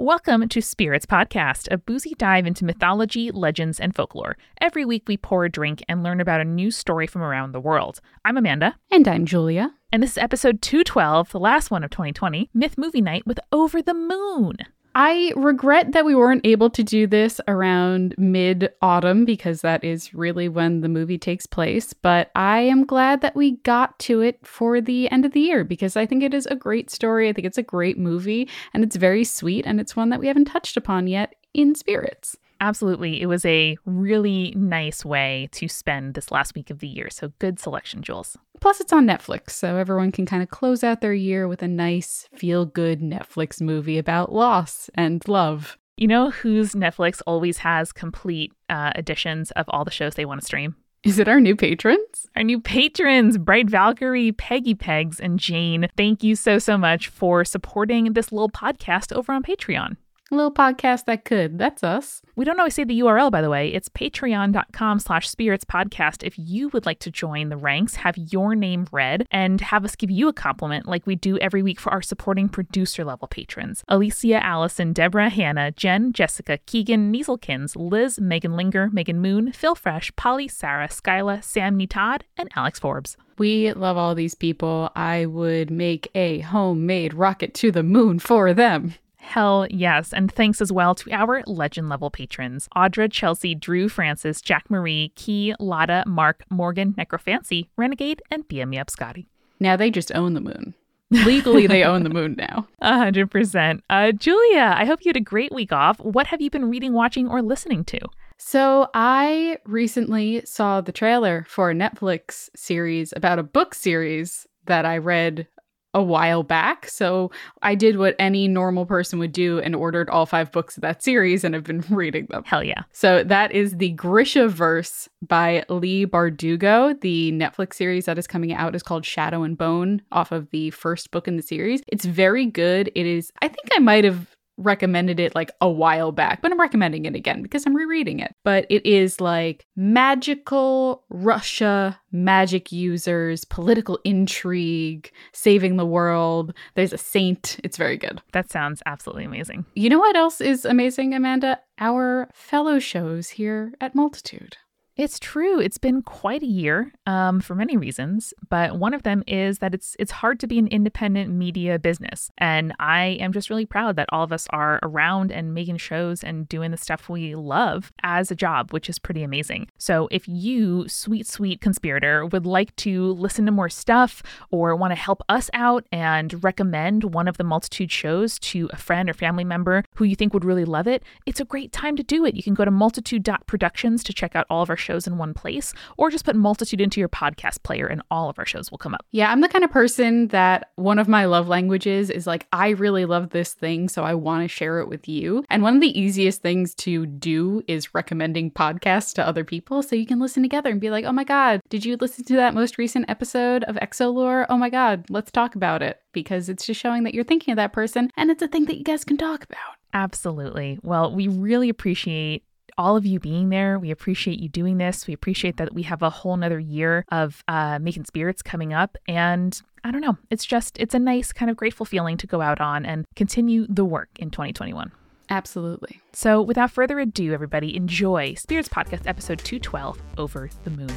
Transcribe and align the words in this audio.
Welcome 0.00 0.48
to 0.48 0.62
Spirits 0.62 1.04
Podcast, 1.04 1.70
a 1.70 1.76
boozy 1.76 2.14
dive 2.16 2.46
into 2.46 2.64
mythology, 2.64 3.30
legends, 3.30 3.78
and 3.78 3.94
folklore. 3.94 4.38
Every 4.58 4.86
week 4.86 5.02
we 5.06 5.18
pour 5.18 5.44
a 5.44 5.50
drink 5.50 5.84
and 5.90 6.02
learn 6.02 6.22
about 6.22 6.40
a 6.40 6.44
new 6.46 6.70
story 6.70 7.06
from 7.06 7.20
around 7.20 7.52
the 7.52 7.60
world. 7.60 8.00
I'm 8.24 8.38
Amanda. 8.38 8.76
And 8.90 9.06
I'm 9.06 9.26
Julia. 9.26 9.74
And 9.92 10.02
this 10.02 10.12
is 10.12 10.18
episode 10.18 10.62
212, 10.62 11.32
the 11.32 11.38
last 11.38 11.70
one 11.70 11.84
of 11.84 11.90
2020, 11.90 12.48
Myth 12.54 12.78
Movie 12.78 13.02
Night 13.02 13.26
with 13.26 13.38
Over 13.52 13.82
the 13.82 13.92
Moon. 13.92 14.56
I 14.94 15.32
regret 15.36 15.92
that 15.92 16.04
we 16.04 16.14
weren't 16.14 16.44
able 16.44 16.68
to 16.70 16.82
do 16.82 17.06
this 17.06 17.40
around 17.46 18.14
mid 18.18 18.72
autumn 18.82 19.24
because 19.24 19.60
that 19.60 19.84
is 19.84 20.12
really 20.12 20.48
when 20.48 20.80
the 20.80 20.88
movie 20.88 21.18
takes 21.18 21.46
place. 21.46 21.92
But 21.92 22.30
I 22.34 22.60
am 22.60 22.84
glad 22.84 23.20
that 23.20 23.36
we 23.36 23.58
got 23.58 23.98
to 24.00 24.20
it 24.20 24.44
for 24.44 24.80
the 24.80 25.08
end 25.10 25.24
of 25.24 25.32
the 25.32 25.40
year 25.40 25.62
because 25.62 25.96
I 25.96 26.06
think 26.06 26.22
it 26.22 26.34
is 26.34 26.46
a 26.46 26.56
great 26.56 26.90
story. 26.90 27.28
I 27.28 27.32
think 27.32 27.46
it's 27.46 27.58
a 27.58 27.62
great 27.62 27.98
movie 27.98 28.48
and 28.74 28.82
it's 28.82 28.96
very 28.96 29.24
sweet 29.24 29.64
and 29.64 29.80
it's 29.80 29.94
one 29.94 30.08
that 30.08 30.20
we 30.20 30.26
haven't 30.26 30.46
touched 30.46 30.76
upon 30.76 31.06
yet 31.06 31.34
in 31.54 31.74
spirits. 31.74 32.36
Absolutely. 32.60 33.22
It 33.22 33.26
was 33.26 33.44
a 33.46 33.78
really 33.86 34.52
nice 34.54 35.04
way 35.04 35.48
to 35.52 35.66
spend 35.66 36.14
this 36.14 36.30
last 36.30 36.54
week 36.54 36.70
of 36.70 36.80
the 36.80 36.88
year. 36.88 37.08
So 37.10 37.32
good 37.38 37.58
selection, 37.58 38.02
Jules. 38.02 38.36
Plus, 38.60 38.80
it's 38.80 38.92
on 38.92 39.06
Netflix, 39.06 39.50
so 39.50 39.76
everyone 39.76 40.12
can 40.12 40.26
kind 40.26 40.42
of 40.42 40.50
close 40.50 40.84
out 40.84 41.00
their 41.00 41.14
year 41.14 41.48
with 41.48 41.62
a 41.62 41.68
nice, 41.68 42.28
feel 42.34 42.66
good 42.66 43.00
Netflix 43.00 43.62
movie 43.62 43.96
about 43.96 44.32
loss 44.32 44.90
and 44.94 45.26
love. 45.26 45.78
You 45.96 46.08
know 46.08 46.30
whose 46.30 46.72
Netflix 46.72 47.22
always 47.26 47.58
has 47.58 47.92
complete 47.92 48.52
uh, 48.68 48.92
editions 48.94 49.50
of 49.52 49.64
all 49.68 49.84
the 49.84 49.90
shows 49.90 50.14
they 50.14 50.26
want 50.26 50.40
to 50.40 50.46
stream? 50.46 50.76
Is 51.02 51.18
it 51.18 51.28
our 51.28 51.40
new 51.40 51.56
patrons? 51.56 52.26
Our 52.36 52.42
new 52.42 52.60
patrons, 52.60 53.38
Bright 53.38 53.70
Valkyrie, 53.70 54.32
Peggy 54.32 54.74
Pegs, 54.74 55.18
and 55.18 55.38
Jane. 55.38 55.88
Thank 55.96 56.22
you 56.22 56.36
so, 56.36 56.58
so 56.58 56.76
much 56.76 57.08
for 57.08 57.42
supporting 57.42 58.12
this 58.12 58.30
little 58.30 58.50
podcast 58.50 59.16
over 59.16 59.32
on 59.32 59.42
Patreon. 59.42 59.96
A 60.32 60.36
little 60.36 60.52
podcast 60.52 61.06
that 61.06 61.24
could. 61.24 61.58
That's 61.58 61.82
us. 61.82 62.22
We 62.36 62.44
don't 62.44 62.60
always 62.60 62.74
say 62.74 62.84
the 62.84 63.00
URL, 63.00 63.32
by 63.32 63.42
the 63.42 63.50
way. 63.50 63.72
It's 63.74 63.88
patreon.com 63.88 65.00
slash 65.00 65.28
spirits 65.28 65.64
podcast. 65.64 66.22
If 66.22 66.38
you 66.38 66.68
would 66.68 66.86
like 66.86 67.00
to 67.00 67.10
join 67.10 67.48
the 67.48 67.56
ranks, 67.56 67.96
have 67.96 68.16
your 68.16 68.54
name 68.54 68.86
read, 68.92 69.26
and 69.32 69.60
have 69.60 69.84
us 69.84 69.96
give 69.96 70.08
you 70.08 70.28
a 70.28 70.32
compliment 70.32 70.86
like 70.86 71.04
we 71.04 71.16
do 71.16 71.36
every 71.38 71.64
week 71.64 71.80
for 71.80 71.92
our 71.92 72.00
supporting 72.00 72.48
producer 72.48 73.04
level 73.04 73.26
patrons. 73.26 73.82
Alicia, 73.88 74.44
Allison, 74.44 74.92
Deborah, 74.92 75.30
Hannah, 75.30 75.72
Jen, 75.72 76.12
Jessica, 76.12 76.58
Keegan, 76.58 77.12
Nieselkins, 77.12 77.74
Liz, 77.74 78.20
Megan 78.20 78.54
Linger, 78.54 78.88
Megan 78.92 79.20
Moon, 79.20 79.50
Phil 79.50 79.74
Fresh, 79.74 80.14
Polly, 80.14 80.46
Sarah, 80.46 80.86
Skyla, 80.86 81.42
Sam 81.42 81.76
Todd, 81.88 82.22
and 82.36 82.48
Alex 82.54 82.78
Forbes. 82.78 83.16
We 83.36 83.72
love 83.72 83.96
all 83.96 84.14
these 84.14 84.36
people. 84.36 84.92
I 84.94 85.26
would 85.26 85.72
make 85.72 86.08
a 86.14 86.38
homemade 86.38 87.14
rocket 87.14 87.52
to 87.54 87.72
the 87.72 87.82
moon 87.82 88.20
for 88.20 88.54
them. 88.54 88.94
Hell 89.30 89.68
yes. 89.70 90.12
And 90.12 90.28
thanks 90.28 90.60
as 90.60 90.72
well 90.72 90.92
to 90.96 91.12
our 91.12 91.44
legend 91.46 91.88
level 91.88 92.10
patrons 92.10 92.68
Audra, 92.74 93.08
Chelsea, 93.08 93.54
Drew, 93.54 93.88
Francis, 93.88 94.42
Jack 94.42 94.68
Marie, 94.68 95.12
Key, 95.14 95.54
Lotta, 95.60 96.02
Mark, 96.04 96.42
Morgan, 96.50 96.94
Necrofancy, 96.94 97.68
Renegade, 97.76 98.22
and 98.32 98.48
BM 98.48 98.76
Up 98.80 98.90
Scotty. 98.90 99.28
Now 99.60 99.76
they 99.76 99.88
just 99.88 100.10
own 100.16 100.34
the 100.34 100.40
moon. 100.40 100.74
Legally, 101.12 101.68
they 101.68 101.84
own 101.84 102.02
the 102.02 102.10
moon 102.10 102.34
now. 102.36 102.66
A 102.80 102.98
hundred 102.98 103.30
percent. 103.30 103.84
Uh, 103.88 104.10
Julia, 104.10 104.74
I 104.76 104.84
hope 104.84 105.04
you 105.04 105.10
had 105.10 105.16
a 105.16 105.20
great 105.20 105.52
week 105.52 105.70
off. 105.70 106.00
What 106.00 106.26
have 106.26 106.40
you 106.40 106.50
been 106.50 106.68
reading, 106.68 106.92
watching, 106.92 107.28
or 107.28 107.40
listening 107.40 107.84
to? 107.84 108.00
So, 108.36 108.88
I 108.94 109.58
recently 109.64 110.44
saw 110.44 110.80
the 110.80 110.92
trailer 110.92 111.46
for 111.48 111.70
a 111.70 111.74
Netflix 111.74 112.48
series 112.56 113.12
about 113.14 113.38
a 113.38 113.44
book 113.44 113.74
series 113.74 114.48
that 114.66 114.84
I 114.84 114.98
read 114.98 115.46
a 115.94 116.02
while 116.02 116.42
back. 116.42 116.88
So 116.88 117.30
I 117.62 117.74
did 117.74 117.98
what 117.98 118.14
any 118.18 118.46
normal 118.48 118.86
person 118.86 119.18
would 119.18 119.32
do 119.32 119.58
and 119.58 119.74
ordered 119.74 120.08
all 120.08 120.26
five 120.26 120.52
books 120.52 120.76
of 120.76 120.82
that 120.82 121.02
series 121.02 121.44
and 121.44 121.54
have 121.54 121.64
been 121.64 121.80
reading 121.90 122.26
them. 122.30 122.44
Hell 122.44 122.62
yeah. 122.62 122.82
So 122.92 123.24
that 123.24 123.52
is 123.52 123.76
the 123.76 123.90
Grisha 123.92 124.48
verse 124.48 125.08
by 125.26 125.64
Leigh 125.68 126.06
Bardugo. 126.06 127.00
The 127.00 127.32
Netflix 127.32 127.74
series 127.74 128.04
that 128.06 128.18
is 128.18 128.26
coming 128.26 128.52
out 128.52 128.74
is 128.74 128.82
called 128.82 129.04
Shadow 129.04 129.42
and 129.42 129.58
Bone 129.58 130.02
off 130.12 130.32
of 130.32 130.50
the 130.50 130.70
first 130.70 131.10
book 131.10 131.26
in 131.26 131.36
the 131.36 131.42
series. 131.42 131.82
It's 131.88 132.04
very 132.04 132.46
good. 132.46 132.90
It 132.94 133.06
is, 133.06 133.32
I 133.42 133.48
think 133.48 133.68
I 133.74 133.80
might 133.80 134.04
have 134.04 134.29
recommended 134.60 135.18
it 135.18 135.34
like 135.34 135.50
a 135.60 135.68
while 135.68 136.12
back, 136.12 136.42
but 136.42 136.52
I'm 136.52 136.60
recommending 136.60 137.06
it 137.06 137.14
again 137.14 137.42
because 137.42 137.66
I'm 137.66 137.74
rereading 137.74 138.20
it. 138.20 138.34
But 138.44 138.66
it 138.70 138.84
is 138.86 139.20
like 139.20 139.66
magical 139.76 141.04
Russia, 141.10 141.98
magic 142.12 142.70
users, 142.72 143.44
political 143.44 143.98
intrigue, 144.04 145.10
saving 145.32 145.76
the 145.76 145.86
world. 145.86 146.54
There's 146.74 146.92
a 146.92 146.98
saint. 146.98 147.58
It's 147.64 147.76
very 147.76 147.96
good. 147.96 148.20
That 148.32 148.50
sounds 148.50 148.82
absolutely 148.86 149.24
amazing. 149.24 149.66
You 149.74 149.88
know 149.88 149.98
what 149.98 150.16
else 150.16 150.40
is 150.40 150.64
amazing, 150.64 151.14
Amanda? 151.14 151.60
Our 151.78 152.28
fellow 152.34 152.78
shows 152.78 153.30
here 153.30 153.72
at 153.80 153.94
Multitude. 153.94 154.56
It's 155.00 155.18
true. 155.18 155.58
It's 155.60 155.78
been 155.78 156.02
quite 156.02 156.42
a 156.42 156.46
year 156.46 156.92
um, 157.06 157.40
for 157.40 157.54
many 157.54 157.78
reasons, 157.78 158.34
but 158.50 158.78
one 158.78 158.92
of 158.92 159.02
them 159.02 159.24
is 159.26 159.60
that 159.60 159.72
it's 159.72 159.96
it's 159.98 160.10
hard 160.10 160.38
to 160.40 160.46
be 160.46 160.58
an 160.58 160.66
independent 160.66 161.30
media 161.32 161.78
business, 161.78 162.30
and 162.36 162.74
I 162.78 163.16
am 163.18 163.32
just 163.32 163.48
really 163.48 163.64
proud 163.64 163.96
that 163.96 164.10
all 164.12 164.22
of 164.22 164.30
us 164.30 164.46
are 164.50 164.78
around 164.82 165.32
and 165.32 165.54
making 165.54 165.78
shows 165.78 166.22
and 166.22 166.46
doing 166.50 166.70
the 166.70 166.76
stuff 166.76 167.08
we 167.08 167.34
love 167.34 167.90
as 168.02 168.30
a 168.30 168.34
job, 168.34 168.74
which 168.74 168.90
is 168.90 168.98
pretty 168.98 169.22
amazing. 169.22 169.68
So 169.78 170.06
if 170.10 170.28
you, 170.28 170.86
sweet 170.86 171.26
sweet 171.26 171.62
conspirator, 171.62 172.26
would 172.26 172.44
like 172.44 172.76
to 172.76 173.12
listen 173.12 173.46
to 173.46 173.52
more 173.52 173.70
stuff 173.70 174.22
or 174.50 174.76
want 174.76 174.90
to 174.90 174.96
help 174.96 175.22
us 175.30 175.48
out 175.54 175.86
and 175.90 176.44
recommend 176.44 177.14
one 177.14 177.26
of 177.26 177.38
the 177.38 177.44
multitude 177.44 177.90
shows 177.90 178.38
to 178.40 178.68
a 178.70 178.76
friend 178.76 179.08
or 179.08 179.14
family 179.14 179.44
member 179.44 179.82
who 179.94 180.04
you 180.04 180.14
think 180.14 180.34
would 180.34 180.44
really 180.44 180.66
love 180.66 180.86
it, 180.86 181.02
it's 181.24 181.40
a 181.40 181.46
great 181.46 181.72
time 181.72 181.96
to 181.96 182.02
do 182.02 182.26
it. 182.26 182.34
You 182.34 182.42
can 182.42 182.52
go 182.52 182.66
to 182.66 182.70
multitude.productions 182.70 184.04
to 184.04 184.12
check 184.12 184.36
out 184.36 184.44
all 184.50 184.62
of 184.62 184.68
our 184.68 184.76
shows 184.76 184.89
shows 184.90 185.06
in 185.06 185.18
one 185.18 185.34
place, 185.34 185.72
or 185.96 186.10
just 186.10 186.24
put 186.24 186.34
Multitude 186.34 186.80
into 186.80 187.00
your 187.00 187.08
podcast 187.08 187.62
player 187.62 187.86
and 187.86 188.02
all 188.10 188.28
of 188.28 188.38
our 188.38 188.46
shows 188.46 188.70
will 188.70 188.78
come 188.78 188.94
up. 188.94 189.06
Yeah, 189.12 189.30
I'm 189.30 189.40
the 189.40 189.48
kind 189.48 189.62
of 189.62 189.70
person 189.70 190.28
that 190.28 190.70
one 190.74 190.98
of 190.98 191.06
my 191.06 191.26
love 191.26 191.46
languages 191.46 192.10
is 192.10 192.26
like, 192.26 192.46
I 192.52 192.70
really 192.70 193.04
love 193.04 193.30
this 193.30 193.54
thing, 193.54 193.88
so 193.88 194.02
I 194.02 194.14
want 194.14 194.42
to 194.42 194.48
share 194.48 194.80
it 194.80 194.88
with 194.88 195.06
you. 195.08 195.44
And 195.48 195.62
one 195.62 195.76
of 195.76 195.80
the 195.80 195.98
easiest 195.98 196.42
things 196.42 196.74
to 196.76 197.06
do 197.06 197.62
is 197.68 197.94
recommending 197.94 198.50
podcasts 198.50 199.14
to 199.14 199.26
other 199.26 199.44
people 199.44 199.82
so 199.82 199.94
you 199.94 200.06
can 200.06 200.18
listen 200.18 200.42
together 200.42 200.70
and 200.70 200.80
be 200.80 200.90
like, 200.90 201.04
oh 201.04 201.12
my 201.12 201.24
God, 201.24 201.60
did 201.68 201.84
you 201.84 201.96
listen 202.00 202.24
to 202.24 202.36
that 202.36 202.54
most 202.54 202.78
recent 202.78 203.08
episode 203.08 203.62
of 203.64 203.76
Exolore? 203.76 204.46
Oh 204.48 204.56
my 204.56 204.70
God, 204.70 205.04
let's 205.08 205.30
talk 205.30 205.54
about 205.54 205.82
it 205.82 206.00
because 206.12 206.48
it's 206.48 206.66
just 206.66 206.80
showing 206.80 207.04
that 207.04 207.14
you're 207.14 207.24
thinking 207.24 207.52
of 207.52 207.56
that 207.56 207.72
person 207.72 208.10
and 208.16 208.30
it's 208.30 208.42
a 208.42 208.48
thing 208.48 208.64
that 208.64 208.78
you 208.78 208.84
guys 208.84 209.04
can 209.04 209.16
talk 209.16 209.44
about. 209.44 209.76
Absolutely. 209.92 210.78
Well, 210.82 211.12
we 211.14 211.28
really 211.28 211.68
appreciate 211.68 212.44
all 212.78 212.96
of 212.96 213.06
you 213.06 213.20
being 213.20 213.48
there. 213.48 213.78
We 213.78 213.90
appreciate 213.90 214.38
you 214.38 214.48
doing 214.48 214.78
this. 214.78 215.06
We 215.06 215.14
appreciate 215.14 215.56
that 215.58 215.74
we 215.74 215.82
have 215.82 216.02
a 216.02 216.10
whole 216.10 216.36
nother 216.36 216.58
year 216.58 217.04
of 217.10 217.42
uh, 217.48 217.78
making 217.80 218.04
spirits 218.04 218.42
coming 218.42 218.72
up. 218.72 218.96
And 219.06 219.60
I 219.84 219.90
don't 219.90 220.00
know, 220.00 220.18
it's 220.30 220.44
just, 220.44 220.78
it's 220.78 220.94
a 220.94 220.98
nice 220.98 221.32
kind 221.32 221.50
of 221.50 221.56
grateful 221.56 221.86
feeling 221.86 222.16
to 222.18 222.26
go 222.26 222.40
out 222.40 222.60
on 222.60 222.84
and 222.84 223.06
continue 223.16 223.66
the 223.68 223.84
work 223.84 224.10
in 224.18 224.30
2021. 224.30 224.92
Absolutely. 225.30 226.00
So, 226.12 226.42
without 226.42 226.72
further 226.72 226.98
ado, 226.98 227.32
everybody, 227.32 227.76
enjoy 227.76 228.34
Spirits 228.34 228.68
Podcast 228.68 229.06
episode 229.06 229.38
212 229.38 230.02
Over 230.18 230.50
the 230.64 230.70
Moon. 230.70 230.90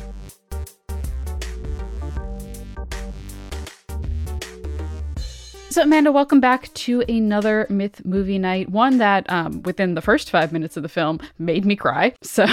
So, 5.74 5.82
Amanda, 5.82 6.12
welcome 6.12 6.40
back 6.40 6.72
to 6.76 7.02
another 7.10 7.66
Myth 7.68 8.06
movie 8.06 8.38
night. 8.38 8.70
One 8.70 9.00
that, 9.00 9.28
um, 9.28 9.64
within 9.64 9.96
the 9.96 10.04
first 10.04 10.30
five 10.30 10.54
minutes 10.54 10.78
of 10.78 10.84
the 10.84 10.88
film, 10.88 11.20
made 11.40 11.66
me 11.66 11.76
cry. 11.76 12.14
So, 12.24 12.46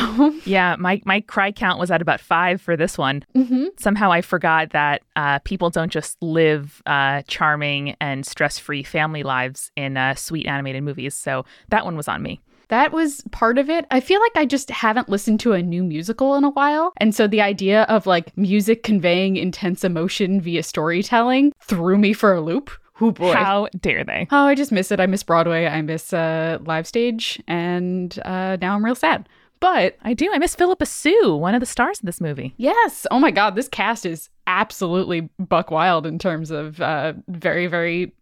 yeah, 0.46 0.76
my 0.78 1.02
my 1.04 1.20
cry 1.20 1.52
count 1.52 1.78
was 1.78 1.90
at 1.90 2.00
about 2.00 2.20
five 2.20 2.62
for 2.62 2.78
this 2.78 2.96
one. 2.96 3.22
Mm-hmm. 3.34 3.66
Somehow, 3.78 4.10
I 4.10 4.22
forgot 4.22 4.70
that 4.70 5.02
uh, 5.16 5.38
people 5.40 5.68
don't 5.68 5.92
just 5.92 6.16
live 6.22 6.80
uh, 6.86 7.20
charming 7.28 7.94
and 8.00 8.24
stress 8.24 8.58
free 8.58 8.82
family 8.82 9.22
lives 9.22 9.70
in 9.76 9.98
uh, 9.98 10.14
sweet 10.14 10.46
animated 10.46 10.82
movies. 10.82 11.14
So 11.14 11.44
that 11.68 11.84
one 11.84 11.98
was 11.98 12.08
on 12.08 12.22
me. 12.22 12.40
That 12.68 12.92
was 12.92 13.22
part 13.32 13.58
of 13.58 13.68
it. 13.68 13.84
I 13.90 14.00
feel 14.00 14.20
like 14.20 14.36
I 14.36 14.46
just 14.46 14.70
haven't 14.70 15.08
listened 15.08 15.40
to 15.40 15.52
a 15.52 15.62
new 15.62 15.82
musical 15.82 16.36
in 16.36 16.44
a 16.44 16.50
while. 16.50 16.92
And 16.98 17.14
so 17.14 17.26
the 17.26 17.40
idea 17.40 17.82
of 17.82 18.06
like 18.06 18.34
music 18.38 18.82
conveying 18.82 19.36
intense 19.36 19.82
emotion 19.82 20.40
via 20.40 20.62
storytelling 20.62 21.52
threw 21.60 21.98
me 21.98 22.12
for 22.12 22.32
a 22.32 22.40
loop 22.40 22.70
Oh 23.00 23.10
boy. 23.12 23.32
How 23.32 23.68
dare 23.80 24.04
they? 24.04 24.28
Oh, 24.30 24.46
I 24.46 24.54
just 24.54 24.72
miss 24.72 24.90
it. 24.92 25.00
I 25.00 25.06
miss 25.06 25.22
Broadway. 25.22 25.66
I 25.66 25.80
miss 25.82 26.12
uh, 26.12 26.58
live 26.64 26.86
stage, 26.86 27.42
and 27.48 28.18
uh, 28.24 28.56
now 28.60 28.74
I'm 28.74 28.84
real 28.84 28.94
sad. 28.94 29.28
But 29.60 29.96
I 30.02 30.14
do. 30.14 30.30
I 30.32 30.38
miss 30.38 30.54
Philippa 30.54 30.86
Soo, 30.86 31.36
one 31.36 31.54
of 31.54 31.60
the 31.60 31.66
stars 31.66 31.98
of 32.00 32.06
this 32.06 32.20
movie. 32.20 32.54
yes, 32.56 33.06
oh 33.10 33.18
my 33.18 33.30
God, 33.30 33.54
this 33.54 33.68
cast 33.68 34.06
is 34.06 34.28
absolutely 34.46 35.28
buck 35.38 35.70
wild 35.70 36.06
in 36.06 36.18
terms 36.18 36.50
of 36.50 36.80
uh, 36.80 37.12
very, 37.28 37.66
very 37.66 38.12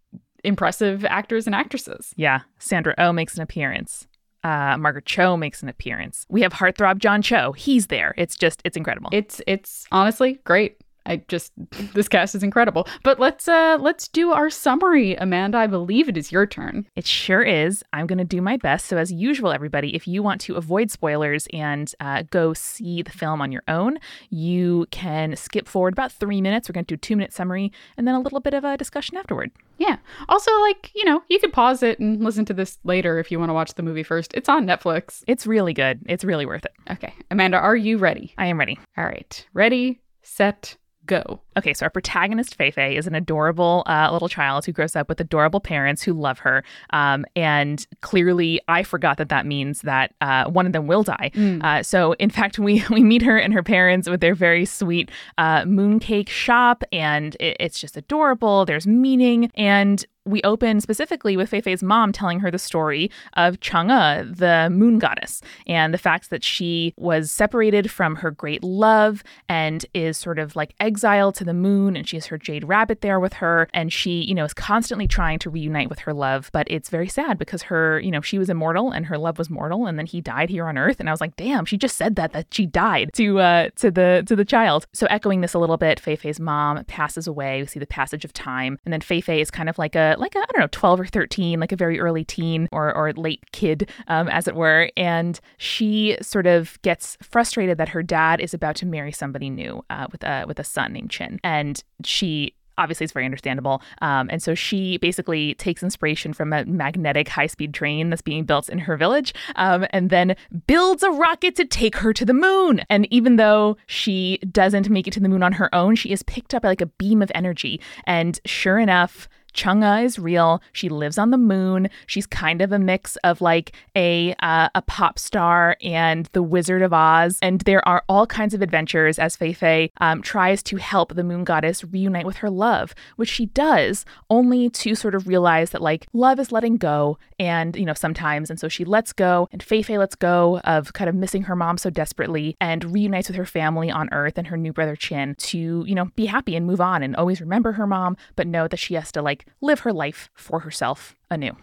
impressive 0.44 1.04
actors 1.04 1.46
and 1.46 1.54
actresses. 1.54 2.12
Yeah, 2.16 2.40
Sandra 2.58 2.94
Oh 2.98 3.12
makes 3.12 3.36
an 3.36 3.42
appearance. 3.42 4.06
Uh, 4.44 4.76
Margaret 4.78 5.04
Cho 5.06 5.36
makes 5.36 5.62
an 5.62 5.69
appearance. 5.69 6.24
We 6.28 6.42
have 6.42 6.52
heartthrob 6.52 6.98
John 6.98 7.22
Cho. 7.22 7.52
He's 7.52 7.88
there. 7.88 8.14
It's 8.16 8.36
just, 8.36 8.60
it's 8.64 8.76
incredible. 8.76 9.10
It's 9.12 9.40
it's 9.46 9.84
honestly 9.90 10.38
great. 10.44 10.76
I 11.08 11.22
just 11.28 11.52
this 11.94 12.08
cast 12.08 12.34
is 12.34 12.43
incredible. 12.43 12.87
But 13.02 13.19
let's 13.19 13.49
uh 13.49 13.78
let's 13.81 14.08
do 14.08 14.32
our 14.32 14.50
summary, 14.50 15.14
Amanda. 15.16 15.58
I 15.58 15.66
believe 15.66 16.08
it 16.08 16.16
is 16.16 16.31
your 16.31 16.46
turn. 16.46 16.87
It 16.94 17.06
sure 17.06 17.43
is. 17.43 17.82
I'm 17.93 18.06
going 18.06 18.19
to 18.19 18.25
do 18.25 18.40
my 18.43 18.56
best. 18.56 18.87
So, 18.87 18.96
as 18.99 19.12
usual, 19.12 19.52
everybody, 19.52 19.94
if 19.94 20.06
you 20.06 20.22
want 20.22 20.40
to 20.43 20.56
avoid 20.56 20.90
spoilers 20.90 21.46
and 21.52 21.93
uh, 22.00 22.25
go 22.31 22.52
see 22.52 23.02
the 23.02 23.10
film 23.10 23.40
on 23.40 23.52
your 23.52 23.62
own, 23.69 23.99
you 24.31 24.87
can 24.90 25.34
skip 25.37 25.66
forward 25.66 25.94
about 25.94 26.12
three 26.12 26.40
minutes. 26.40 26.69
We're 26.69 26.75
going 26.75 26.84
to 26.84 26.94
do 26.94 26.99
a 26.99 26.99
two 26.99 27.16
minute 27.16 27.32
summary 27.32 27.72
and 27.96 28.06
then 28.06 28.14
a 28.14 28.20
little 28.20 28.40
bit 28.40 28.55
of 28.55 28.64
a 28.64 28.76
discussion 28.76 29.16
afterward. 29.16 29.50
Yeah. 29.78 29.99
Also, 30.28 30.50
like, 30.62 30.90
you 30.94 31.05
know, 31.05 31.22
you 31.28 31.38
could 31.38 31.52
pause 31.52 31.82
it 31.82 31.99
and 31.99 32.22
listen 32.22 32.44
to 32.46 32.55
this 32.55 32.78
later 32.84 33.19
if 33.19 33.31
you 33.31 33.38
want 33.38 33.50
to 33.50 33.55
watch 33.55 33.75
the 33.75 33.82
movie 33.82 34.02
first. 34.02 34.34
It's 34.34 34.49
on 34.49 34.66
Netflix. 34.66 35.22
It's 35.26 35.46
really 35.46 35.72
good. 35.72 36.00
It's 36.06 36.25
really 36.25 36.46
worth 36.46 36.64
it. 36.64 36.72
Okay. 36.90 37.14
Amanda, 37.31 37.58
are 37.58 37.76
you 37.76 37.99
ready? 37.99 38.34
I 38.37 38.46
am 38.46 38.58
ready. 38.58 38.78
All 38.96 39.05
right. 39.05 39.46
Ready, 39.55 40.00
set, 40.22 40.76
go. 41.08 41.40
Okay, 41.58 41.75
so 41.75 41.87
our 41.87 41.90
protagonist, 41.90 42.56
Feifei, 42.56 42.96
is 42.96 43.08
an 43.08 43.16
adorable 43.16 43.82
uh, 43.87 44.10
little 44.12 44.28
child 44.28 44.64
who 44.64 44.70
grows 44.70 44.94
up 44.94 45.08
with 45.08 45.20
adorable 45.20 45.58
parents 45.58 46.05
who 46.05 46.12
love 46.12 46.38
her. 46.38 46.62
Um, 46.90 47.26
and 47.34 47.84
clearly, 48.00 48.60
I 48.69 48.84
forgot 48.84 49.16
that 49.16 49.28
that 49.31 49.44
means 49.44 49.81
that 49.82 50.14
uh, 50.20 50.49
one 50.49 50.66
of 50.66 50.72
them 50.72 50.87
will 50.87 51.02
die. 51.02 51.32
Uh, 51.64 51.82
so, 51.82 52.12
in 52.12 52.31
fact, 52.31 52.60
we, 52.60 52.84
we 52.90 53.02
meet 53.02 53.22
her 53.22 53.37
and 53.37 53.52
her 53.52 53.64
parents 53.64 54.08
with 54.08 54.20
their 54.20 54.37
very 54.37 54.64
sweet 54.64 55.10
uh, 55.37 55.62
mooncake 55.62 56.28
shop, 56.28 56.84
and 56.93 57.34
it, 57.40 57.56
it's 57.58 57.81
just 57.81 57.96
adorable. 57.96 58.64
There's 58.64 58.87
meaning. 58.87 59.50
And 59.56 60.06
we 60.28 60.43
open 60.43 60.81
specifically 60.81 61.37
with 61.37 61.50
Feifei's 61.50 61.82
mom 61.82 62.12
telling 62.12 62.40
her 62.40 62.50
the 62.50 62.58
story 62.58 63.10
of 63.34 63.58
Chang'e, 63.60 64.37
the 64.37 64.69
moon 64.70 64.99
goddess, 64.99 65.40
and 65.66 65.93
the 65.93 65.99
fact 65.99 66.31
that 66.31 66.44
she 66.44 66.93
was 66.96 67.32
separated 67.32 67.90
from 67.90 68.16
her 68.16 68.31
great 68.31 68.62
love 68.62 69.25
and 69.49 69.87
is 69.94 70.19
sort 70.19 70.38
of 70.38 70.55
like 70.55 70.75
exiled 70.81 71.34
to 71.37 71.44
the 71.48 71.54
moon, 71.54 71.96
and 71.96 72.08
she 72.08 72.16
has 72.16 72.26
her 72.26 72.38
jade 72.38 72.64
rabbit 72.64 73.00
there 73.00 73.18
with 73.18 73.34
her, 73.34 73.68
and 73.74 73.92
she, 73.92 74.22
you 74.22 74.34
know, 74.34 74.44
is 74.44 74.54
constantly 74.54 75.08
trying 75.08 75.38
to 75.40 75.50
reunite 75.50 75.90
with 75.90 76.00
her 76.00 76.14
love, 76.14 76.50
but 76.52 76.66
it's 76.70 76.90
very 76.90 77.08
sad 77.08 77.38
because 77.38 77.62
her, 77.62 77.98
you 78.00 78.10
know, 78.10 78.20
she 78.20 78.38
was 78.38 78.48
immortal 78.48 78.90
and 78.90 79.06
her 79.06 79.18
love 79.18 79.38
was 79.38 79.50
mortal, 79.50 79.86
and 79.86 79.98
then 79.98 80.06
he 80.06 80.20
died 80.20 80.50
here 80.50 80.66
on 80.66 80.78
Earth, 80.78 81.00
and 81.00 81.08
I 81.08 81.12
was 81.12 81.20
like, 81.20 81.36
damn, 81.36 81.64
she 81.64 81.76
just 81.76 81.96
said 81.96 82.16
that 82.16 82.32
that 82.32 82.46
she 82.52 82.66
died 82.66 83.10
to 83.14 83.40
uh 83.40 83.70
to 83.76 83.90
the 83.90 84.22
to 84.26 84.36
the 84.36 84.44
child. 84.44 84.86
So 84.92 85.06
echoing 85.10 85.40
this 85.40 85.54
a 85.54 85.58
little 85.58 85.76
bit, 85.76 85.98
Fei 85.98 86.16
Fei's 86.16 86.38
mom 86.38 86.84
passes 86.84 87.26
away. 87.26 87.62
We 87.62 87.66
see 87.66 87.80
the 87.80 87.86
passage 87.86 88.24
of 88.24 88.32
time, 88.32 88.78
and 88.84 88.92
then 88.92 89.00
Fei 89.00 89.20
Fei 89.20 89.40
is 89.40 89.50
kind 89.50 89.68
of 89.68 89.78
like 89.78 89.96
a 89.96 90.14
like 90.18 90.34
a 90.34 90.40
I 90.40 90.46
don't 90.52 90.60
know, 90.60 90.68
12 90.70 91.00
or 91.00 91.06
13, 91.06 91.60
like 91.60 91.72
a 91.72 91.76
very 91.76 91.98
early 91.98 92.24
teen 92.24 92.68
or 92.72 92.94
or 92.94 93.12
late 93.12 93.42
kid, 93.52 93.90
um, 94.08 94.28
as 94.28 94.46
it 94.46 94.54
were. 94.54 94.90
And 94.96 95.40
she 95.56 96.16
sort 96.20 96.46
of 96.46 96.80
gets 96.82 97.16
frustrated 97.22 97.78
that 97.78 97.88
her 97.90 98.02
dad 98.02 98.40
is 98.40 98.54
about 98.54 98.76
to 98.76 98.86
marry 98.86 99.12
somebody 99.12 99.50
new 99.50 99.84
uh, 99.90 100.06
with 100.12 100.22
a 100.24 100.44
with 100.46 100.58
a 100.58 100.64
son 100.64 100.92
named 100.92 101.10
Chin, 101.10 101.38
and 101.43 101.82
she 102.05 102.55
obviously 102.79 103.05
it's 103.05 103.12
very 103.12 103.26
understandable. 103.26 103.82
Um, 104.00 104.29
and 104.31 104.43
so 104.43 104.55
she 104.55 104.96
basically 104.99 105.55
takes 105.55 105.82
inspiration 105.82 106.32
from 106.32 106.52
a 106.52 106.64
magnetic 106.64 107.29
high 107.29 107.49
speed 107.49 107.75
train 107.75 108.08
that's 108.08 108.23
being 108.23 108.44
built 108.44 108.69
in 108.69 108.79
her 108.79 108.96
village 108.96 109.35
um, 109.56 109.87
and 109.90 110.08
then 110.08 110.37
builds 110.67 111.02
a 111.02 111.11
rocket 111.11 111.56
to 111.56 111.64
take 111.64 111.96
her 111.96 112.12
to 112.12 112.25
the 112.25 112.32
moon. 112.32 112.82
And 112.88 113.12
even 113.12 113.37
though 113.37 113.76
she 113.87 114.38
doesn't 114.50 114.88
make 114.88 115.06
it 115.06 115.12
to 115.14 115.20
the 115.20 115.29
moon 115.29 115.43
on 115.43 115.52
her 115.52 115.75
own, 115.75 115.96
she 115.96 116.11
is 116.11 116.23
picked 116.23 116.55
up 116.55 116.62
by 116.62 116.69
like 116.69 116.81
a 116.81 116.87
beam 116.87 117.20
of 117.20 117.32
energy. 117.35 117.81
And 118.05 118.38
sure 118.46 118.79
enough, 118.79 119.29
Chang'e 119.58 120.05
is 120.05 120.20
real. 120.20 120.62
She 120.72 120.88
lives 120.88 121.19
on 121.19 121.32
the 121.32 121.37
moon. 121.37 121.90
She's 122.06 122.26
kind 122.26 122.62
of 122.62 122.70
a 122.70 122.78
mix 122.78 123.16
of 123.25 123.40
like 123.40 123.72
a 123.96 124.34
uh, 124.38 124.69
a 124.76 124.82
pop 124.82 125.19
star 125.19 125.76
and 125.82 126.26
the 126.32 126.44
Wizard 126.44 126.81
of 126.81 126.93
Oz. 126.93 127.40
And 127.43 127.60
there 127.62 127.87
are 127.88 128.05
all 128.08 128.25
kinds 128.25 128.55
of 128.55 128.62
adventures 128.62 129.19
as 129.19 129.37
Feifei 129.37 129.90
um, 130.00 130.22
tries 130.22 130.62
to 130.62 130.76
help 130.76 131.16
the 131.16 131.25
moon 131.25 131.43
goddess 131.43 131.82
reunite 131.82 132.25
with 132.25 132.37
her 132.37 132.50
love, 132.50 132.94
which 133.16 133.28
she 133.28 133.46
does 133.46 134.05
only 134.31 134.70
to 134.70 134.94
sort 134.94 135.16
of 135.16 135.26
realize 135.26 135.70
that 135.70 135.82
like 135.82 136.06
love 136.12 136.38
is 136.38 136.52
letting 136.52 136.76
go, 136.76 137.19
and 137.40 137.75
you 137.75 137.84
know 137.84 137.94
sometimes, 137.94 138.50
and 138.50 138.60
so 138.60 138.69
she 138.69 138.84
lets 138.84 139.12
go, 139.12 139.49
and 139.50 139.60
Feifei 139.60 139.99
lets 139.99 140.14
go 140.14 140.60
of 140.60 140.93
kind 140.93 141.10
of 141.10 141.16
missing 141.16 141.43
her 141.43 141.56
mom 141.56 141.78
so 141.78 141.90
desperately, 141.90 142.56
and 142.60 142.93
reunites 142.93 143.28
with 143.28 143.37
her 143.37 143.44
family 143.44 143.90
on 143.90 144.08
Earth 144.12 144.38
and 144.38 144.46
her 144.46 144.56
new 144.56 144.72
brother 144.72 144.94
Chin 144.94 145.34
to 145.34 145.84
you 145.84 145.96
know 145.96 146.05
be 146.14 146.26
happy 146.26 146.55
and 146.55 146.64
move 146.64 146.81
on 146.81 147.02
and 147.02 147.16
always 147.16 147.40
remember 147.40 147.72
her 147.72 147.88
mom, 147.88 148.16
but 148.37 148.46
know 148.46 148.69
that 148.69 148.78
she 148.78 148.94
has 148.94 149.10
to 149.10 149.20
like 149.20 149.47
live 149.60 149.80
her 149.80 149.92
life 149.92 150.30
for 150.34 150.60
herself 150.60 151.16
anew. 151.30 151.56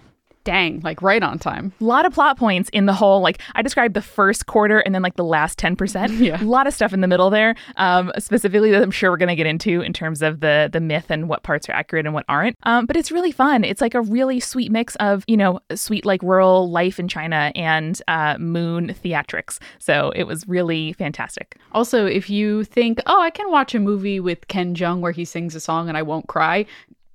Dang, 0.45 0.79
like 0.81 1.01
right 1.01 1.23
on 1.23 1.39
time. 1.39 1.73
A 1.81 1.83
lot 1.83 2.05
of 2.05 2.13
plot 2.13 2.37
points 2.37 2.69
in 2.69 2.85
the 2.85 2.93
whole, 2.93 3.19
like, 3.19 3.41
I 3.55 3.63
described 3.63 3.95
the 3.95 4.01
first 4.01 4.45
quarter 4.45 4.77
and 4.77 4.93
then 4.93 5.01
like 5.01 5.15
the 5.15 5.23
last 5.23 5.57
10%. 5.57 6.05
Yeah. 6.25 6.41
A 6.41 6.45
lot 6.45 6.67
of 6.67 6.73
stuff 6.73 6.93
in 6.93 7.01
the 7.01 7.07
middle 7.07 7.29
there, 7.29 7.55
um, 7.77 8.11
specifically 8.19 8.69
that 8.71 8.81
I'm 8.81 8.91
sure 8.91 9.09
we're 9.09 9.17
going 9.17 9.29
to 9.29 9.35
get 9.35 9.47
into 9.47 9.81
in 9.81 9.91
terms 9.91 10.21
of 10.21 10.39
the 10.39 10.69
the 10.71 10.79
myth 10.79 11.09
and 11.09 11.27
what 11.27 11.43
parts 11.43 11.67
are 11.67 11.71
accurate 11.71 12.05
and 12.05 12.13
what 12.13 12.25
aren't. 12.29 12.57
Um, 12.63 12.85
but 12.85 12.95
it's 12.95 13.11
really 13.11 13.31
fun. 13.31 13.63
It's 13.63 13.81
like 13.81 13.95
a 13.95 14.01
really 14.01 14.39
sweet 14.39 14.71
mix 14.71 14.95
of, 14.97 15.23
you 15.27 15.35
know, 15.35 15.59
sweet 15.73 16.05
like 16.05 16.21
rural 16.21 16.69
life 16.69 16.99
in 16.99 17.07
China 17.07 17.51
and 17.55 17.99
uh, 18.07 18.37
moon 18.37 18.95
theatrics. 19.03 19.59
So 19.79 20.11
it 20.15 20.23
was 20.25 20.47
really 20.47 20.93
fantastic. 20.93 21.57
Also, 21.71 22.05
if 22.05 22.29
you 22.29 22.63
think, 22.63 23.01
oh, 23.07 23.19
I 23.19 23.31
can 23.31 23.49
watch 23.49 23.73
a 23.73 23.79
movie 23.79 24.19
with 24.19 24.47
Ken 24.47 24.75
Jeong 24.75 24.99
where 24.99 25.11
he 25.11 25.25
sings 25.25 25.55
a 25.55 25.59
song 25.59 25.89
and 25.89 25.97
I 25.97 26.03
won't 26.03 26.27
cry, 26.27 26.65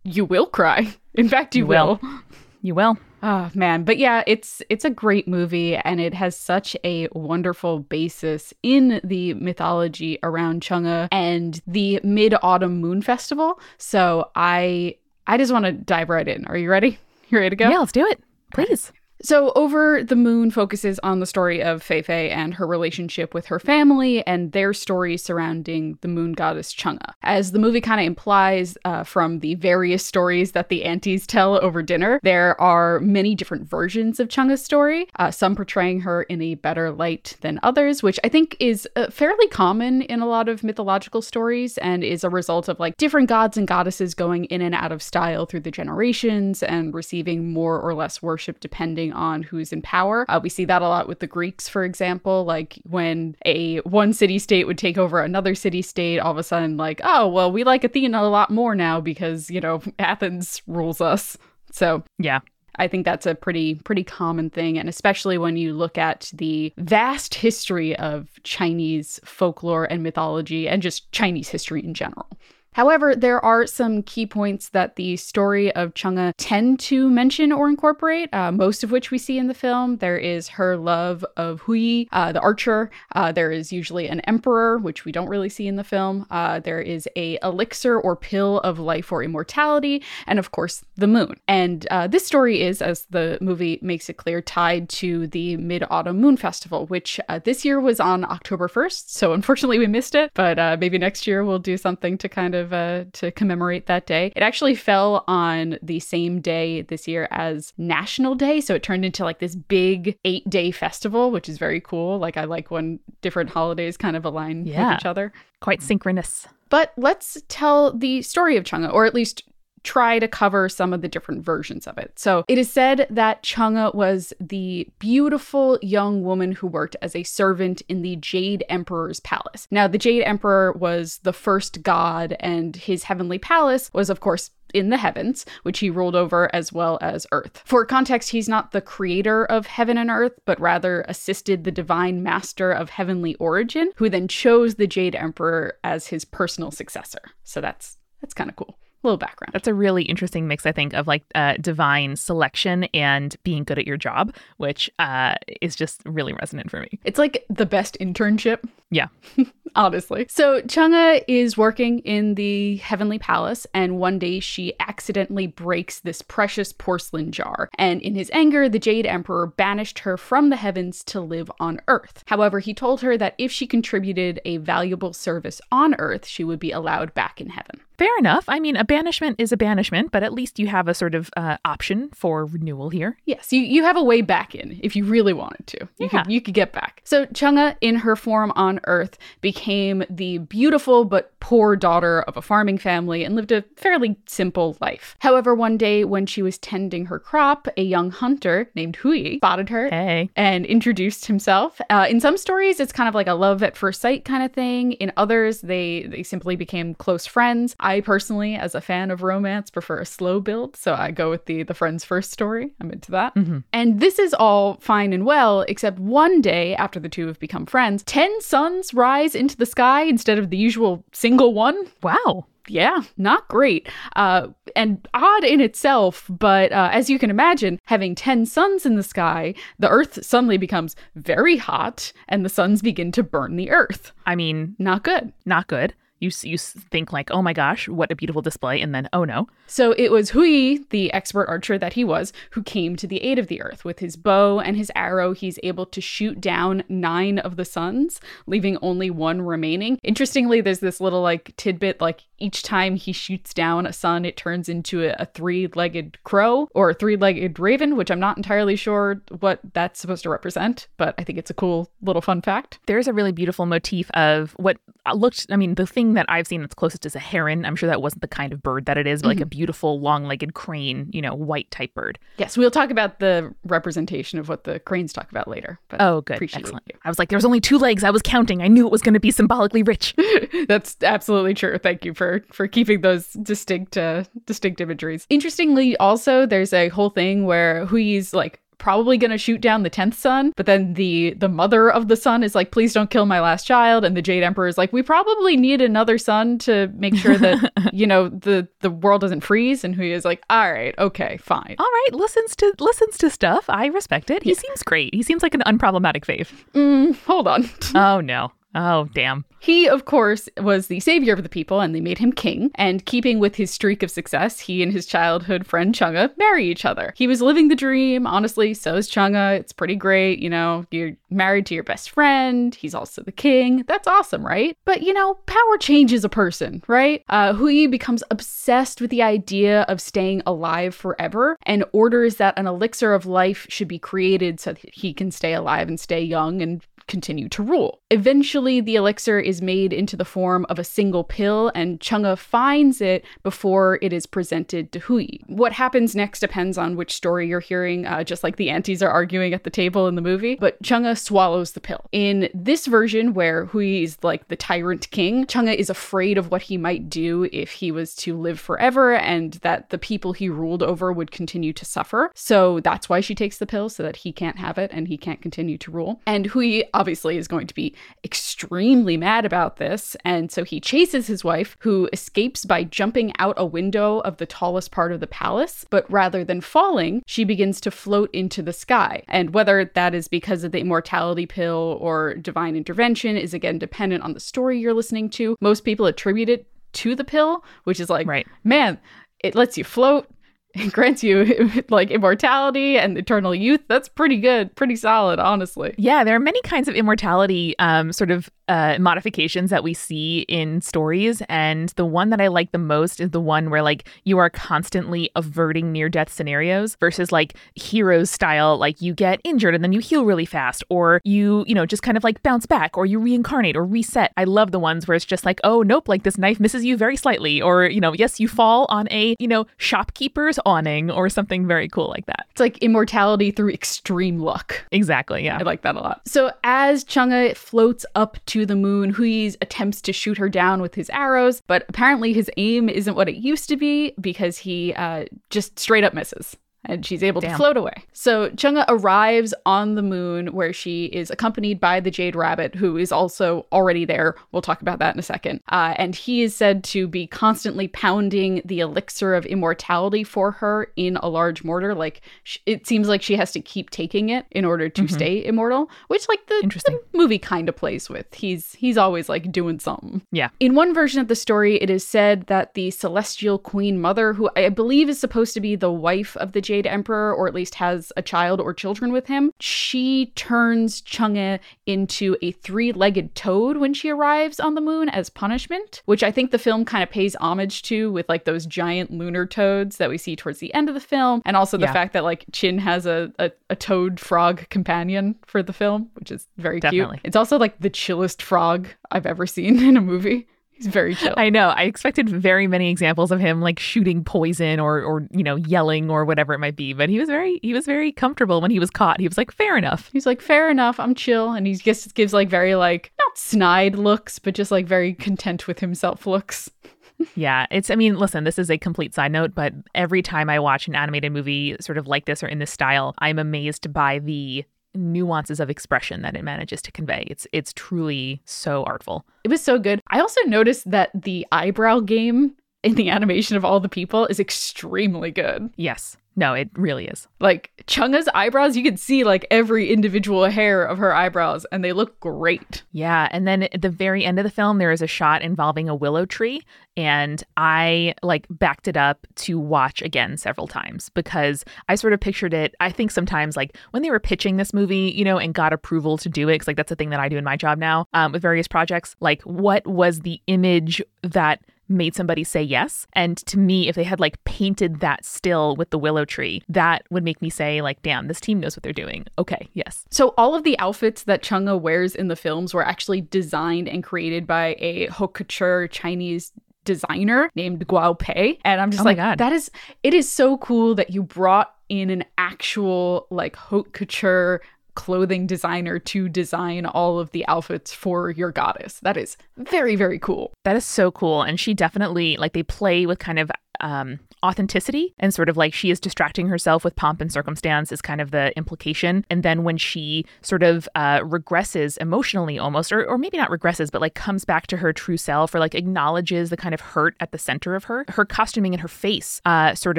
you 0.05 0.25
will 0.25 0.47
cry. 0.47 0.95
In 1.15 1.29
fact, 1.29 1.55
you, 1.55 1.63
You 1.63 1.67
will. 1.67 1.99
will. 2.03 2.21
You 2.63 2.75
will. 2.75 2.99
Oh 3.23 3.51
man, 3.55 3.85
but 3.85 3.99
yeah, 3.99 4.23
it's 4.27 4.63
it's 4.71 4.85
a 4.87 4.91
great 4.91 5.29
movie 5.29 5.77
and 5.77 6.01
it 6.01 6.15
has 6.15 6.35
such 6.35 6.75
a 6.85 7.07
wonderful 7.13 7.81
basis 7.81 8.55
in 8.63 8.99
the 9.05 9.35
mythology 9.35 10.19
around 10.23 10.63
Chang'e 10.63 11.09
and 11.13 11.61
the 11.67 12.01
Mid-Autumn 12.03 12.81
Moon 12.81 13.03
Festival. 13.03 13.61
So 13.77 14.31
I 14.35 14.97
I 15.27 15.37
just 15.37 15.53
want 15.53 15.67
to 15.67 15.73
dive 15.73 16.09
right 16.09 16.27
in. 16.27 16.47
Are 16.47 16.57
you 16.57 16.71
ready? 16.71 16.99
You 17.29 17.39
ready 17.39 17.51
to 17.51 17.57
go? 17.57 17.69
Yeah, 17.69 17.79
let's 17.79 17.93
do 17.93 18.07
it. 18.07 18.23
Please. 18.55 18.91
So, 19.23 19.53
Over 19.55 20.03
the 20.03 20.17
Moon 20.17 20.51
focuses 20.51 20.99
on 21.01 21.21
the 21.21 21.27
story 21.27 21.63
of 21.63 21.83
Feifei 21.83 22.31
and 22.31 22.55
her 22.55 22.67
relationship 22.67 23.35
with 23.35 23.47
her 23.47 23.61
family 23.61 24.27
and 24.27 24.53
their 24.53 24.73
story 24.73 25.19
surrounding 25.19 25.99
the 26.01 26.09
moon 26.09 26.33
goddess 26.33 26.73
Chang'e. 26.73 27.13
As 27.23 27.53
the 27.53 27.59
movie 27.59 27.83
kind 27.83 28.01
of 28.01 28.07
implies 28.07 28.79
uh, 28.87 29.05
from 29.05 29.41
the 29.41 29.57
various 29.57 30.05
stories 30.05 30.53
that 30.53 30.71
the 30.71 30.85
aunties 30.85 31.27
tell 31.27 31.63
over 31.63 31.83
dinner, 31.83 32.19
there 32.23 32.59
are 32.59 32.99
many 33.01 33.35
different 33.35 33.69
versions 33.69 34.21
of 34.21 34.29
Chang'e's 34.29 34.65
story, 34.65 35.07
uh, 35.17 35.31
some 35.31 35.55
portraying 35.55 36.01
her 36.01 36.23
in 36.23 36.41
a 36.41 36.55
better 36.55 36.91
light 36.91 37.37
than 37.43 37.61
others, 37.63 38.03
which 38.03 38.19
I 38.25 38.31
think 38.31 38.57
is 38.59 38.89
uh, 38.97 39.11
fairly 39.11 39.49
common 39.49 40.01
in 40.01 40.23
a 40.23 40.27
lot 40.27 40.49
of 40.49 40.65
mythological 40.65 41.21
stories 41.21 41.77
and 41.79 42.03
is 42.03 42.25
a 42.25 42.31
result 42.31 42.69
of 42.69 42.81
like 42.81 42.97
different 42.97 43.29
gods 43.29 43.59
and 43.59 43.69
goddesses 43.69 44.15
going 44.15 44.47
in 44.47 44.63
and 44.63 44.75
out 44.75 44.93
of 44.93 45.03
style 45.03 45.45
through 45.45 45.61
the 45.61 45.71
generations 45.71 46.63
and 46.63 46.95
receiving 46.95 47.53
more 47.53 47.79
or 47.79 47.93
less 47.93 48.23
worship 48.23 48.61
depending 48.61 49.10
on 49.13 49.43
who's 49.43 49.73
in 49.73 49.83
power. 49.83 50.25
Uh, 50.29 50.41
we 50.43 50.49
see 50.49 50.65
that 50.65 50.83
a 50.83 50.89
lot 50.89 51.09
with 51.09 51.21
the 51.21 51.27
Greeks, 51.27 51.69
for 51.69 51.85
example, 51.85 52.45
like 52.45 52.79
when 52.89 53.37
a 53.45 53.79
one 53.81 54.13
city 54.13 54.39
state 54.39 54.67
would 54.67 54.79
take 54.79 54.99
over 54.99 55.21
another 55.21 55.55
city 55.55 55.83
state, 55.83 56.19
all 56.19 56.33
of 56.33 56.39
a 56.39 56.43
sudden, 56.43 56.77
like, 56.77 57.01
oh, 57.05 57.29
well, 57.29 57.51
we 57.51 57.65
like 57.65 57.85
Athena 57.85 58.21
a 58.21 58.29
lot 58.29 58.51
more 58.51 58.75
now 58.75 59.01
because, 59.01 59.51
you 59.51 59.61
know, 59.61 59.83
Athens 59.99 60.63
rules 60.67 61.01
us. 61.01 61.37
So 61.73 62.03
Yeah. 62.19 62.41
I 62.77 62.89
think 62.89 63.05
that's 63.05 63.27
a 63.27 63.35
pretty 63.35 63.75
pretty 63.75 64.05
common 64.05 64.49
thing 64.49 64.79
and 64.79 64.89
especially 64.89 65.37
when 65.37 65.57
you 65.57 65.75
look 65.75 65.99
at 65.99 66.31
the 66.33 66.73
vast 66.79 67.35
history 67.35 67.95
of 67.97 68.29
Chinese 68.43 69.21
folklore 69.25 69.85
and 69.85 70.03
mythology 70.03 70.69
and 70.69 70.81
just 70.81 71.11
Chinese 71.13 71.49
history 71.49 71.85
in 71.85 71.93
general. 71.95 72.29
However, 72.73 73.17
there 73.17 73.45
are 73.45 73.67
some 73.67 74.03
key 74.03 74.27
points 74.27 74.69
that 74.69 74.95
the 74.95 75.17
story 75.17 75.75
of 75.75 75.95
Chang'e 75.95 76.33
tend 76.37 76.79
to 76.81 77.11
mention 77.11 77.51
or 77.51 77.69
incorporate, 77.69 78.33
uh, 78.33 78.53
most 78.53 78.85
of 78.85 78.93
which 78.93 79.11
we 79.11 79.19
see 79.19 79.39
in 79.39 79.49
the 79.49 79.55
film. 79.55 79.97
There 79.97 80.17
is 80.17 80.49
her 80.49 80.77
love 80.77 81.25
of 81.37 81.63
Hui, 81.63 82.07
uh, 82.13 82.33
the 82.33 82.41
archer. 82.41 82.91
Uh, 83.15 83.33
there 83.33 83.51
is 83.51 83.73
usually 83.73 84.09
an 84.09 84.21
emperor, 84.21 84.79
which 84.79 85.05
we 85.05 85.11
don't 85.11 85.29
really 85.29 85.49
see 85.49 85.67
in 85.67 85.77
the 85.77 85.85
film. 85.85 86.27
Uh, 86.31 86.61
there 86.61 86.81
is 86.81 87.09
a 87.17 87.39
elixir 87.43 87.99
or 87.99 88.15
pill 88.15 88.61
of 88.61 88.79
life 88.79 89.11
or 89.11 89.23
immortality, 89.25 90.03
and 90.29 90.39
of 90.39 90.53
course, 90.53 90.85
the 90.97 91.09
moon. 91.09 91.35
And 91.49 91.87
uh, 91.91 92.07
this 92.07 92.25
story 92.25 92.63
is, 92.63 92.81
as 92.81 93.07
the 93.11 93.37
movie 93.41 93.81
makes 93.83 94.09
it 94.09 94.17
clear, 94.17 94.41
tied 94.41 94.89
to 94.91 95.27
the 95.27 95.57
Mid 95.57 95.85
Autumn 95.91 96.21
Moon 96.21 96.37
Festival, 96.37 96.87
which 96.87 97.19
uh, 97.29 97.41
this 97.41 97.65
year 97.65 97.81
was 97.81 97.99
on 97.99 98.25
October 98.25 98.69
1st. 98.69 99.11
So 99.11 99.33
unfortunately, 99.33 99.79
we 99.81 99.89
missed 99.89 100.15
it, 100.15 100.31
but 100.35 100.79
maybe 100.79 100.99
next 100.99 101.27
year 101.27 101.45
we'll 101.45 101.59
do 101.59 101.77
something 101.77 102.17
to 102.19 102.29
kind 102.29 102.55
of 102.55 102.60
of 102.61 102.73
uh, 102.73 103.05
to 103.15 103.33
commemorate 103.33 103.87
that 103.87 104.07
day. 104.07 104.33
It 104.37 104.43
actually 104.43 104.77
fell 104.77 105.25
on 105.27 105.79
the 105.83 105.99
same 105.99 106.41
day 106.41 106.83
this 106.83 107.09
year 107.09 107.27
as 107.33 107.73
National 107.77 108.35
Day, 108.37 108.61
so 108.61 108.75
it 108.77 108.83
turned 108.85 109.05
into 109.05 109.25
like 109.25 109.41
this 109.41 109.57
big 109.57 110.17
eight 110.25 110.49
day 110.49 110.71
festival, 110.71 111.33
which 111.33 111.49
is 111.49 111.59
very 111.59 111.81
cool. 111.81 112.19
Like 112.19 112.37
I 112.37 112.45
like 112.45 112.71
when 112.71 113.01
different 113.23 113.51
holidays 113.51 113.97
kind 113.97 114.17
of 114.17 114.25
align 114.25 114.67
Yeah. 114.67 114.91
with 114.91 115.01
each 115.01 115.07
other. 115.07 115.33
Quite 115.61 115.83
synchronous. 115.83 116.47
But 116.69 116.93
let's 116.97 117.43
tell 117.49 117.93
the 117.93 118.23
story 118.23 118.57
of 118.57 118.63
Chang'e, 118.63 118.93
or 118.95 119.05
at 119.05 119.13
least 119.15 119.43
try 119.83 120.19
to 120.19 120.29
cover 120.29 120.69
some 120.69 120.93
of 120.93 121.03
the 121.03 121.09
different 121.09 121.45
versions 121.45 121.87
of 121.87 121.99
it. 121.99 122.19
So 122.19 122.45
it 122.49 122.59
is 122.59 122.71
said 122.71 123.07
that 123.11 123.43
Chang'e 123.43 123.95
was 123.95 124.33
the 124.41 124.89
beautiful 124.99 125.79
young 125.83 126.23
woman 126.23 126.53
who 126.53 126.67
worked 126.67 126.97
as 127.03 127.17
a 127.17 127.23
servant 127.23 127.83
in 127.89 128.03
the 128.03 128.17
Jade 128.17 128.65
Emperor's 128.69 129.21
palace. 129.21 129.67
Now, 129.71 129.87
the 129.87 129.99
Jade 129.99 130.23
Emperor 130.25 130.73
was 130.73 131.19
the 131.23 131.33
first 131.33 131.83
god, 131.83 132.37
and 132.41 132.77
his 132.77 133.05
heavenly 133.05 133.39
palace 133.39 133.91
was, 133.93 134.11
of 134.11 134.21
course, 134.21 134.51
in 134.73 134.91
the 134.91 134.97
heavens, 134.97 135.45
which 135.63 135.81
he 135.81 135.91
ruled 135.91 136.15
over 136.15 136.55
as 136.55 136.73
well 136.73 136.99
as 137.01 137.27
earth. 137.33 137.63
For 137.65 137.85
context, 137.85 138.31
he's 138.31 138.49
not 138.49 138.71
the 138.71 138.81
creator 138.81 139.45
of 139.45 139.67
heaven 139.67 139.99
and 139.99 140.11
earth, 140.11 140.39
but 140.45 140.61
rather 140.61 141.05
assisted 141.09 141.65
the 141.65 141.73
divine 141.73 142.23
master 142.23 142.71
of 142.71 142.91
heavenly 142.91 143.35
origin, 143.37 143.91
who 143.97 144.09
then 144.09 144.29
chose 144.29 144.77
the 144.77 144.87
Jade 144.87 145.17
Emperor 145.17 145.75
as 145.83 146.09
his 146.09 146.25
personal 146.25 146.71
successor. 146.71 147.21
So 147.43 147.61
that's 147.61 147.97
that's 148.21 148.35
kind 148.35 148.51
of 148.51 148.57
cool. 148.57 148.79
Little 149.03 149.17
background. 149.17 149.53
That's 149.53 149.69
a 149.69 149.75
really 149.75 150.03
interesting 150.03 150.47
mix, 150.47 150.67
I 150.67 150.73
think, 150.73 150.93
of 150.93 151.07
like 151.07 151.25
uh, 151.35 151.55
divine 151.61 152.17
selection 152.17 152.85
and 152.93 153.35
being 153.45 153.65
good 153.65 153.79
at 153.79 153.87
your 153.87 153.97
job, 153.97 154.35
which 154.59 154.91
uh, 154.99 155.37
is 155.63 155.75
just 155.75 156.03
really 156.05 156.35
resonant 156.35 156.71
for 156.71 156.81
me. 156.81 156.99
It's 157.05 157.19
like 157.19 157.45
the 157.49 157.67
best 157.67 157.97
internship. 157.99 158.69
Yeah. 158.91 159.09
Honestly. 159.77 160.27
So 160.29 160.61
Chang'e 160.63 161.23
is 161.29 161.57
working 161.57 162.01
in 162.01 162.35
the 162.35 162.77
Heavenly 162.79 163.21
Palace, 163.21 163.69
and 163.73 163.99
one 163.99 164.19
day 164.19 164.41
she 164.41 164.75
accidentally 164.81 165.47
breaks 165.47 166.01
this 166.01 166.23
precious 166.23 166.73
porcelain 166.73 167.31
jar. 167.31 167.69
And 167.79 168.03
in 168.03 168.17
his 168.17 168.31
anger, 168.35 168.69
the 168.69 168.81
Jade 168.81 169.07
Emperor 169.07 169.47
banished 169.47 170.01
her 170.01 170.17
from 170.17 170.51
the 170.51 170.57
heavens 170.57 171.05
to 171.05 171.21
live 171.21 171.53
on 171.61 171.81
Earth. 171.87 172.25
However, 172.27 172.59
he 172.59 172.75
told 172.75 173.01
her 173.03 173.17
that 173.19 173.37
if 173.39 173.53
she 173.53 173.67
contributed 173.69 174.41
a 174.45 174.57
valuable 174.57 175.13
service 175.13 175.61
on 175.71 175.95
Earth, 176.01 176.27
she 176.27 176.43
would 176.43 176.59
be 176.59 176.73
allowed 176.73 177.15
back 177.15 177.41
in 177.41 177.51
heaven. 177.51 177.81
Fair 177.97 178.17
enough. 178.19 178.47
I 178.49 178.61
mean, 178.61 178.77
a 178.77 178.85
banishment 178.85 179.37
is 179.39 179.53
a 179.53 179.59
banishment, 179.59 180.11
but 180.11 180.23
at 180.23 180.33
least 180.33 180.59
you 180.59 180.67
have 180.69 180.89
a 180.89 180.95
sort 180.95 181.15
of 181.15 181.29
uh, 181.37 181.59
option 181.67 182.09
for 182.15 182.47
renewal 182.47 182.89
here. 182.89 183.19
Yes, 183.27 183.53
you, 183.53 183.61
you 183.61 183.85
have 183.85 183.97
a 183.99 184.03
way 184.03 184.23
back 184.23 184.55
in 184.55 184.81
if 184.83 184.97
you 184.97 185.05
really 185.05 185.35
wanted 185.35 185.67
to. 185.67 185.81
You 185.99 186.09
Yeah. 186.11 186.23
could 186.23 186.33
you 186.33 186.41
could 186.41 186.55
get 186.55 186.73
back. 186.73 187.03
So 187.05 187.27
Chang'e, 187.27 187.77
in 187.83 187.97
her 187.97 188.17
form 188.17 188.53
on 188.57 188.80
Earth, 188.85 189.19
became 189.41 190.05
the 190.11 190.39
beautiful 190.39 191.05
but 191.05 191.39
poor 191.41 191.75
daughter 191.77 192.23
of 192.23 192.37
a 192.37 192.43
farming 192.43 192.79
family 192.79 193.25
and 193.25 193.35
lived 193.35 193.51
a 193.53 193.63
fairly 193.77 194.17
simple 194.27 194.77
life. 194.81 195.17
However, 195.21 195.55
one 195.55 195.77
day 195.77 196.05
when 196.05 196.27
she 196.27 196.43
was 196.43 196.59
tending 196.59 197.07
her 197.07 197.19
crop, 197.19 197.67
a 197.77 197.83
young 197.83 198.11
hunter 198.11 198.71
named 198.75 198.97
Hui 198.97 199.37
spotted 199.39 199.69
her 199.71 199.89
Hey. 199.89 200.31
and 200.37 200.67
introduced 200.67 201.27
himself. 201.27 201.81
Uh, 201.89 202.07
in 202.09 202.21
some 202.21 202.37
stories, 202.37 202.79
it's 202.81 202.93
kind 202.93 203.09
of 203.09 203.15
like 203.15 203.27
a 203.27 203.35
love 203.35 203.63
at 203.63 203.77
first 203.77 204.01
sight 204.01 204.25
kind 204.25 204.43
of 204.43 204.53
thing. 204.53 204.93
In 204.93 205.13
others, 205.17 205.61
they 205.63 206.07
they 206.09 206.23
simply 206.23 206.57
became 206.57 206.95
close 206.95 207.27
friends. 207.27 207.75
I 207.81 208.01
personally, 208.01 208.55
as 208.55 208.75
a 208.75 208.81
fan 208.81 209.11
of 209.11 209.23
romance, 209.23 209.71
prefer 209.71 209.99
a 210.01 210.07
slow 210.07 210.41
build, 210.41 210.77
so 210.77 210.95
I 210.95 211.11
go 211.11 211.31
with 211.31 211.47
the 211.47 211.63
the 211.63 211.75
friends 211.75 212.05
first 212.05 212.31
story. 212.31 212.73
I'm 212.81 212.91
into 212.91 213.11
that. 213.13 213.35
And 213.73 214.01
this 214.01 214.19
is 214.19 214.35
all 214.35 214.75
fine 214.81 215.13
and 215.13 215.25
well, 215.25 215.63
except 215.69 215.99
one 215.99 216.41
day 216.41 216.75
after 216.77 217.01
the 217.01 217.09
two 217.09 217.27
have 217.29 217.39
become 217.39 217.67
friends, 217.67 218.03
ten 218.03 218.41
suns 218.71 218.95
rise 218.95 219.35
into 219.35 219.57
the 219.57 219.67
sky 219.67 220.03
instead 220.03 220.39
of 220.39 220.51
the 220.51 220.57
usual 220.57 221.05
single 221.13 221.53
one 221.55 221.77
Wow. 222.03 222.47
yeah, 222.69 223.03
not 223.17 223.49
great. 223.49 223.89
Uh, 224.15 224.49
and 224.77 225.07
odd 225.13 225.45
in 225.45 225.61
itself, 225.61 226.27
but 226.29 226.71
uh, 226.73 226.89
as 226.93 227.11
you 227.11 227.19
can 227.19 227.31
imagine, 227.31 227.81
having 227.87 228.15
10 228.15 228.47
suns 228.47 228.87
in 228.87 228.95
the 228.95 229.03
sky, 229.03 229.55
the 229.81 229.89
Earth 229.89 230.25
suddenly 230.25 230.57
becomes 230.57 230.95
very 231.17 231.57
hot 231.57 232.13
and 232.29 232.45
the 232.45 232.49
suns 232.49 232.81
begin 232.81 233.11
to 233.13 233.23
burn 233.25 233.57
the 233.57 233.71
Earth. 233.71 234.13
I 234.25 234.37
mean, 234.37 234.77
Not 234.79 235.03
good. 235.03 235.33
not 235.45 235.67
good. 235.67 235.95
You, 236.21 236.31
you 236.43 236.59
think 236.59 237.13
like, 237.13 237.31
oh 237.31 237.43
my 237.43 237.53
gosh, 237.53 237.89
what 237.89 238.13
a 238.13 238.17
beautiful 238.17 238.43
display. 238.43 238.81
And 238.81 238.95
then, 238.95 239.09
oh 239.13 239.25
no. 239.25 239.49
So 239.67 239.93
it 239.93 240.11
was 240.11 240.31
Hui, 240.31 240.79
the 240.91 241.13
expert 241.13 241.47
archer 241.47 241.79
that 241.79 241.95
he 241.95 242.05
was, 242.05 242.33
who 242.51 242.63
came 242.63 242.97
to 242.97 243.07
the 243.07 243.23
aid 243.23 243.39
of 243.39 243.49
the 243.49 243.61
Earth. 243.61 243.85
With 243.85 244.01
his 244.01 244.17
bow 244.17 244.61
and 244.61 244.77
his 244.77 244.93
arrow, 244.95 245.33
he's 245.33 245.59
able 245.63 245.87
to 245.87 246.01
shoot 246.01 246.41
down 246.41 246.85
nine 246.89 247.39
of 247.39 247.57
the 247.57 247.65
suns, 247.65 248.21
leaving 248.47 248.77
only 248.83 249.11
one 249.11 249.43
remaining. 249.43 249.99
Interestingly, 250.03 250.61
there's 250.61 250.81
this 250.81 251.01
little 251.01 251.23
like 251.23 251.57
tidbit 251.57 252.01
like 252.01 252.25
each 252.41 252.63
time 252.63 252.97
he 252.97 253.13
shoots 253.13 253.55
down 253.55 253.87
a 253.87 253.93
sun, 253.93 254.25
it 254.25 254.37
turns 254.37 254.69
into 254.69 255.05
a, 255.05 255.15
a 255.19 255.27
three 255.27 255.69
legged 255.75 256.19
crow 256.25 256.69
or 256.75 256.91
a 256.91 256.95
three 256.95 257.17
legged 257.17 257.59
raven, 257.59 257.97
which 257.97 258.11
I'm 258.11 258.19
not 258.21 258.37
entirely 258.37 258.77
sure 258.77 259.23
what 259.41 259.61
that's 259.75 260.01
supposed 260.01 260.23
to 260.25 260.31
represent, 260.31 260.89
but 260.97 261.15
I 261.19 261.25
think 261.25 261.39
it's 261.39 261.51
a 261.51 261.55
cool 261.55 261.91
little 262.03 262.23
fun 262.23 262.41
fact. 262.41 262.81
There's 262.87 263.07
a 263.07 263.13
really 263.13 263.33
beautiful 263.33 263.67
motif 263.67 264.11
of 264.13 264.53
what 264.53 264.79
uh, 265.07 265.15
looked, 265.15 265.47
I 265.51 265.57
mean, 265.57 265.75
the 265.75 265.87
thing 265.87 266.10
that 266.15 266.27
I've 266.29 266.47
seen 266.47 266.61
that's 266.61 266.75
closest 266.75 267.07
is 267.07 267.15
a 267.15 267.19
heron. 267.19 267.65
I'm 267.65 267.77
sure 267.77 267.89
that 267.89 268.03
wasn't 268.03 268.23
the 268.23 268.29
kind 268.29 268.53
of 268.53 268.63
bird 268.63 268.87
that 268.87 268.97
it 268.99 269.07
is, 269.07 269.23
but 269.23 269.29
like 269.29 269.41
a 269.41 269.47
beautiful 269.47 270.01
long 270.01 270.25
legged 270.25 270.55
crane, 270.55 271.09
you 271.13 271.23
know, 271.23 271.35
white 271.35 271.71
type 271.71 271.95
bird. 271.95 272.19
Yes, 272.39 272.57
we'll 272.57 272.71
talk 272.71 272.91
about 272.91 273.19
the 273.21 273.55
representation 273.65 274.39
of 274.39 274.49
what 274.49 274.65
the 274.65 274.81
cranes 274.81 275.13
talk 275.13 275.31
about 275.31 275.49
later. 275.49 275.79
But 275.89 276.01
Oh, 276.01 276.21
good. 276.23 276.43
Excellent. 276.43 276.83
you. 276.87 276.95
I 277.05 277.09
was 277.09 277.19
like, 277.19 277.29
there 277.29 277.37
was 277.37 277.45
only 277.45 277.61
two 277.61 277.79
legs. 277.79 278.05
I 278.05 278.11
was 278.11 278.23
counting. 278.23 278.63
I 278.63 278.69
knew 278.69 278.87
it 278.87 278.93
was 278.93 279.03
going 279.03 279.15
to 279.15 279.21
be 279.21 279.31
symbolically 279.31 279.83
rich. 279.83 280.15
That's 280.69 280.97
absolutely 281.03 281.55
true. 281.55 281.79
Thank 281.79 282.05
you 282.05 282.15
for 282.15 282.45
for 282.53 282.67
keeping 282.67 283.01
those 283.01 283.29
distinct 283.35 283.97
uh, 283.97 284.25
distinct 284.47 284.81
imageries. 284.81 285.27
Interestingly, 285.31 285.97
also 285.99 286.47
there's 286.47 286.73
a 286.73 286.89
whole 286.89 287.11
thing 287.11 287.45
where 287.47 287.87
Hui's 287.87 288.35
like 288.35 288.61
probably 288.81 289.17
going 289.17 289.31
to 289.31 289.39
shoot 289.39 289.61
down 289.61 289.85
the 289.85 289.91
10th 289.91 290.15
sun, 290.15 290.53
but 290.57 290.67
then 290.67 290.95
the 290.95 291.35
the 291.35 291.49
mother 291.49 291.91
of 291.91 292.09
the 292.09 292.17
sun 292.17 292.43
is 292.43 292.55
like 292.55 292.73
please 292.73 292.93
don't 292.93 293.11
kill 293.11 293.27
my 293.27 293.41
last 293.41 293.67
child 293.67 294.05
and 294.05 294.17
the 294.17 294.23
jade 294.23 294.43
emperor 294.43 294.67
is 294.67 294.77
like 294.79 294.93
we 294.93 295.03
probably 295.03 295.57
need 295.57 295.81
another 295.81 296.19
sun 296.19 296.59
to 296.59 296.89
make 296.95 297.15
sure 297.15 297.37
that 297.37 297.73
you 297.93 298.07
know 298.07 298.29
the 298.31 298.67
the 298.81 298.91
world 298.91 299.21
doesn't 299.21 299.43
freeze 299.43 299.85
and 299.85 299.95
Hui 299.95 300.11
is 300.13 300.25
like 300.25 300.43
all 300.51 300.73
right 300.73 300.95
okay 300.99 301.37
fine 301.39 301.77
All 301.79 301.87
right, 301.87 302.15
listens 302.15 302.57
to 302.57 302.75
listens 302.81 303.19
to 303.19 303.31
stuff. 303.31 303.67
I 303.69 303.87
respect 303.87 304.31
it. 304.31 304.43
He 304.43 304.55
seems 304.55 304.83
great. 304.83 305.15
He 305.15 305.23
seems 305.23 305.43
like 305.43 305.55
an 305.55 305.63
unproblematic 305.67 306.25
fave. 306.25 306.49
Mm, 306.73 307.15
hold 307.25 307.47
on 307.47 307.69
oh 307.95 308.21
no. 308.21 308.53
Oh 308.75 309.09
damn. 309.15 309.45
He, 309.59 309.89
of 309.89 310.05
course, 310.05 310.49
was 310.59 310.87
the 310.87 311.01
savior 311.01 311.35
of 311.35 311.43
the 311.43 311.49
people 311.49 311.81
and 311.81 311.95
they 311.95 312.01
made 312.01 312.19
him 312.19 312.33
king. 312.33 312.71
And 312.77 313.05
keeping 313.05 313.39
with 313.39 313.57
his 313.57 313.71
streak 313.71 314.03
of 314.03 314.11
success, 314.11 314.61
he 314.61 314.83
and 314.83 314.93
his 314.93 315.07
childhood 315.07 315.67
friend 315.67 315.95
Chang'e 315.95 316.31
marry 316.39 316.67
each 316.67 316.85
other. 316.85 317.13
He 317.17 317.27
was 317.27 317.43
living 317.43 317.69
the 317.69 317.75
dream. 317.75 318.27
Honestly, 318.27 318.73
so 318.75 318.95
is 318.95 319.11
Chang'e. 319.11 319.59
It's 319.59 319.73
pretty 319.73 319.97
great. 319.97 320.39
You 320.39 320.51
know, 320.51 320.87
you're 320.91 321.13
married 321.31 321.67
to 321.67 321.75
your 321.75 321.85
best 321.85 322.11
friend. 322.11 322.75
He's 322.75 322.95
also 322.95 323.23
the 323.23 323.33
king. 323.33 323.85
That's 323.87 324.09
awesome, 324.09 324.47
right? 324.47 324.77
But, 324.85 325.03
you 325.03 325.13
know, 325.13 325.35
power 325.47 325.79
changes 325.79 326.25
a 326.25 326.29
person, 326.29 326.83
right? 326.87 327.23
Uh, 327.29 327.53
Hui 327.53 327.87
becomes 327.87 328.23
obsessed 328.31 329.01
with 329.01 329.11
the 329.11 329.23
idea 329.23 329.83
of 329.83 330.01
staying 330.01 330.43
alive 330.47 330.95
forever 330.95 331.59
and 331.65 331.85
orders 331.93 332.37
that 332.37 332.59
an 332.59 332.67
elixir 332.67 333.13
of 333.13 333.27
life 333.27 333.67
should 333.69 333.89
be 333.89 333.99
created 333.99 334.61
so 334.61 334.73
that 334.73 334.95
he 334.95 335.13
can 335.13 335.31
stay 335.31 335.53
alive 335.53 335.89
and 335.89 336.01
stay 336.01 336.23
young 336.23 336.63
and 336.63 336.83
continue 337.07 337.49
to 337.49 337.63
rule. 337.63 338.00
Eventually, 338.13 338.81
the 338.81 338.97
elixir 338.97 339.39
is 339.39 339.63
made 339.63 339.93
into 339.93 340.17
the 340.17 340.25
form 340.25 340.67
of 340.69 340.81
a 340.81 340.85
single 340.85 341.23
pill, 341.23 341.71
and 341.77 342.01
Chang'e 342.01 342.37
finds 342.37 343.01
it 343.01 343.25
before 343.45 344.01
it 344.03 344.13
is 344.13 344.27
presented 344.27 344.91
to 344.91 344.99
Hui. 344.99 345.39
What 345.47 345.73
happens 345.73 346.17
next 346.17 346.41
depends 346.41 346.77
on 346.77 346.97
which 346.97 347.15
story 347.15 347.47
you're 347.47 347.61
hearing, 347.61 348.07
uh, 348.07 348.25
just 348.25 348.43
like 348.43 348.57
the 348.57 348.69
aunties 348.69 349.01
are 349.01 349.11
arguing 349.11 349.55
at 349.55 349.63
the 349.63 349.71
table 349.71 350.09
in 350.09 350.17
the 350.17 350.23
movie. 350.23 350.57
But 350.57 350.83
Chang'e 350.83 351.17
swallows 351.17 351.71
the 351.71 351.81
pill. 351.81 352.05
In 352.11 352.49
this 352.53 352.87
version, 352.87 353.33
where 353.33 353.67
Hui 353.67 354.03
is 354.03 354.19
like 354.25 354.49
the 354.49 354.57
tyrant 354.57 355.09
king, 355.13 355.47
Chang'e 355.47 355.77
is 355.77 355.89
afraid 355.89 356.37
of 356.37 356.51
what 356.51 356.63
he 356.63 356.77
might 356.77 357.09
do 357.09 357.49
if 357.53 357.71
he 357.71 357.93
was 357.93 358.17
to 358.17 358.37
live 358.37 358.59
forever 358.59 359.15
and 359.15 359.53
that 359.63 359.91
the 359.91 359.99
people 359.99 360.33
he 360.33 360.49
ruled 360.49 360.83
over 360.83 361.13
would 361.13 361.31
continue 361.31 361.73
to 361.73 361.85
suffer. 361.85 362.33
So 362.35 362.81
that's 362.81 363.09
why 363.09 363.21
she 363.21 363.37
takes 363.37 363.59
the 363.59 363.67
pill, 363.67 363.89
so 363.89 364.03
that 364.03 364.17
he 364.17 364.33
can't 364.33 364.59
have 364.59 364.79
it 364.79 364.91
and 364.93 365.07
he 365.07 365.17
can't 365.17 365.41
continue 365.41 365.79
to 365.79 365.93
rule. 365.93 366.21
And 366.27 366.47
Hui 366.47 366.83
obviously 366.93 367.37
is 367.37 367.47
going 367.47 367.69
to 367.69 367.75
be 367.75 367.95
extremely 368.25 369.17
mad 369.17 369.45
about 369.45 369.77
this. 369.77 370.17
And 370.25 370.51
so 370.51 370.65
he 370.65 370.81
chases 370.81 371.27
his 371.27 371.45
wife, 371.45 371.77
who 371.81 372.09
escapes 372.13 372.65
by 372.65 372.85
jumping 372.85 373.33
out 373.39 373.55
a 373.57 373.65
window 373.67 374.21
of 374.21 374.37
the 374.37 374.47
tallest 374.47 374.91
part 374.91 375.13
of 375.13 375.21
the 375.21 375.27
palace. 375.27 375.85
But 375.91 376.11
rather 376.11 376.45
than 376.45 376.61
falling, 376.61 377.23
she 377.27 377.45
begins 377.45 377.81
to 377.83 377.91
float 377.91 378.31
into 378.33 378.63
the 378.63 378.73
sky. 378.73 379.23
And 379.29 379.55
whether 379.55 379.85
that 379.95 380.15
is 380.15 380.29
because 380.29 380.65
of 380.65 380.73
the 380.73 380.81
immortality 380.81 381.47
pill 381.47 381.99
or 382.01 382.35
divine 382.35 382.77
intervention 382.77 383.37
is 383.37 383.55
again 383.55 383.79
dependent 383.79 384.23
on 384.23 384.35
the 384.35 384.41
story 384.41 384.79
you're 384.79 384.95
listening 384.95 385.31
to. 385.31 385.57
Most 385.61 385.85
people 385.85 386.07
attribute 386.07 386.49
it 386.49 386.67
to 386.93 387.15
the 387.15 387.25
pill, 387.25 387.65
which 387.85 388.01
is 388.01 388.11
like, 388.11 388.27
Right. 388.27 388.47
man, 388.65 388.99
it 389.43 389.55
lets 389.55 389.79
you 389.79 389.85
float. 389.85 390.29
It 390.75 390.93
grants 390.93 391.23
you 391.23 391.71
like 391.91 392.11
immortality 392.11 392.99
and 392.99 393.19
eternal 393.19 393.55
youth. 393.55 393.81
That's 393.89 394.09
pretty 394.09 394.39
good, 394.39 394.75
pretty 394.77 394.97
solid, 394.97 395.39
honestly. 395.39 395.95
Yeah, 395.99 396.25
there 396.25 396.37
are 396.37 396.41
many 396.41 396.61
kinds 396.63 396.89
of 396.89 396.95
immortality 396.95 397.75
um, 397.79 398.13
sort 398.13 398.31
of 398.31 398.51
uh, 398.71 398.97
modifications 399.01 399.69
that 399.71 399.83
we 399.83 399.93
see 399.93 400.47
in 400.49 400.81
stories. 400.81 401.43
And 401.49 401.89
the 401.97 402.07
one 402.07 402.31
that 402.31 402.41
I 402.41 402.47
like 402.47 402.71
the 402.71 402.79
most 402.79 403.21
is 403.21 403.31
the 403.31 403.41
one 403.41 403.69
where 403.69 403.83
like 403.83 404.09
you 404.23 404.39
are 404.39 404.49
constantly 404.49 405.29
averting 405.35 405.91
near 405.91 406.09
death 406.09 406.33
scenarios 406.33 406.95
versus 406.95 407.33
like 407.33 407.55
heroes 407.75 408.31
style, 408.31 408.79
like 408.79 409.03
you 409.03 409.13
get 409.13 409.41
injured 409.43 409.75
and 409.75 409.83
then 409.83 409.93
you 409.93 409.99
heal 409.99 410.25
really 410.25 410.47
fast, 410.47 410.85
or 410.89 411.21
you, 411.25 411.65
you 411.67 411.75
know, 411.75 411.85
just 411.85 412.05
kind 412.05 412.17
of 412.17 412.23
like 412.23 412.43
bounce 412.45 412.65
back 412.65 412.97
or 412.97 413.05
you 413.05 413.19
reincarnate 413.19 413.77
or 413.77 413.85
reset. 413.85 414.33
I 414.37 414.45
love 414.45 414.71
the 414.71 414.79
ones 414.79 415.09
where 415.09 415.17
it's 415.17 415.25
just 415.25 415.45
like, 415.45 415.61
oh, 415.65 415.83
nope, 415.83 416.09
like 416.09 416.23
this 416.23 416.39
knife 416.39 416.61
misses 416.61 416.85
you 416.85 416.97
very 416.97 417.17
slightly. 417.17 417.61
Or, 417.61 417.87
you 417.87 418.01
know, 418.01 418.13
yes, 418.13 418.39
you 418.39 418.47
fall 418.47 418.87
on 418.89 419.09
a, 419.11 419.35
you 419.41 419.49
know, 419.49 419.67
shopkeeper's 419.79 420.61
awning 420.65 421.11
or 421.11 421.29
something 421.29 421.67
very 421.67 421.89
cool 421.89 422.07
like 422.07 422.27
that. 422.27 422.47
It's 422.53 422.61
like 422.61 422.79
immortality 422.79 423.51
through 423.51 423.73
extreme 423.73 424.39
luck. 424.39 424.85
Exactly. 424.93 425.45
Yeah. 425.45 425.59
I 425.59 425.65
like 425.65 425.83
that 425.83 425.97
a 425.97 426.01
lot. 426.01 426.21
So 426.25 426.53
as 426.63 427.05
Chang'e 427.05 427.57
floats 427.57 428.07
up 428.15 428.39
to 428.47 428.60
the 428.67 428.77
moon, 428.77 429.11
Hui 429.11 429.53
attempts 429.61 430.01
to 430.03 430.13
shoot 430.13 430.39
her 430.39 430.49
down 430.49 430.81
with 430.83 430.95
his 430.95 431.11
arrows, 431.11 431.63
but 431.67 431.85
apparently 431.89 432.33
his 432.33 432.51
aim 432.57 432.89
isn't 432.89 433.15
what 433.15 433.29
it 433.29 433.37
used 433.37 433.69
to 433.69 433.77
be 433.77 434.15
because 434.21 434.59
he 434.59 434.95
uh, 434.95 435.25
just 435.51 435.79
straight 435.79 436.05
up 436.05 436.15
misses 436.15 436.57
and 436.85 437.05
she's 437.05 437.23
able 437.23 437.41
Damn. 437.41 437.53
to 437.53 437.57
float 437.57 437.77
away. 437.77 437.95
So 438.13 438.51
Chang'e 438.51 438.85
arrives 438.89 439.53
on 439.67 439.95
the 439.95 440.03
moon 440.03 440.49
where 440.49 440.73
she 440.73 441.07
is 441.07 441.31
accompanied 441.31 441.81
by 441.81 442.01
the 442.01 442.11
Jade 442.11 442.35
Rabbit, 442.35 442.75
who 442.75 442.97
is 442.97 443.13
also 443.13 443.67
already 443.73 444.05
there. 444.05 444.35
We'll 444.53 444.63
talk 444.63 444.81
about 444.81 444.99
that 444.99 445.15
in 445.15 445.19
a 445.19 445.23
second. 445.23 445.61
Uh, 445.69 445.95
and 445.97 446.15
he 446.15 446.43
is 446.43 446.57
said 446.57 446.83
to 446.85 447.07
be 447.07 447.27
constantly 447.27 447.89
pounding 447.89 448.63
the 448.65 448.81
elixir 448.81 449.35
of 449.35 449.45
immortality 449.47 450.25
for 450.25 450.53
her 450.53 450.91
in 450.97 451.17
a 451.19 451.29
large 451.29 451.65
mortar. 451.65 451.95
Like 451.95 452.23
sh- 452.45 452.59
it 452.67 452.87
seems 452.87 453.09
like 453.09 453.23
she 453.23 453.37
has 453.37 453.53
to 453.53 453.61
keep 453.61 453.91
taking 453.91 454.31
it 454.31 454.47
in 454.51 454.65
order 454.65 454.89
to 454.89 455.03
mm-hmm. 455.03 455.15
stay 455.15 455.45
immortal, 455.45 455.91
which 456.09 456.29
like 456.29 456.47
the, 456.47 456.61
Interesting. 456.63 456.99
the 457.13 457.19
movie 457.19 457.39
kind 457.39 457.69
of 457.69 457.77
plays 457.77 458.09
with. 458.09 458.27
He's 458.33 458.75
he's 458.75 458.97
always 458.97 459.29
like 459.29 459.53
doing 459.53 459.79
something. 459.79 460.23
Yeah. 460.33 460.49
In 460.61 460.75
one 460.75 460.95
version 460.95 461.21
of 461.21 461.29
the 461.29 461.35
story, 461.35 461.81
it 461.83 461.91
is 461.91 462.07
said 462.07 462.47
that 462.47 462.75
the 462.75 462.91
celestial 462.91 463.59
queen 463.59 464.01
mother, 464.01 464.33
who 464.33 464.51
I 464.57 464.69
believe 464.71 465.09
is 465.09 465.21
supposed 465.21 465.55
to 465.55 465.61
be 465.61 465.77
the 465.77 465.93
wife 465.93 466.37
of 466.39 466.53
the 466.53 466.61
Jade 466.71 466.87
Emperor, 466.87 467.35
or 467.35 467.49
at 467.49 467.55
least 467.55 467.75
has 467.75 468.13
a 468.17 468.23
child 468.23 468.61
or 468.61 468.73
children 468.73 469.11
with 469.11 469.27
him, 469.27 469.53
she 469.59 470.27
turns 470.37 471.03
Chang'e 471.03 471.59
into 471.85 472.37
a 472.43 472.53
three 472.53 472.93
legged 472.93 473.35
toad 473.35 473.79
when 473.79 473.93
she 473.93 474.09
arrives 474.09 474.61
on 474.61 474.77
the 474.77 474.81
moon 474.81 475.09
as 475.09 475.31
punishment, 475.31 476.01
which 476.05 476.23
I 476.23 476.31
think 476.31 476.53
the 476.53 476.61
film 476.61 476.85
kind 476.85 477.03
of 477.03 477.11
pays 477.11 477.35
homage 477.35 477.83
to 477.83 478.13
with 478.13 478.29
like 478.29 478.45
those 478.45 478.67
giant 478.67 479.11
lunar 479.11 479.47
toads 479.47 479.97
that 479.97 480.11
we 480.11 480.17
see 480.17 480.37
towards 480.37 480.61
the 480.61 480.73
end 480.73 480.89
of 480.89 480.95
the 480.95 481.01
film. 481.01 481.43
And 481.45 481.57
also 481.57 481.77
the 481.77 481.87
yeah. 481.87 481.93
fact 481.93 482.13
that 482.13 482.23
like 482.23 482.45
Chin 482.53 482.79
has 482.79 483.05
a, 483.05 483.33
a, 483.41 483.51
a, 483.69 483.75
toad 483.75 484.21
frog 484.21 484.69
companion 484.69 485.35
for 485.47 485.65
the 485.65 485.73
film, 485.73 486.09
which 486.15 486.31
is 486.31 486.47
very 486.57 486.79
Definitely. 486.79 487.17
cute. 487.17 487.27
It's 487.27 487.37
also 487.37 487.59
like 487.59 487.81
the 487.81 487.91
chillest 487.91 488.43
frog 488.43 488.87
I've 489.11 489.27
ever 489.27 489.45
seen 489.45 489.83
in 489.83 489.97
a 489.97 490.01
movie. 490.01 490.47
He's 490.81 490.87
very 490.87 491.15
chill. 491.15 491.35
I 491.37 491.51
know. 491.51 491.69
I 491.69 491.83
expected 491.83 492.27
very 492.27 492.67
many 492.67 492.89
examples 492.91 493.31
of 493.31 493.39
him 493.39 493.61
like 493.61 493.79
shooting 493.79 494.25
poison 494.25 494.81
or 494.81 495.03
or 495.03 495.29
you 495.31 495.43
know 495.43 495.57
yelling 495.57 496.09
or 496.09 496.25
whatever 496.25 496.55
it 496.55 496.59
might 496.59 496.75
be, 496.75 496.95
but 496.95 497.11
he 497.11 497.19
was 497.19 497.29
very 497.29 497.61
he 497.63 497.75
was 497.75 497.85
very 497.85 498.11
comfortable 498.13 498.63
when 498.63 498.71
he 498.71 498.79
was 498.79 498.89
caught. 498.89 499.21
He 499.21 499.29
was 499.29 499.37
like 499.37 499.53
fair 499.53 499.77
enough. 499.77 500.09
He's 500.11 500.25
like 500.25 500.41
fair 500.41 500.71
enough. 500.71 500.99
I'm 500.99 501.15
chill, 501.15 501.53
and 501.53 501.67
he 501.67 501.75
just 501.75 502.15
gives 502.15 502.33
like 502.33 502.49
very 502.49 502.77
like 502.77 503.13
not 503.19 503.37
snide 503.37 503.97
looks, 503.97 504.39
but 504.39 504.55
just 504.55 504.71
like 504.71 504.87
very 504.87 505.13
content 505.13 505.67
with 505.67 505.81
himself 505.81 506.27
looks. 506.27 506.71
yeah, 507.35 507.67
it's 507.71 507.91
I 507.91 507.95
mean, 507.95 508.19
listen, 508.19 508.45
this 508.45 508.59
is 508.59 508.71
a 508.71 508.79
complete 508.79 509.15
side 509.15 509.33
note, 509.33 509.55
but 509.55 509.75
every 509.95 510.23
time 510.23 510.49
I 510.49 510.59
watch 510.61 510.89
an 510.89 510.95
animated 510.95 511.31
movie 511.31 511.77
sort 511.83 511.99
of 511.99 512.07
like 512.07 512.25
this 512.25 512.43
or 512.43 512.47
in 512.47 512.59
this 512.59 512.71
style, 512.71 513.15
I'm 513.19 513.39
amazed 513.39 513.93
by 513.93 514.19
the 514.19 514.65
nuances 514.95 515.61
of 515.61 515.71
expression 515.71 516.23
that 516.23 516.37
it 516.37 516.45
manages 516.45 516.83
to 516.83 516.93
convey. 516.93 517.27
It's 517.29 517.47
it's 517.53 517.73
truly 517.73 518.43
so 518.45 518.85
artful. 518.85 519.25
It 519.45 519.49
was 519.49 519.61
so 519.61 519.79
good. 519.79 520.01
I 520.09 520.21
also 520.21 520.41
noticed 520.47 520.91
that 520.91 521.11
the 521.15 521.47
eyebrow 521.53 522.01
game 522.01 522.57
in 522.83 522.95
the 522.95 523.11
animation 523.11 523.57
of 523.57 523.65
all 523.65 523.81
the 523.81 523.89
people 523.89 524.27
is 524.27 524.41
extremely 524.41 525.31
good. 525.31 525.71
Yes. 525.77 526.17
No, 526.37 526.55
it 526.55 526.71
really 526.75 527.07
is. 527.07 527.27
Like 527.41 527.71
Chang'e's 527.87 528.29
eyebrows, 528.35 528.77
you 528.77 528.85
can 528.85 528.97
see 528.97 529.25
like 529.25 529.47
every 529.51 529.93
individual 529.93 530.45
hair 530.45 530.85
of 530.85 530.97
her 530.99 531.15
eyebrows 531.15 531.67
and 531.73 531.85
they 531.85 531.93
look 531.93 532.19
great. 532.21 532.83
Yeah, 532.93 533.29
and 533.33 533.47
then 533.47 533.65
at 533.65 533.83
the 533.83 533.91
very 533.91 534.25
end 534.25 534.39
of 534.39 534.45
the 534.45 534.51
film 534.51 534.79
there 534.79 534.93
is 534.93 535.03
a 535.03 535.07
shot 535.07 535.43
involving 535.43 535.89
a 535.89 535.95
willow 535.95 536.25
tree 536.25 536.63
and 536.97 537.43
I 537.57 538.15
like 538.23 538.47
backed 538.49 538.89
it 538.89 538.97
up 538.97 539.27
to 539.37 539.59
watch 539.59 540.03
again 540.03 540.37
several 540.37 540.69
times 540.69 541.11
because 541.11 541.65
I 541.89 541.97
sort 541.97 542.13
of 542.13 542.21
pictured 542.21 542.55
it. 542.55 542.75
I 542.81 542.91
think 542.91 543.11
sometimes 543.11 543.57
like 543.57 543.77
when 543.91 544.03
they 544.03 544.11
were 544.11 544.21
pitching 544.21 544.57
this 544.57 544.73
movie, 544.73 545.13
you 545.15 545.25
know, 545.25 545.39
and 545.39 545.53
got 545.53 545.73
approval 545.73 546.17
to 546.19 546.29
do 546.29 546.49
it 546.49 546.59
cuz 546.59 546.69
like 546.69 546.77
that's 546.77 546.93
a 546.93 546.97
thing 546.97 547.11
that 547.11 547.21
I 547.21 547.29
do 547.29 547.39
in 547.39 547.45
my 547.45 547.57
job 547.57 547.77
now 547.77 548.07
um, 548.15 548.33
with 548.33 548.43
various 548.43 548.69
projects, 548.69 549.17
like 549.21 549.43
what 549.43 549.87
was 549.87 550.21
the 550.21 550.41
image 550.47 551.03
that 551.23 551.61
made 551.91 552.15
somebody 552.15 552.45
say 552.45 552.63
yes. 552.63 553.07
And 553.13 553.37
to 553.47 553.59
me, 553.59 553.89
if 553.89 553.97
they 553.97 554.05
had 554.05 554.21
like 554.21 554.43
painted 554.45 555.01
that 555.01 555.25
still 555.25 555.77
with 555.77 555.91
the 555.91 555.99
willow 555.99 556.25
tree, 556.25 556.63
that 556.69 557.03
would 557.11 557.25
make 557.25 557.43
me 557.43 557.51
say, 557.51 557.83
like, 557.83 558.01
damn, 558.03 558.29
this 558.29 558.41
team 558.41 558.61
knows 558.61 558.77
what 558.77 558.83
they're 558.83 558.93
doing. 558.93 559.27
Okay, 559.39 559.69
yes. 559.75 560.05
So 560.11 560.35
all 560.39 560.55
of 560.55 560.65
the 560.65 560.79
outfits 560.79 561.25
that 561.25 561.43
Chang'e 561.43 561.81
wears 561.81 562.15
in 562.15 562.29
the 562.29 562.37
films 562.37 562.73
were 562.73 562.87
actually 562.87 563.21
designed 563.21 563.89
and 563.89 564.03
created 564.05 564.47
by 564.47 564.77
a 564.79 565.07
haute 565.07 565.35
couture 565.35 565.89
Chinese 565.89 566.53
designer 566.85 567.51
named 567.55 567.87
Guo 567.87 568.19
Pei. 568.19 568.59
And 568.65 568.81
I'm 568.81 568.91
just 568.91 569.03
oh 569.03 569.05
like, 569.05 569.19
that 569.19 569.53
is 569.53 569.71
it 570.03 570.15
is 570.15 570.29
so 570.29 570.57
cool 570.59 570.95
that 570.95 571.11
you 571.11 571.23
brought 571.23 571.75
in 571.89 572.09
an 572.09 572.25
actual 572.39 573.27
like 573.31 573.57
haute 573.57 573.93
couture 573.93 574.63
clothing 574.95 575.47
designer 575.47 575.99
to 575.99 576.29
design 576.29 576.87
all 576.87 577.19
of 577.19 577.31
the 577.31 577.47
outfits 577.47 577.93
for 577.93 578.31
your 578.31 578.53
goddess. 578.53 579.01
That 579.01 579.17
is 579.17 579.37
very, 579.57 579.97
very 579.97 580.19
cool. 580.19 580.53
That 580.65 580.77
is 580.77 580.85
so 580.85 581.11
cool. 581.11 581.43
And 581.43 581.59
she 581.59 581.75
definitely, 581.75 582.37
like, 582.37 582.53
they 582.53 582.63
play 582.63 583.07
with 583.07 583.19
kind 583.19 583.39
of 583.39 583.51
um, 583.81 584.19
authenticity 584.45 585.15
and 585.19 585.35
sort 585.35 585.49
of 585.49 585.57
like 585.57 585.75
she 585.75 585.91
is 585.91 586.01
distracting 586.01 586.49
herself 586.49 586.85
with 586.85 586.97
pomp 586.97 587.21
and 587.21 587.33
circumstance 587.33 587.93
is 587.93 588.01
kind 588.01 588.21
of 588.21 588.31
the 588.31 588.57
implication. 588.57 589.25
And 589.31 589.43
then 589.43 589.65
when 589.65 589.77
she 589.77 590.25
sort 590.43 590.63
of 590.63 590.89
uh, 590.95 591.21
regresses 591.21 591.99
emotionally 591.99 592.59
almost, 592.59 592.93
or, 592.93 593.05
or 593.05 593.19
maybe 593.19 593.37
not 593.37 593.51
regresses, 593.51 593.91
but 593.91 594.01
like 594.01 594.15
comes 594.15 594.45
back 594.45 594.67
to 594.69 594.79
her 594.79 594.93
true 594.93 595.17
self 595.17 595.55
or 595.55 595.59
like 595.59 595.75
acknowledges 595.75 596.51
the 596.51 596.57
kind 596.57 596.75
of 596.75 596.81
hurt 596.81 597.15
at 597.21 597.33
the 597.33 597.39
center 597.39 597.75
of 597.75 597.85
her, 597.85 598.05
her 598.09 598.25
costuming 598.25 598.73
and 598.73 598.81
her 598.81 598.89
face 598.89 599.41
uh, 599.45 599.75
sort 599.75 599.99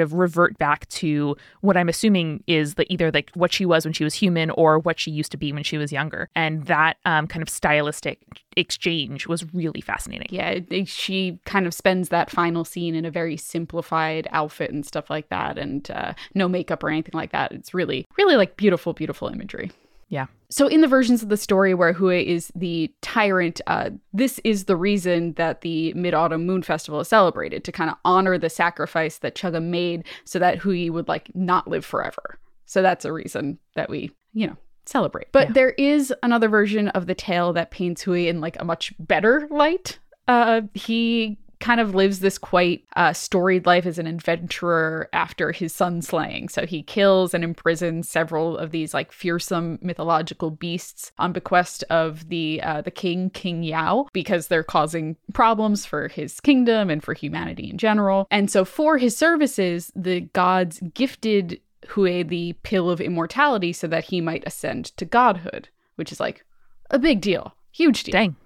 of 0.00 0.14
revert 0.14 0.58
back 0.58 0.88
to 0.88 1.36
what 1.60 1.76
I'm 1.76 1.88
assuming 1.88 2.42
is 2.46 2.74
the, 2.74 2.90
either 2.92 3.10
like 3.10 3.30
what 3.34 3.52
she 3.52 3.64
was 3.64 3.84
when 3.84 3.92
she 3.92 4.04
was 4.04 4.14
human 4.14 4.50
or 4.50 4.78
what 4.78 4.98
she 4.98 5.10
used 5.10 5.30
to 5.32 5.36
be 5.36 5.52
when 5.52 5.62
she 5.62 5.78
was 5.78 5.92
younger. 5.92 6.28
And 6.34 6.66
that 6.66 6.96
um, 7.04 7.26
kind 7.26 7.42
of 7.42 7.48
stylistic 7.48 8.18
exchange 8.56 9.26
was 9.26 9.52
really 9.54 9.80
fascinating. 9.80 10.28
Yeah, 10.30 10.60
she 10.84 11.38
kind 11.44 11.66
of 11.66 11.74
spends 11.74 12.10
that 12.10 12.30
final 12.30 12.64
scene 12.64 12.94
in 12.94 13.04
a 13.04 13.10
very 13.10 13.36
simplified 13.72 14.28
outfit 14.32 14.70
and 14.70 14.84
stuff 14.84 15.08
like 15.08 15.30
that, 15.30 15.56
and 15.56 15.90
uh, 15.90 16.12
no 16.34 16.46
makeup 16.46 16.82
or 16.82 16.90
anything 16.90 17.14
like 17.14 17.32
that. 17.32 17.52
It's 17.52 17.72
really, 17.72 18.06
really 18.18 18.36
like 18.36 18.56
beautiful, 18.56 18.92
beautiful 18.92 19.28
imagery. 19.28 19.70
Yeah. 20.08 20.26
So, 20.50 20.66
in 20.66 20.82
the 20.82 20.88
versions 20.88 21.22
of 21.22 21.30
the 21.30 21.38
story 21.38 21.72
where 21.72 21.94
Hui 21.94 22.22
is 22.22 22.52
the 22.54 22.92
tyrant, 23.00 23.62
uh, 23.66 23.90
this 24.12 24.38
is 24.44 24.64
the 24.64 24.76
reason 24.76 25.32
that 25.34 25.62
the 25.62 25.94
Mid 25.94 26.12
Autumn 26.12 26.44
Moon 26.44 26.62
Festival 26.62 27.00
is 27.00 27.08
celebrated 27.08 27.64
to 27.64 27.72
kind 27.72 27.88
of 27.88 27.96
honor 28.04 28.36
the 28.36 28.50
sacrifice 28.50 29.18
that 29.18 29.34
Chang'e 29.34 29.62
made 29.62 30.04
so 30.26 30.38
that 30.38 30.58
Hui 30.58 30.90
would 30.90 31.08
like 31.08 31.34
not 31.34 31.66
live 31.66 31.86
forever. 31.86 32.38
So, 32.66 32.82
that's 32.82 33.06
a 33.06 33.12
reason 33.12 33.58
that 33.74 33.88
we, 33.88 34.10
you 34.34 34.48
know, 34.48 34.56
celebrate. 34.84 35.28
But 35.32 35.48
yeah. 35.48 35.52
there 35.54 35.70
is 35.70 36.12
another 36.22 36.48
version 36.50 36.88
of 36.88 37.06
the 37.06 37.14
tale 37.14 37.54
that 37.54 37.70
paints 37.70 38.02
Hui 38.02 38.28
in 38.28 38.42
like 38.42 38.60
a 38.60 38.66
much 38.66 38.92
better 38.98 39.48
light. 39.50 39.98
Uh, 40.28 40.60
he 40.74 41.38
kind 41.62 41.80
of 41.80 41.94
lives 41.94 42.18
this 42.18 42.36
quite 42.36 42.84
uh, 42.96 43.12
storied 43.12 43.64
life 43.64 43.86
as 43.86 43.98
an 43.98 44.06
adventurer 44.06 45.08
after 45.12 45.52
his 45.52 45.72
sun 45.72 46.02
slaying. 46.02 46.48
So 46.48 46.66
he 46.66 46.82
kills 46.82 47.32
and 47.32 47.44
imprisons 47.44 48.08
several 48.08 48.58
of 48.58 48.72
these 48.72 48.92
like 48.92 49.12
fearsome 49.12 49.78
mythological 49.80 50.50
beasts 50.50 51.12
on 51.18 51.32
bequest 51.32 51.84
of 51.88 52.28
the 52.28 52.60
uh, 52.62 52.82
the 52.82 52.90
king 52.90 53.30
King 53.30 53.62
Yao 53.62 54.08
because 54.12 54.48
they're 54.48 54.64
causing 54.64 55.16
problems 55.32 55.86
for 55.86 56.08
his 56.08 56.40
kingdom 56.40 56.90
and 56.90 57.02
for 57.02 57.14
humanity 57.14 57.70
in 57.70 57.78
general. 57.78 58.26
And 58.30 58.50
so 58.50 58.64
for 58.64 58.98
his 58.98 59.16
services, 59.16 59.92
the 59.94 60.20
gods 60.20 60.80
gifted 60.94 61.60
Hui 61.88 62.24
the 62.24 62.54
pill 62.64 62.90
of 62.90 63.00
immortality 63.00 63.72
so 63.72 63.86
that 63.86 64.06
he 64.06 64.20
might 64.20 64.42
ascend 64.46 64.86
to 64.96 65.04
godhood, 65.04 65.68
which 65.94 66.10
is 66.10 66.18
like 66.18 66.44
a 66.90 66.98
big 66.98 67.20
deal, 67.20 67.54
huge 67.70 68.02
deal. 68.02 68.12
Dang. 68.12 68.36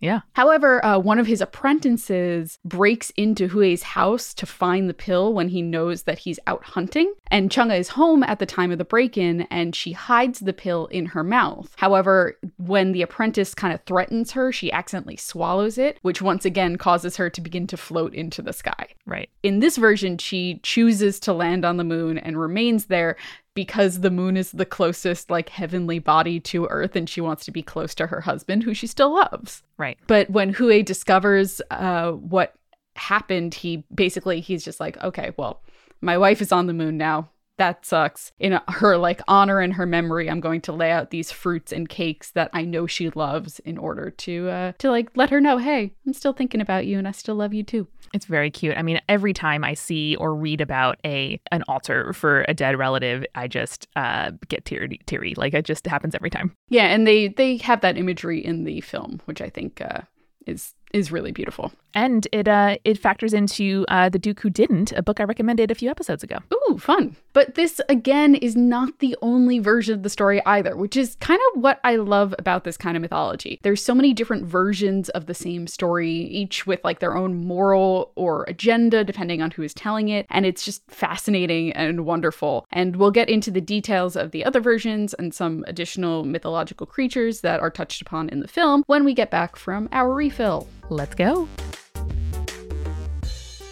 Yeah. 0.00 0.20
However, 0.34 0.84
uh, 0.84 0.98
one 0.98 1.18
of 1.18 1.26
his 1.26 1.40
apprentices 1.40 2.58
breaks 2.64 3.10
into 3.16 3.48
Hui's 3.48 3.82
house 3.82 4.34
to 4.34 4.46
find 4.46 4.88
the 4.88 4.94
pill 4.94 5.32
when 5.32 5.48
he 5.48 5.62
knows 5.62 6.02
that 6.02 6.18
he's 6.18 6.38
out 6.46 6.64
hunting. 6.64 7.14
And 7.30 7.50
Chang'e 7.50 7.78
is 7.78 7.88
home 7.90 8.22
at 8.22 8.38
the 8.38 8.46
time 8.46 8.70
of 8.70 8.78
the 8.78 8.84
break 8.84 9.16
in 9.16 9.42
and 9.42 9.74
she 9.74 9.92
hides 9.92 10.40
the 10.40 10.52
pill 10.52 10.86
in 10.86 11.06
her 11.06 11.24
mouth. 11.24 11.72
However, 11.76 12.36
when 12.58 12.92
the 12.92 13.02
apprentice 13.02 13.54
kind 13.54 13.72
of 13.72 13.82
threatens 13.84 14.32
her, 14.32 14.52
she 14.52 14.70
accidentally 14.70 15.16
swallows 15.16 15.78
it, 15.78 15.98
which 16.02 16.22
once 16.22 16.44
again 16.44 16.76
causes 16.76 17.16
her 17.16 17.30
to 17.30 17.40
begin 17.40 17.66
to 17.68 17.76
float 17.76 18.14
into 18.14 18.42
the 18.42 18.52
sky. 18.52 18.88
Right. 19.06 19.30
In 19.42 19.60
this 19.60 19.76
version, 19.76 20.18
she 20.18 20.60
chooses 20.62 21.18
to 21.20 21.32
land 21.32 21.64
on 21.64 21.76
the 21.76 21.84
moon 21.84 22.18
and 22.18 22.38
remains 22.38 22.86
there 22.86 23.16
because 23.56 24.02
the 24.02 24.10
moon 24.10 24.36
is 24.36 24.52
the 24.52 24.64
closest 24.64 25.28
like 25.30 25.48
heavenly 25.48 25.98
body 25.98 26.38
to 26.38 26.66
earth 26.66 26.94
and 26.94 27.08
she 27.08 27.20
wants 27.20 27.44
to 27.44 27.50
be 27.50 27.62
close 27.62 27.92
to 27.96 28.06
her 28.06 28.20
husband 28.20 28.62
who 28.62 28.72
she 28.72 28.86
still 28.86 29.12
loves 29.12 29.64
Right. 29.78 29.98
but 30.06 30.30
when 30.30 30.50
Hui 30.50 30.84
discovers 30.84 31.60
uh, 31.72 32.12
what 32.12 32.54
happened, 32.94 33.52
he 33.54 33.84
basically 33.94 34.40
he's 34.40 34.64
just 34.64 34.80
like, 34.80 35.02
okay, 35.02 35.32
well, 35.36 35.60
my 36.00 36.16
wife 36.16 36.40
is 36.40 36.52
on 36.52 36.66
the 36.66 36.72
moon 36.72 36.96
now. 36.96 37.28
That 37.58 37.86
sucks. 37.86 38.32
In 38.38 38.60
her 38.68 38.98
like 38.98 39.20
honor 39.28 39.60
and 39.60 39.72
her 39.74 39.86
memory, 39.86 40.28
I'm 40.28 40.40
going 40.40 40.60
to 40.62 40.72
lay 40.72 40.90
out 40.90 41.10
these 41.10 41.30
fruits 41.30 41.72
and 41.72 41.88
cakes 41.88 42.30
that 42.32 42.50
I 42.52 42.62
know 42.62 42.86
she 42.86 43.10
loves 43.10 43.60
in 43.60 43.78
order 43.78 44.10
to 44.10 44.48
uh, 44.48 44.72
to 44.78 44.90
like 44.90 45.10
let 45.14 45.30
her 45.30 45.40
know, 45.40 45.58
hey, 45.58 45.94
I'm 46.06 46.12
still 46.12 46.32
thinking 46.32 46.60
about 46.60 46.86
you 46.86 46.98
and 46.98 47.08
I 47.08 47.12
still 47.12 47.36
love 47.36 47.54
you 47.54 47.62
too. 47.62 47.86
It's 48.12 48.26
very 48.26 48.50
cute. 48.50 48.76
I 48.76 48.82
mean, 48.82 49.00
every 49.08 49.32
time 49.32 49.64
I 49.64 49.74
see 49.74 50.16
or 50.16 50.34
read 50.34 50.60
about 50.60 50.98
a 51.04 51.40
an 51.50 51.62
altar 51.68 52.12
for 52.12 52.44
a 52.48 52.54
dead 52.54 52.78
relative, 52.78 53.24
I 53.34 53.48
just 53.48 53.88
uh, 53.96 54.32
get 54.48 54.64
teary, 54.64 55.00
teary. 55.06 55.34
Like 55.36 55.54
it 55.54 55.64
just 55.64 55.86
happens 55.86 56.14
every 56.14 56.30
time. 56.30 56.52
Yeah, 56.68 56.86
and 56.86 57.06
they 57.06 57.28
they 57.28 57.56
have 57.58 57.80
that 57.80 57.96
imagery 57.96 58.44
in 58.44 58.64
the 58.64 58.80
film, 58.82 59.20
which 59.24 59.40
I 59.40 59.48
think 59.48 59.80
uh, 59.80 60.02
is 60.46 60.74
is 60.92 61.10
really 61.10 61.32
beautiful. 61.32 61.72
And 61.96 62.28
it 62.30 62.46
uh, 62.46 62.76
it 62.84 62.98
factors 62.98 63.32
into 63.32 63.86
uh, 63.88 64.10
the 64.10 64.18
Duke 64.18 64.40
Who 64.40 64.50
Didn't, 64.50 64.92
a 64.92 65.02
book 65.02 65.18
I 65.18 65.24
recommended 65.24 65.70
a 65.70 65.74
few 65.74 65.90
episodes 65.90 66.22
ago. 66.22 66.38
Ooh, 66.52 66.76
fun. 66.76 67.16
But 67.32 67.54
this, 67.54 67.80
again, 67.88 68.34
is 68.34 68.54
not 68.54 68.98
the 68.98 69.16
only 69.22 69.58
version 69.58 69.94
of 69.94 70.02
the 70.02 70.10
story 70.10 70.44
either, 70.44 70.76
which 70.76 70.94
is 70.94 71.16
kind 71.20 71.40
of 71.50 71.62
what 71.62 71.80
I 71.84 71.96
love 71.96 72.34
about 72.38 72.64
this 72.64 72.76
kind 72.76 72.96
of 72.96 73.00
mythology. 73.00 73.58
There's 73.62 73.82
so 73.82 73.94
many 73.94 74.12
different 74.12 74.44
versions 74.44 75.08
of 75.10 75.24
the 75.24 75.34
same 75.34 75.66
story, 75.66 76.12
each 76.12 76.66
with 76.66 76.84
like 76.84 77.00
their 77.00 77.16
own 77.16 77.46
moral 77.46 78.12
or 78.14 78.44
agenda, 78.44 79.02
depending 79.02 79.40
on 79.40 79.50
who 79.50 79.62
is 79.62 79.72
telling 79.72 80.10
it. 80.10 80.26
And 80.28 80.44
it's 80.44 80.66
just 80.66 80.82
fascinating 80.88 81.72
and 81.72 82.04
wonderful. 82.04 82.66
And 82.72 82.96
we'll 82.96 83.10
get 83.10 83.30
into 83.30 83.50
the 83.50 83.60
details 83.62 84.16
of 84.16 84.32
the 84.32 84.44
other 84.44 84.60
versions 84.60 85.14
and 85.14 85.32
some 85.32 85.64
additional 85.66 86.24
mythological 86.24 86.86
creatures 86.86 87.40
that 87.40 87.60
are 87.60 87.70
touched 87.70 88.02
upon 88.02 88.28
in 88.28 88.40
the 88.40 88.48
film 88.48 88.84
when 88.86 89.02
we 89.02 89.14
get 89.14 89.30
back 89.30 89.56
from 89.56 89.88
our 89.92 90.12
refill. 90.12 90.68
Let's 90.90 91.14
go. 91.14 91.48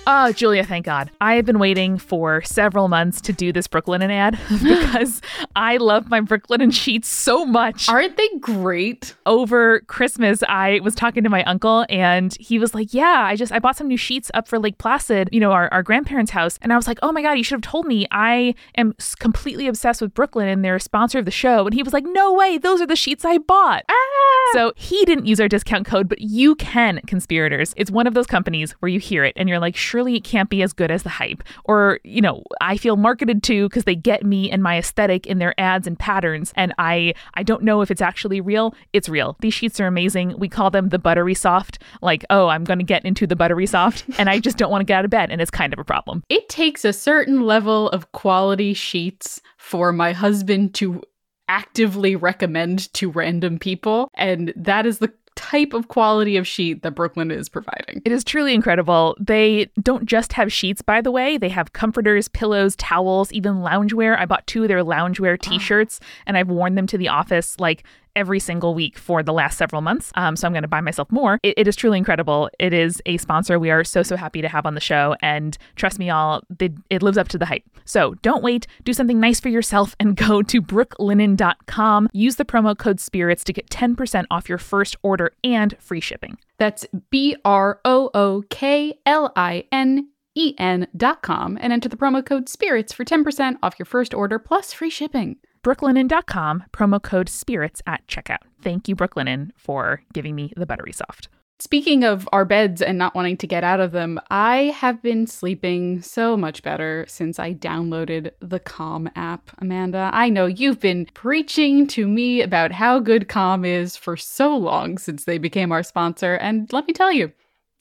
Oh, 0.06 0.32
Julia, 0.32 0.64
thank 0.64 0.84
God. 0.84 1.10
I 1.20 1.34
have 1.36 1.46
been 1.46 1.58
waiting 1.58 1.96
for 1.96 2.42
several 2.42 2.88
months 2.88 3.22
to 3.22 3.32
do 3.32 3.52
this 3.52 3.66
Brooklinen 3.66 4.10
ad 4.10 4.38
because 4.62 5.22
I 5.56 5.78
love 5.78 6.10
my 6.10 6.20
Brooklinen 6.20 6.72
sheets 6.74 7.08
so 7.08 7.46
much. 7.46 7.88
Aren't 7.88 8.18
they 8.18 8.28
great? 8.40 9.14
Over 9.24 9.80
Christmas, 9.80 10.42
I 10.46 10.80
was 10.82 10.94
talking 10.94 11.24
to 11.24 11.30
my 11.30 11.42
uncle 11.44 11.86
and 11.88 12.36
he 12.38 12.58
was 12.58 12.74
like, 12.74 12.92
Yeah, 12.92 13.24
I 13.26 13.34
just 13.36 13.50
I 13.50 13.58
bought 13.58 13.76
some 13.76 13.88
new 13.88 13.96
sheets 13.96 14.30
up 14.34 14.46
for 14.46 14.58
Lake 14.58 14.76
Placid, 14.76 15.30
you 15.32 15.40
know, 15.40 15.52
our, 15.52 15.72
our 15.72 15.82
grandparents' 15.82 16.32
house. 16.32 16.58
And 16.60 16.72
I 16.72 16.76
was 16.76 16.86
like, 16.86 16.98
Oh 17.02 17.10
my 17.10 17.22
God, 17.22 17.32
you 17.32 17.44
should 17.44 17.56
have 17.56 17.72
told 17.72 17.86
me. 17.86 18.06
I 18.10 18.54
am 18.76 18.94
completely 19.18 19.66
obsessed 19.68 20.02
with 20.02 20.12
Brooklinen 20.12 20.52
and 20.52 20.64
they're 20.64 20.76
a 20.76 20.80
sponsor 20.80 21.18
of 21.18 21.24
the 21.24 21.30
show. 21.30 21.64
And 21.64 21.72
he 21.72 21.82
was 21.82 21.94
like, 21.94 22.04
No 22.04 22.32
way, 22.34 22.58
those 22.58 22.82
are 22.82 22.86
the 22.86 22.96
sheets 22.96 23.24
I 23.24 23.38
bought. 23.38 23.84
Ah! 23.88 24.50
So 24.52 24.72
he 24.76 25.04
didn't 25.06 25.24
use 25.26 25.40
our 25.40 25.48
discount 25.48 25.86
code, 25.86 26.08
but 26.08 26.20
you 26.20 26.54
can, 26.56 27.00
conspirators. 27.06 27.72
It's 27.76 27.90
one 27.90 28.06
of 28.06 28.12
those 28.12 28.26
companies 28.26 28.72
where 28.72 28.90
you 28.90 29.00
hear 29.00 29.24
it 29.24 29.32
and 29.36 29.48
you're 29.48 29.58
like, 29.58 29.76
surely 29.94 30.16
it 30.16 30.24
can't 30.24 30.50
be 30.50 30.60
as 30.60 30.72
good 30.72 30.90
as 30.90 31.04
the 31.04 31.08
hype. 31.08 31.44
Or, 31.64 32.00
you 32.02 32.20
know, 32.20 32.42
I 32.60 32.76
feel 32.76 32.96
marketed 32.96 33.44
to 33.44 33.68
because 33.68 33.84
they 33.84 33.94
get 33.94 34.24
me 34.24 34.50
and 34.50 34.60
my 34.60 34.76
aesthetic 34.76 35.24
in 35.24 35.38
their 35.38 35.54
ads 35.56 35.86
and 35.86 35.96
patterns. 35.96 36.52
And 36.56 36.74
I 36.78 37.14
I 37.34 37.44
don't 37.44 37.62
know 37.62 37.80
if 37.80 37.92
it's 37.92 38.02
actually 38.02 38.40
real. 38.40 38.74
It's 38.92 39.08
real. 39.08 39.36
These 39.38 39.54
sheets 39.54 39.78
are 39.78 39.86
amazing. 39.86 40.36
We 40.36 40.48
call 40.48 40.72
them 40.72 40.88
the 40.88 40.98
buttery 40.98 41.34
soft. 41.34 41.78
Like, 42.02 42.24
oh, 42.28 42.48
I'm 42.48 42.64
gonna 42.64 42.82
get 42.82 43.04
into 43.04 43.24
the 43.24 43.36
buttery 43.36 43.66
soft, 43.66 44.04
and 44.18 44.28
I 44.28 44.40
just 44.40 44.58
don't 44.58 44.70
want 44.70 44.80
to 44.80 44.84
get 44.84 44.98
out 44.98 45.04
of 45.04 45.12
bed, 45.12 45.30
and 45.30 45.40
it's 45.40 45.50
kind 45.50 45.72
of 45.72 45.78
a 45.78 45.84
problem. 45.84 46.24
It 46.28 46.48
takes 46.48 46.84
a 46.84 46.92
certain 46.92 47.42
level 47.42 47.88
of 47.90 48.10
quality 48.10 48.74
sheets 48.74 49.40
for 49.58 49.92
my 49.92 50.12
husband 50.12 50.74
to 50.74 51.02
actively 51.48 52.16
recommend 52.16 52.92
to 52.94 53.10
random 53.10 53.58
people. 53.58 54.10
And 54.14 54.52
that 54.56 54.86
is 54.86 54.98
the 54.98 55.12
type 55.36 55.72
of 55.72 55.88
quality 55.88 56.36
of 56.36 56.46
sheet 56.46 56.82
that 56.82 56.94
Brooklinen 56.94 57.36
is 57.36 57.48
providing. 57.48 58.02
It 58.04 58.12
is 58.12 58.24
truly 58.24 58.54
incredible. 58.54 59.16
They 59.18 59.70
don't 59.82 60.06
just 60.06 60.32
have 60.34 60.52
sheets, 60.52 60.82
by 60.82 61.00
the 61.00 61.10
way. 61.10 61.38
They 61.38 61.48
have 61.48 61.72
comforters, 61.72 62.28
pillows, 62.28 62.76
towels, 62.76 63.32
even 63.32 63.56
loungewear. 63.56 64.18
I 64.18 64.26
bought 64.26 64.46
two 64.46 64.62
of 64.62 64.68
their 64.68 64.84
loungewear 64.84 65.38
t 65.40 65.58
shirts 65.58 66.00
and 66.26 66.36
I've 66.36 66.48
worn 66.48 66.74
them 66.74 66.86
to 66.88 66.98
the 66.98 67.08
office 67.08 67.58
like 67.58 67.84
every 68.16 68.40
single 68.40 68.74
week 68.74 68.98
for 68.98 69.22
the 69.22 69.32
last 69.32 69.58
several 69.58 69.82
months. 69.82 70.12
Um, 70.14 70.36
so 70.36 70.46
I'm 70.46 70.52
going 70.52 70.62
to 70.62 70.68
buy 70.68 70.80
myself 70.80 71.10
more. 71.10 71.38
It, 71.42 71.54
it 71.56 71.68
is 71.68 71.76
truly 71.76 71.98
incredible. 71.98 72.50
It 72.58 72.72
is 72.72 73.02
a 73.06 73.16
sponsor 73.18 73.58
we 73.58 73.70
are 73.70 73.84
so, 73.84 74.02
so 74.02 74.16
happy 74.16 74.42
to 74.42 74.48
have 74.48 74.66
on 74.66 74.74
the 74.74 74.80
show. 74.80 75.16
And 75.22 75.56
trust 75.76 75.98
me, 75.98 76.10
all, 76.10 76.42
they, 76.50 76.70
it 76.90 77.02
lives 77.02 77.18
up 77.18 77.28
to 77.28 77.38
the 77.38 77.46
hype. 77.46 77.64
So 77.84 78.14
don't 78.22 78.42
wait. 78.42 78.66
Do 78.84 78.92
something 78.92 79.20
nice 79.20 79.40
for 79.40 79.48
yourself 79.48 79.94
and 80.00 80.16
go 80.16 80.42
to 80.42 80.62
brooklinen.com. 80.62 82.08
Use 82.12 82.36
the 82.36 82.44
promo 82.44 82.76
code 82.76 83.00
SPIRITS 83.00 83.44
to 83.44 83.52
get 83.52 83.68
10% 83.70 84.24
off 84.30 84.48
your 84.48 84.58
first 84.58 84.96
order 85.02 85.32
and 85.42 85.76
free 85.78 86.00
shipping. 86.00 86.38
That's 86.58 86.86
B 87.10 87.36
R 87.44 87.80
O 87.84 88.10
O 88.14 88.44
K 88.48 88.98
L 89.06 89.32
I 89.36 89.64
N 89.72 90.08
E 90.34 90.54
N 90.58 90.86
dot 90.96 91.22
com 91.22 91.58
and 91.60 91.72
enter 91.72 91.88
the 91.88 91.96
promo 91.96 92.24
code 92.24 92.48
SPIRITS 92.48 92.92
for 92.92 93.04
10% 93.04 93.56
off 93.62 93.78
your 93.78 93.86
first 93.86 94.14
order 94.14 94.38
plus 94.38 94.72
free 94.72 94.90
shipping. 94.90 95.36
brooklinen.com, 95.64 96.64
promo 96.72 97.02
code 97.02 97.28
SPIRITS 97.28 97.82
at 97.86 98.06
checkout. 98.06 98.44
Thank 98.62 98.86
you, 98.86 98.94
Brooklinen, 98.94 99.50
for 99.56 100.02
giving 100.12 100.36
me 100.36 100.52
the 100.56 100.66
buttery 100.66 100.92
soft. 100.92 101.28
Speaking 101.60 102.02
of 102.04 102.28
our 102.32 102.44
beds 102.44 102.82
and 102.82 102.98
not 102.98 103.14
wanting 103.14 103.36
to 103.38 103.46
get 103.46 103.64
out 103.64 103.80
of 103.80 103.92
them, 103.92 104.20
I 104.28 104.74
have 104.76 105.00
been 105.00 105.26
sleeping 105.26 106.02
so 106.02 106.36
much 106.36 106.62
better 106.62 107.06
since 107.08 107.38
I 107.38 107.54
downloaded 107.54 108.32
the 108.40 108.58
Calm 108.58 109.08
app. 109.14 109.50
Amanda, 109.58 110.10
I 110.12 110.28
know 110.28 110.46
you've 110.46 110.80
been 110.80 111.06
preaching 111.14 111.86
to 111.88 112.06
me 112.06 112.42
about 112.42 112.72
how 112.72 112.98
good 112.98 113.28
Calm 113.28 113.64
is 113.64 113.96
for 113.96 114.16
so 114.16 114.56
long 114.56 114.98
since 114.98 115.24
they 115.24 115.38
became 115.38 115.72
our 115.72 115.84
sponsor, 115.84 116.34
and 116.34 116.70
let 116.72 116.86
me 116.86 116.92
tell 116.92 117.12
you, 117.12 117.32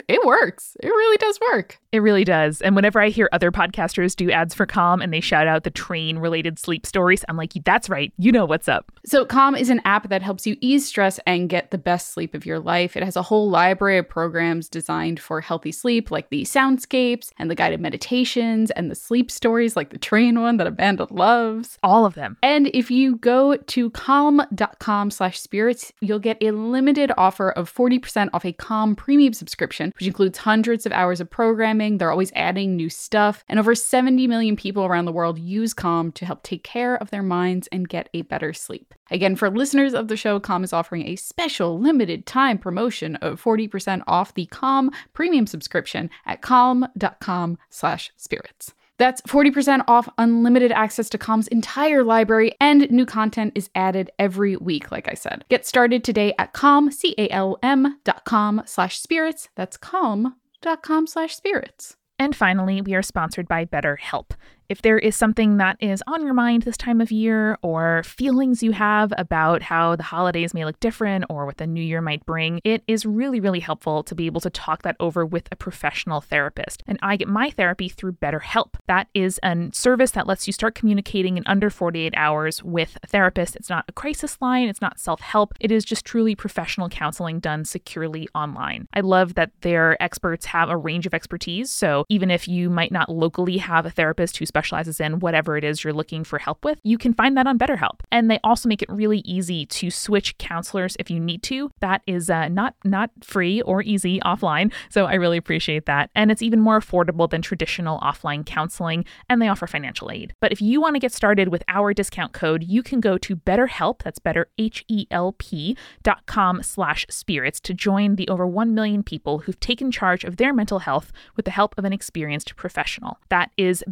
it 0.08 0.26
works. 0.26 0.76
It 0.82 0.88
really 0.88 1.18
does 1.18 1.40
work. 1.52 1.80
It 1.92 2.00
really 2.00 2.24
does. 2.24 2.62
And 2.62 2.76
whenever 2.76 3.00
I 3.00 3.10
hear 3.10 3.30
other 3.32 3.52
podcasters 3.52 4.16
do 4.16 4.32
ads 4.32 4.54
for 4.54 4.66
Calm 4.66 5.02
and 5.02 5.14
they 5.14 5.20
shout 5.20 5.48
out 5.48 5.64
the 5.64 5.70
train 5.70 6.18
related 6.18 6.58
sleep 6.58 6.86
stories, 6.86 7.24
I'm 7.30 7.38
like, 7.38 7.54
that's 7.64 7.90
right. 7.90 8.12
You 8.18 8.32
know 8.32 8.46
what's 8.46 8.68
up. 8.68 8.92
So, 9.06 9.26
Calm 9.26 9.56
is 9.56 9.70
an 9.70 9.82
app 9.86 10.10
that 10.10 10.22
helps 10.22 10.48
you 10.48 10.58
ease 10.62 10.88
stress 10.88 11.20
and 11.28 11.50
get 11.50 11.72
the 11.72 11.78
best 11.78 12.14
sleep 12.14 12.34
of 12.34 12.46
your 12.46 12.60
life. 12.60 12.98
It 12.98 13.04
has 13.04 13.16
a 13.16 13.22
whole 13.22 13.50
library 13.50 13.98
of 13.98 14.10
programs 14.10 14.70
designed 14.70 15.20
for 15.20 15.42
healthy 15.42 15.72
sleep, 15.72 16.10
like 16.10 16.30
the 16.30 16.44
soundscapes 16.44 17.32
and 17.38 17.50
the 17.50 17.56
guided 17.56 17.80
meditations 17.80 18.72
and 18.72 18.90
the 18.90 18.96
sleep 18.96 19.30
stories, 19.30 19.76
like 19.76 19.92
the 19.92 19.98
train 19.98 20.42
one 20.42 20.58
that 20.58 20.68
Amanda 20.68 21.08
loves. 21.12 21.78
All 21.84 22.06
of 22.06 22.16
them. 22.16 22.38
And 22.42 22.68
if 22.74 22.90
you 22.90 23.18
go 23.18 23.56
to 23.56 23.90
calm.com 23.92 25.12
slash 25.12 25.40
spirits, 25.40 25.92
you'll 26.02 26.20
get 26.20 26.38
a 26.42 26.52
limited 26.52 27.12
offer 27.18 27.52
of 27.52 27.74
40% 27.74 28.30
off 28.34 28.46
a 28.46 28.54
Calm 28.54 28.96
premium 28.96 29.34
subscription, 29.34 29.83
which 29.92 30.08
includes 30.08 30.40
hundreds 30.40 30.86
of 30.86 30.92
hours 30.92 31.20
of 31.20 31.30
programming. 31.30 31.98
They're 31.98 32.12
always 32.12 32.32
adding 32.36 32.76
new 32.76 32.90
stuff. 32.90 33.44
And 33.48 33.60
over 33.60 33.76
70 33.76 34.28
million 34.28 34.56
people 34.56 34.86
around 34.86 35.06
the 35.06 35.12
world 35.12 35.40
use 35.40 35.74
Calm 35.74 36.12
to 36.14 36.26
help 36.26 36.44
take 36.44 36.64
care 36.64 36.96
of 36.96 37.10
their 37.10 37.24
minds 37.24 37.68
and 37.72 37.90
get 37.90 38.10
a 38.14 38.22
better 38.24 38.54
sleep. 38.54 38.94
Again, 39.12 39.36
for 39.36 39.50
listeners 39.50 39.94
of 39.94 40.08
the 40.08 40.18
show, 40.18 40.40
Calm 40.40 40.64
is 40.64 40.74
offering 40.74 41.08
a 41.08 41.16
special 41.16 41.80
limited 41.80 42.26
time 42.26 42.58
promotion 42.58 43.16
of 43.18 43.42
40% 43.42 44.04
off 44.08 44.34
the 44.34 44.46
Calm 44.48 44.92
premium 45.14 45.48
subscription 45.48 46.10
at 46.26 46.42
calm.com 46.42 47.58
slash 47.70 48.12
spirits. 48.18 48.74
That's 49.00 49.22
40% 49.24 49.84
off 49.88 50.08
unlimited 50.18 50.72
access 50.72 51.10
to 51.10 51.18
Calm's 51.18 51.48
entire 51.48 52.04
library, 52.04 52.56
and 52.62 52.90
new 52.92 53.06
content 53.06 53.54
is 53.56 53.70
added 53.76 54.12
every 54.20 54.56
week, 54.56 54.92
like 54.92 55.10
I 55.10 55.16
said. 55.16 55.46
Get 55.50 55.66
started 55.66 56.04
today 56.04 56.34
at 56.38 56.54
calm, 56.54 56.92
C-A-L-M 56.92 58.00
dot 58.04 58.24
com 58.26 58.62
slash 58.66 59.00
spirits. 59.00 59.50
That's 59.56 59.78
calm 59.78 60.36
dot 60.62 60.84
com 60.84 61.08
slash 61.08 61.36
spirits. 61.36 61.98
And 62.20 62.36
finally, 62.36 62.82
we 62.82 62.94
are 62.94 63.02
sponsored 63.02 63.48
by 63.48 63.66
BetterHelp. 63.66 64.32
If 64.70 64.82
there 64.82 64.98
is 64.98 65.16
something 65.16 65.58
that 65.58 65.78
is 65.80 66.04
on 66.08 66.24
your 66.24 66.34
mind 66.34 66.64
this 66.64 66.78
time 66.78 67.02
of 67.02 67.12
year, 67.12 67.58
or 67.62 68.04
feelings 68.04 68.64
you 68.64 68.72
have 68.72 69.14
about 69.18 69.62
how 69.62 69.96
the 69.96 70.04
holidays 70.04 70.54
may 70.54 70.66
look 70.66 70.80
different 70.80 71.26
or 71.30 71.46
what 71.46 71.58
the 71.58 71.68
new 71.68 71.82
year 71.82 72.02
might 72.02 72.26
bring, 72.26 72.62
it 72.64 72.84
is 72.88 73.06
really, 73.06 73.40
really 73.40 73.60
helpful 73.60 74.04
to 74.04 74.16
be 74.16 74.26
able 74.26 74.42
to 74.42 74.50
talk 74.50 74.84
that 74.84 74.96
over 75.00 75.26
with 75.26 75.48
a 75.52 75.56
professional 75.56 76.22
therapist. 76.22 76.84
And 76.88 76.98
I 77.02 77.18
get 77.18 77.28
my 77.28 77.50
therapy 77.50 77.90
through 77.90 78.14
BetterHelp. 78.14 78.76
That 78.88 79.08
is 79.14 79.40
a 79.44 79.70
service 79.74 80.12
that 80.12 80.28
lets 80.28 80.48
you 80.48 80.54
start 80.54 80.76
communicating 80.76 81.38
in 81.38 81.44
under 81.46 81.70
48 81.70 82.14
hours 82.16 82.64
with 82.64 82.98
a 83.04 83.08
therapist. 83.08 83.56
It's 83.56 83.70
not 83.70 83.86
a 83.88 83.94
crisis 83.94 84.38
line, 84.42 84.68
it's 84.70 84.82
not 84.82 85.00
self 85.00 85.22
help, 85.22 85.54
it 85.60 85.72
is 85.72 85.84
just 85.84 86.06
truly 86.06 86.36
professional 86.36 86.90
counseling 86.90 87.40
done 87.40 87.66
securely 87.66 88.28
online. 88.34 88.88
I 88.94 89.02
love 89.02 89.36
that 89.36 89.52
their 89.62 90.02
experts 90.02 90.46
have 90.48 90.70
a 90.70 90.78
range 90.78 91.06
of 91.06 91.14
expertise. 91.14 91.72
So 91.72 92.06
even 92.10 92.32
if 92.32 92.48
you 92.48 92.70
might 92.70 92.92
not 92.92 93.10
locally 93.10 93.58
have 93.58 93.86
a 93.86 93.90
therapist 93.90 94.38
who's 94.38 94.52
specializes 94.54 95.00
in 95.00 95.20
whatever 95.20 95.58
it 95.58 95.64
is 95.64 95.84
you're 95.84 95.94
looking 95.94 96.24
for 96.24 96.38
help 96.38 96.64
with, 96.64 96.78
you 96.84 97.00
can 97.00 97.12
find 97.12 97.36
that 97.36 97.48
on 97.48 97.58
BetterHelp. 97.58 98.02
And 98.12 98.30
they 98.30 98.40
also 98.44 98.70
make 98.70 98.84
it 98.84 98.90
really 98.92 99.20
easy 99.26 99.66
to 99.66 99.90
switch 99.90 100.38
counselors 100.38 100.96
if 101.00 101.10
you 101.10 101.20
need 101.20 101.42
to. 101.44 101.72
That 101.82 102.04
is 102.06 102.30
uh, 102.30 102.50
not 102.50 102.76
not 102.84 103.10
free 103.24 103.62
or 103.64 103.82
easy 103.82 104.20
offline, 104.20 104.72
so 104.90 105.06
I 105.06 105.16
really 105.16 105.38
appreciate 105.38 105.88
that. 105.88 106.12
And 106.14 106.32
it's 106.32 106.44
even 106.44 106.60
more 106.60 106.80
affordable 106.80 107.28
than 107.28 107.42
traditional 107.42 108.00
offline 108.02 108.46
counseling, 108.46 109.06
and 109.28 109.42
they 109.42 109.48
offer 109.48 109.66
financial 109.66 110.12
aid. 110.12 110.34
But 110.40 110.52
if 110.52 110.62
you 110.62 110.80
want 110.80 110.96
to 110.96 111.00
get 111.00 111.14
started 111.14 111.48
with 111.48 111.64
our 111.68 111.92
discount 111.94 112.34
code, 112.34 112.64
you 112.64 112.84
can 112.84 113.00
go 113.00 113.18
to 113.18 113.36
BetterHelp. 113.36 114.04
That's 114.04 114.20
Better 114.20 114.52
H 114.60 114.86
E 114.88 115.08
L 115.10 115.34
P 115.40 115.76
dot 116.04 116.28
com 116.28 116.62
slash 116.62 117.08
spirits 117.10 117.60
to 117.62 117.74
join 117.74 118.18
the 118.18 118.28
over 118.28 118.46
one 118.46 118.76
million 118.76 119.02
people 119.02 119.40
who've 119.40 119.60
taken 119.60 119.90
charge 119.90 120.24
of 120.24 120.38
their 120.38 120.54
mental 120.54 120.80
health 120.80 121.12
with 121.36 121.46
the 121.46 121.52
help 121.52 121.74
of 121.78 121.86
an 121.86 121.94
experienced 121.94 122.56
professional. 122.56 123.18
That 123.30 123.50
is 123.58 123.84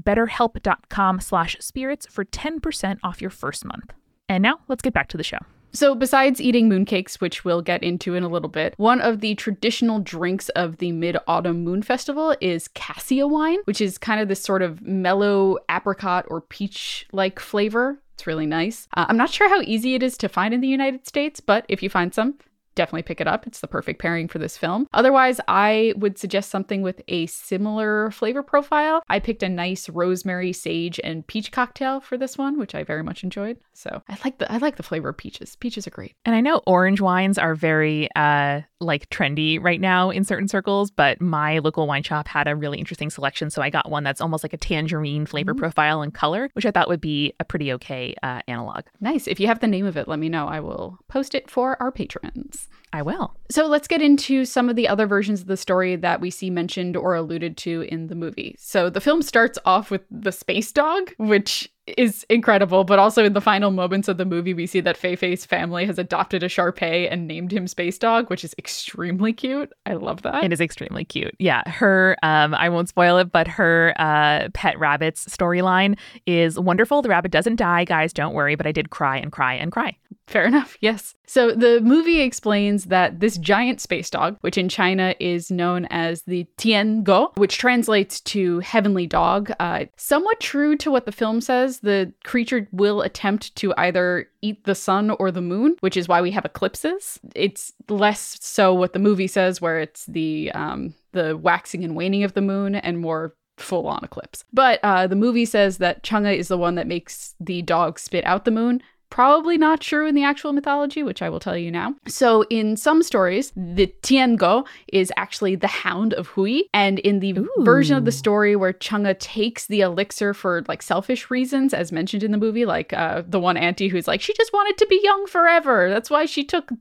BetterHelp.com 0.53 1.19
slash 1.19 1.57
spirits 1.59 2.05
for 2.07 2.25
10% 2.25 2.99
off 3.03 3.21
your 3.21 3.29
first 3.29 3.65
month. 3.65 3.93
And 4.29 4.41
now 4.41 4.59
let's 4.67 4.81
get 4.81 4.93
back 4.93 5.09
to 5.09 5.17
the 5.17 5.23
show. 5.23 5.39
So, 5.73 5.95
besides 5.95 6.41
eating 6.41 6.69
mooncakes, 6.69 7.21
which 7.21 7.45
we'll 7.45 7.61
get 7.61 7.81
into 7.81 8.13
in 8.13 8.23
a 8.23 8.27
little 8.27 8.49
bit, 8.49 8.73
one 8.75 8.99
of 8.99 9.21
the 9.21 9.35
traditional 9.35 9.99
drinks 9.99 10.49
of 10.49 10.77
the 10.77 10.91
Mid 10.91 11.17
Autumn 11.27 11.63
Moon 11.63 11.81
Festival 11.81 12.35
is 12.41 12.67
cassia 12.69 13.25
wine, 13.25 13.59
which 13.63 13.79
is 13.79 13.97
kind 13.97 14.19
of 14.19 14.27
this 14.27 14.41
sort 14.41 14.61
of 14.61 14.81
mellow 14.81 15.57
apricot 15.69 16.25
or 16.27 16.41
peach 16.41 17.07
like 17.13 17.39
flavor. 17.39 18.01
It's 18.15 18.27
really 18.27 18.45
nice. 18.45 18.89
Uh, 18.97 19.05
I'm 19.07 19.15
not 19.15 19.29
sure 19.29 19.47
how 19.47 19.61
easy 19.61 19.95
it 19.95 20.03
is 20.03 20.17
to 20.17 20.27
find 20.27 20.53
in 20.53 20.59
the 20.59 20.67
United 20.67 21.07
States, 21.07 21.39
but 21.39 21.65
if 21.69 21.81
you 21.81 21.89
find 21.89 22.13
some, 22.13 22.35
definitely 22.75 23.03
pick 23.03 23.21
it 23.21 23.27
up. 23.27 23.47
It's 23.47 23.59
the 23.59 23.67
perfect 23.67 24.01
pairing 24.01 24.27
for 24.27 24.39
this 24.39 24.57
film. 24.57 24.87
Otherwise, 24.93 25.39
I 25.47 25.93
would 25.97 26.17
suggest 26.17 26.49
something 26.49 26.81
with 26.81 27.01
a 27.07 27.25
similar 27.27 28.11
flavor 28.11 28.43
profile. 28.43 29.03
I 29.09 29.19
picked 29.19 29.43
a 29.43 29.49
nice 29.49 29.89
rosemary, 29.89 30.53
sage, 30.53 30.99
and 31.03 31.25
peach 31.25 31.51
cocktail 31.51 31.99
for 31.99 32.17
this 32.17 32.37
one, 32.37 32.57
which 32.57 32.75
I 32.75 32.83
very 32.83 33.03
much 33.03 33.23
enjoyed. 33.23 33.57
So 33.73 34.01
I 34.09 34.17
like 34.23 34.37
the 34.37 34.51
I 34.51 34.57
like 34.57 34.77
the 34.77 34.83
flavor 34.83 35.09
of 35.09 35.17
peaches. 35.17 35.55
Peaches 35.55 35.87
are 35.87 35.91
great. 35.91 36.15
And 36.25 36.35
I 36.35 36.41
know 36.41 36.61
orange 36.65 37.01
wines 37.01 37.37
are 37.37 37.55
very 37.55 38.09
uh 38.15 38.61
like 38.79 39.09
trendy 39.09 39.61
right 39.61 39.79
now 39.79 40.09
in 40.09 40.23
certain 40.23 40.47
circles, 40.47 40.91
but 40.91 41.21
my 41.21 41.59
local 41.59 41.87
wine 41.87 42.03
shop 42.03 42.27
had 42.27 42.47
a 42.47 42.55
really 42.55 42.79
interesting 42.79 43.09
selection. 43.09 43.49
So 43.49 43.61
I 43.61 43.69
got 43.69 43.89
one 43.89 44.03
that's 44.03 44.21
almost 44.21 44.43
like 44.43 44.53
a 44.53 44.57
tangerine 44.57 45.25
flavor 45.25 45.53
mm-hmm. 45.53 45.59
profile 45.59 46.01
and 46.01 46.13
color, 46.13 46.49
which 46.53 46.65
I 46.65 46.71
thought 46.71 46.87
would 46.87 47.01
be 47.01 47.33
a 47.39 47.45
pretty 47.45 47.71
okay 47.73 48.15
uh, 48.23 48.41
analog. 48.47 48.85
Nice. 48.99 49.27
If 49.27 49.39
you 49.39 49.47
have 49.47 49.59
the 49.59 49.67
name 49.67 49.85
of 49.85 49.97
it, 49.97 50.07
let 50.07 50.19
me 50.19 50.29
know. 50.29 50.47
I 50.47 50.59
will 50.59 50.97
post 51.07 51.35
it 51.35 51.49
for 51.49 51.81
our 51.81 51.91
patrons. 51.91 52.60
I 52.93 53.01
will. 53.01 53.35
So 53.49 53.67
let's 53.67 53.87
get 53.87 54.01
into 54.01 54.43
some 54.43 54.69
of 54.69 54.75
the 54.75 54.87
other 54.87 55.07
versions 55.07 55.41
of 55.41 55.47
the 55.47 55.57
story 55.57 55.95
that 55.95 56.19
we 56.19 56.29
see 56.29 56.49
mentioned 56.49 56.97
or 56.97 57.15
alluded 57.15 57.55
to 57.57 57.81
in 57.83 58.07
the 58.07 58.15
movie. 58.15 58.55
So 58.59 58.89
the 58.89 59.01
film 59.01 59.21
starts 59.21 59.57
off 59.65 59.91
with 59.91 60.01
the 60.11 60.31
space 60.31 60.71
dog, 60.71 61.11
which 61.17 61.71
is 61.97 62.25
incredible. 62.29 62.83
But 62.83 62.99
also 62.99 63.23
in 63.23 63.33
the 63.33 63.41
final 63.41 63.71
moments 63.71 64.07
of 64.07 64.17
the 64.17 64.25
movie, 64.25 64.53
we 64.53 64.67
see 64.67 64.81
that 64.81 64.97
Fei 64.97 65.15
Fei's 65.15 65.45
family 65.45 65.85
has 65.85 65.97
adopted 65.97 66.43
a 66.43 66.49
Shar 66.49 66.71
Pei 66.71 67.07
and 67.07 67.27
named 67.27 67.51
him 67.51 67.67
Space 67.67 67.97
Dog, 67.97 68.29
which 68.29 68.43
is 68.43 68.53
extremely 68.57 69.33
cute. 69.33 69.71
I 69.85 69.93
love 69.93 70.21
that. 70.23 70.43
It 70.43 70.53
is 70.53 70.61
extremely 70.61 71.05
cute. 71.05 71.35
Yeah, 71.39 71.67
her 71.69 72.17
um, 72.23 72.53
I 72.53 72.69
won't 72.69 72.89
spoil 72.89 73.17
it, 73.17 73.31
but 73.31 73.47
her 73.47 73.93
uh, 73.97 74.49
pet 74.53 74.77
rabbit's 74.79 75.25
storyline 75.25 75.97
is 76.25 76.59
wonderful. 76.59 77.01
The 77.01 77.09
rabbit 77.09 77.31
doesn't 77.31 77.55
die, 77.55 77.85
guys. 77.85 78.13
Don't 78.13 78.33
worry. 78.33 78.55
But 78.55 78.67
I 78.67 78.71
did 78.71 78.89
cry 78.89 79.17
and 79.17 79.31
cry 79.31 79.53
and 79.53 79.71
cry. 79.71 79.97
Fair 80.31 80.45
enough. 80.45 80.77
Yes. 80.79 81.13
So 81.27 81.51
the 81.51 81.81
movie 81.81 82.21
explains 82.21 82.85
that 82.85 83.19
this 83.19 83.37
giant 83.37 83.81
space 83.81 84.09
dog, 84.09 84.37
which 84.41 84.57
in 84.57 84.69
China 84.69 85.13
is 85.19 85.51
known 85.51 85.85
as 85.89 86.23
the 86.23 86.47
Tiangou, 86.57 87.37
which 87.37 87.57
translates 87.57 88.21
to 88.21 88.59
heavenly 88.59 89.07
dog, 89.07 89.51
uh, 89.59 89.85
somewhat 89.97 90.39
true 90.39 90.77
to 90.77 90.89
what 90.89 91.05
the 91.05 91.11
film 91.11 91.41
says, 91.41 91.79
the 91.79 92.13
creature 92.23 92.67
will 92.71 93.01
attempt 93.01 93.55
to 93.57 93.73
either 93.77 94.29
eat 94.41 94.63
the 94.63 94.75
sun 94.75 95.11
or 95.11 95.31
the 95.31 95.41
moon, 95.41 95.75
which 95.81 95.97
is 95.97 96.07
why 96.07 96.21
we 96.21 96.31
have 96.31 96.45
eclipses. 96.45 97.19
It's 97.35 97.73
less 97.89 98.37
so 98.41 98.73
what 98.73 98.93
the 98.93 98.99
movie 98.99 99.27
says, 99.27 99.61
where 99.61 99.79
it's 99.79 100.05
the 100.05 100.51
um, 100.53 100.93
the 101.11 101.37
waxing 101.37 101.83
and 101.83 101.95
waning 101.95 102.23
of 102.23 102.33
the 102.33 102.41
moon, 102.41 102.75
and 102.75 102.99
more 102.99 103.35
full 103.57 103.87
on 103.87 104.03
eclipse. 104.03 104.43
But 104.51 104.79
uh, 104.81 105.07
the 105.07 105.15
movie 105.15 105.45
says 105.45 105.77
that 105.77 106.03
Chang'e 106.03 106.37
is 106.37 106.47
the 106.47 106.57
one 106.57 106.75
that 106.75 106.87
makes 106.87 107.35
the 107.39 107.61
dog 107.61 107.99
spit 107.99 108.25
out 108.25 108.45
the 108.45 108.51
moon, 108.51 108.81
probably 109.11 109.57
not 109.57 109.79
true 109.79 110.07
in 110.07 110.15
the 110.15 110.23
actual 110.23 110.53
mythology, 110.53 111.03
which 111.03 111.21
I 111.21 111.29
will 111.29 111.39
tell 111.39 111.55
you 111.55 111.69
now. 111.69 111.93
So, 112.07 112.43
in 112.49 112.75
some 112.75 113.03
stories, 113.03 113.51
the 113.55 113.93
Tiangou 114.01 114.65
is 114.91 115.13
actually 115.17 115.55
the 115.55 115.67
hound 115.67 116.15
of 116.15 116.27
Hui. 116.27 116.63
And 116.73 116.97
in 116.99 117.19
the 117.19 117.37
Ooh. 117.37 117.49
version 117.59 117.95
of 117.95 118.05
the 118.05 118.11
story 118.11 118.55
where 118.55 118.73
Chang'e 118.73 119.19
takes 119.19 119.67
the 119.67 119.81
elixir 119.81 120.33
for 120.33 120.63
like 120.67 120.81
selfish 120.81 121.29
reasons, 121.29 121.73
as 121.73 121.91
mentioned 121.91 122.23
in 122.23 122.31
the 122.31 122.37
movie, 122.37 122.65
like 122.65 122.93
uh, 122.93 123.21
the 123.27 123.39
one 123.39 123.57
auntie 123.57 123.89
who's 123.89 124.07
like, 124.07 124.21
she 124.21 124.33
just 124.33 124.53
wanted 124.53 124.77
to 124.77 124.87
be 124.87 124.99
young 125.03 125.27
forever. 125.27 125.89
That's 125.89 126.09
why 126.09 126.25
she 126.25 126.43
took 126.43 126.71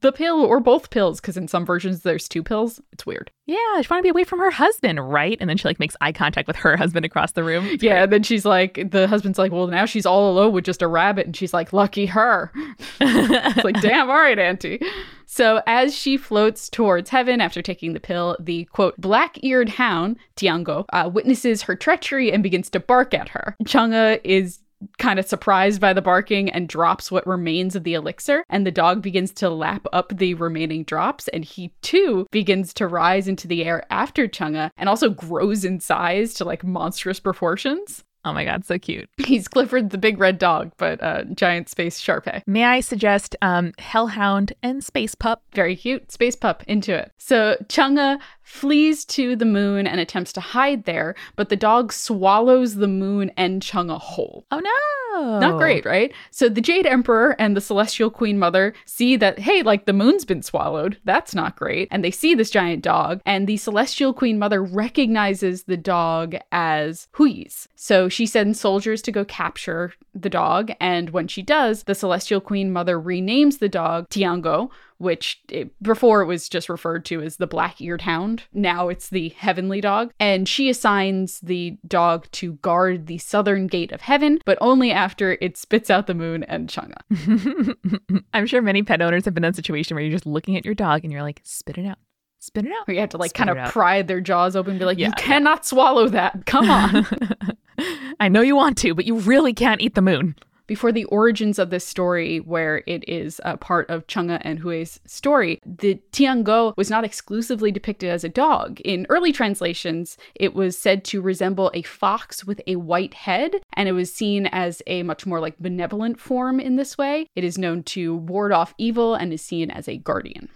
the 0.00 0.12
pill 0.12 0.42
or 0.42 0.60
both 0.60 0.90
pills, 0.90 1.20
because 1.20 1.36
in 1.36 1.48
some 1.48 1.64
versions 1.64 2.02
there's 2.02 2.28
two 2.28 2.42
pills. 2.42 2.80
It's 2.92 3.06
weird. 3.06 3.30
Yeah, 3.46 3.80
she 3.80 3.86
wanted 3.88 4.00
to 4.00 4.02
be 4.02 4.08
away 4.08 4.24
from 4.24 4.40
her 4.40 4.50
husband, 4.50 5.08
right? 5.08 5.36
And 5.40 5.48
then 5.48 5.56
she 5.56 5.68
like 5.68 5.78
makes 5.78 5.96
eye 6.00 6.12
contact 6.12 6.48
with 6.48 6.56
her 6.56 6.76
husband 6.76 7.06
across 7.06 7.32
the 7.32 7.44
room. 7.44 7.64
It's 7.66 7.82
yeah, 7.82 7.92
great. 7.92 8.02
and 8.02 8.12
then 8.12 8.22
she's 8.24 8.44
like, 8.44 8.90
the 8.90 9.06
husband's 9.06 9.38
like, 9.38 9.52
well, 9.52 9.68
now 9.68 9.86
she's 9.86 10.04
all 10.04 10.30
alone 10.32 10.52
with 10.52 10.64
just 10.64 10.82
a 10.82 10.88
rabbit, 10.88 11.26
and 11.26 11.36
she's 11.36 11.54
like, 11.54 11.72
lucky 11.72 12.06
her. 12.06 12.50
it's 13.00 13.64
like, 13.64 13.80
damn, 13.80 14.10
all 14.10 14.16
right, 14.16 14.38
Auntie. 14.38 14.80
So 15.26 15.62
as 15.66 15.94
she 15.94 16.16
floats 16.16 16.68
towards 16.68 17.10
heaven 17.10 17.40
after 17.40 17.62
taking 17.62 17.92
the 17.92 18.00
pill, 18.00 18.36
the 18.40 18.64
quote, 18.66 19.00
black 19.00 19.42
eared 19.44 19.68
hound, 19.70 20.16
Tiangou, 20.36 20.84
uh, 20.92 21.08
witnesses 21.12 21.62
her 21.62 21.76
treachery 21.76 22.32
and 22.32 22.42
begins 22.42 22.68
to 22.70 22.80
bark 22.80 23.14
at 23.14 23.28
her. 23.28 23.56
Chang'e 23.64 24.20
is 24.24 24.60
kind 24.98 25.18
of 25.18 25.26
surprised 25.26 25.80
by 25.80 25.92
the 25.92 26.02
barking 26.02 26.50
and 26.50 26.68
drops 26.68 27.10
what 27.10 27.26
remains 27.26 27.76
of 27.76 27.84
the 27.84 27.94
elixir. 27.94 28.44
And 28.48 28.66
the 28.66 28.70
dog 28.70 29.02
begins 29.02 29.32
to 29.34 29.50
lap 29.50 29.86
up 29.92 30.16
the 30.16 30.34
remaining 30.34 30.84
drops. 30.84 31.28
And 31.28 31.44
he 31.44 31.72
too 31.82 32.26
begins 32.30 32.72
to 32.74 32.86
rise 32.86 33.28
into 33.28 33.48
the 33.48 33.64
air 33.64 33.84
after 33.90 34.28
Chang'e 34.28 34.70
and 34.76 34.88
also 34.88 35.10
grows 35.10 35.64
in 35.64 35.80
size 35.80 36.34
to 36.34 36.44
like 36.44 36.64
monstrous 36.64 37.20
proportions. 37.20 38.04
Oh 38.26 38.32
my 38.32 38.44
god, 38.44 38.64
so 38.64 38.76
cute. 38.76 39.08
He's 39.18 39.46
Clifford 39.46 39.90
the 39.90 39.98
big 39.98 40.18
red 40.18 40.36
dog, 40.36 40.72
but 40.78 41.00
uh, 41.00 41.22
giant 41.32 41.68
space 41.68 42.00
Shar 42.00 42.20
Pei. 42.20 42.42
May 42.44 42.64
I 42.64 42.80
suggest 42.80 43.36
um, 43.40 43.72
Hellhound 43.78 44.52
and 44.64 44.82
Space 44.82 45.14
Pup? 45.14 45.42
Very 45.52 45.76
cute. 45.76 46.10
Space 46.10 46.34
Pup 46.34 46.64
into 46.66 46.92
it. 46.92 47.12
So 47.18 47.56
Chang'e 47.68 48.18
flees 48.42 49.04
to 49.04 49.36
the 49.36 49.44
moon 49.44 49.86
and 49.86 50.00
attempts 50.00 50.32
to 50.32 50.40
hide 50.40 50.84
there, 50.84 51.14
but 51.36 51.50
the 51.50 51.56
dog 51.56 51.92
swallows 51.92 52.74
the 52.76 52.88
moon 52.88 53.30
and 53.36 53.62
Chang'e 53.62 54.00
whole. 54.00 54.44
Oh 54.50 54.58
no! 54.58 55.38
Not 55.38 55.58
great, 55.58 55.84
right? 55.84 56.12
So 56.30 56.48
the 56.48 56.60
Jade 56.60 56.86
Emperor 56.86 57.34
and 57.38 57.56
the 57.56 57.60
Celestial 57.60 58.10
Queen 58.10 58.38
Mother 58.38 58.74
see 58.84 59.16
that, 59.16 59.38
hey, 59.38 59.62
like 59.62 59.86
the 59.86 59.92
moon's 59.92 60.24
been 60.24 60.42
swallowed. 60.42 60.98
That's 61.04 61.34
not 61.34 61.56
great. 61.56 61.88
And 61.90 62.04
they 62.04 62.10
see 62.10 62.34
this 62.34 62.50
giant 62.50 62.82
dog, 62.82 63.20
and 63.24 63.46
the 63.46 63.56
Celestial 63.56 64.12
Queen 64.12 64.38
Mother 64.38 64.62
recognizes 64.62 65.64
the 65.64 65.76
dog 65.76 66.36
as 66.52 67.08
Hui's. 67.16 67.68
So 67.74 68.08
she 68.16 68.24
sends 68.24 68.58
soldiers 68.58 69.02
to 69.02 69.12
go 69.12 69.26
capture 69.26 69.92
the 70.14 70.30
dog, 70.30 70.72
and 70.80 71.10
when 71.10 71.28
she 71.28 71.42
does, 71.42 71.82
the 71.82 71.94
Celestial 71.94 72.40
Queen 72.40 72.72
Mother 72.72 72.98
renames 72.98 73.58
the 73.58 73.68
dog 73.68 74.08
Tiangou, 74.08 74.70
which 74.96 75.42
it, 75.50 75.70
before 75.82 76.22
it 76.22 76.24
was 76.24 76.48
just 76.48 76.70
referred 76.70 77.04
to 77.04 77.20
as 77.20 77.36
the 77.36 77.46
black 77.46 77.78
eared 77.78 78.00
hound. 78.00 78.44
Now 78.54 78.88
it's 78.88 79.10
the 79.10 79.28
heavenly 79.28 79.82
dog. 79.82 80.14
And 80.18 80.48
she 80.48 80.70
assigns 80.70 81.40
the 81.40 81.76
dog 81.86 82.26
to 82.30 82.54
guard 82.54 83.06
the 83.06 83.18
southern 83.18 83.66
gate 83.66 83.92
of 83.92 84.00
heaven, 84.00 84.38
but 84.46 84.56
only 84.62 84.92
after 84.92 85.36
it 85.42 85.58
spits 85.58 85.90
out 85.90 86.06
the 86.06 86.14
moon 86.14 86.42
and 86.44 86.70
Chang'e. 86.70 88.22
I'm 88.32 88.46
sure 88.46 88.62
many 88.62 88.82
pet 88.82 89.02
owners 89.02 89.26
have 89.26 89.34
been 89.34 89.44
in 89.44 89.50
a 89.50 89.54
situation 89.54 89.94
where 89.94 90.02
you're 90.02 90.10
just 90.10 90.24
looking 90.24 90.56
at 90.56 90.64
your 90.64 90.74
dog 90.74 91.04
and 91.04 91.12
you're 91.12 91.20
like, 91.20 91.42
spit 91.44 91.76
it 91.76 91.84
out. 91.84 91.98
Spit 92.38 92.64
it 92.64 92.72
out. 92.72 92.88
Or 92.88 92.94
you 92.94 93.00
have 93.00 93.10
to 93.10 93.18
like 93.18 93.30
Spit 93.30 93.46
kind 93.46 93.58
of 93.58 93.70
pry 93.72 94.00
their 94.00 94.22
jaws 94.22 94.56
open 94.56 94.70
and 94.70 94.78
be 94.78 94.86
like, 94.86 94.96
yeah, 94.96 95.08
you 95.08 95.12
cannot 95.18 95.58
yeah. 95.58 95.62
swallow 95.64 96.08
that. 96.08 96.46
Come 96.46 96.70
on. 96.70 97.06
I 98.20 98.28
know 98.28 98.40
you 98.40 98.56
want 98.56 98.78
to, 98.78 98.94
but 98.94 99.06
you 99.06 99.16
really 99.16 99.52
can't 99.52 99.80
eat 99.80 99.94
the 99.94 100.02
moon 100.02 100.34
before 100.66 100.92
the 100.92 101.04
origins 101.04 101.58
of 101.58 101.70
this 101.70 101.86
story, 101.86 102.38
where 102.38 102.82
it 102.86 103.08
is 103.08 103.40
a 103.44 103.56
part 103.56 103.88
of 103.88 104.06
Chang'e 104.06 104.40
and 104.42 104.60
Hui's 104.60 105.00
story, 105.06 105.60
the 105.64 106.00
Tiangou 106.12 106.76
was 106.76 106.90
not 106.90 107.04
exclusively 107.04 107.70
depicted 107.70 108.10
as 108.10 108.24
a 108.24 108.28
dog. 108.28 108.80
In 108.80 109.06
early 109.08 109.32
translations, 109.32 110.16
it 110.34 110.54
was 110.54 110.76
said 110.76 111.04
to 111.06 111.20
resemble 111.20 111.70
a 111.74 111.82
fox 111.82 112.44
with 112.44 112.60
a 112.66 112.76
white 112.76 113.14
head, 113.14 113.56
and 113.74 113.88
it 113.88 113.92
was 113.92 114.12
seen 114.12 114.46
as 114.46 114.82
a 114.86 115.02
much 115.02 115.26
more 115.26 115.40
like 115.40 115.58
benevolent 115.58 116.20
form 116.20 116.60
in 116.60 116.76
this 116.76 116.98
way. 116.98 117.28
It 117.34 117.44
is 117.44 117.58
known 117.58 117.82
to 117.84 118.16
ward 118.16 118.52
off 118.52 118.74
evil 118.78 119.14
and 119.14 119.32
is 119.32 119.42
seen 119.42 119.70
as 119.70 119.88
a 119.88 119.96
guardian. 119.96 120.48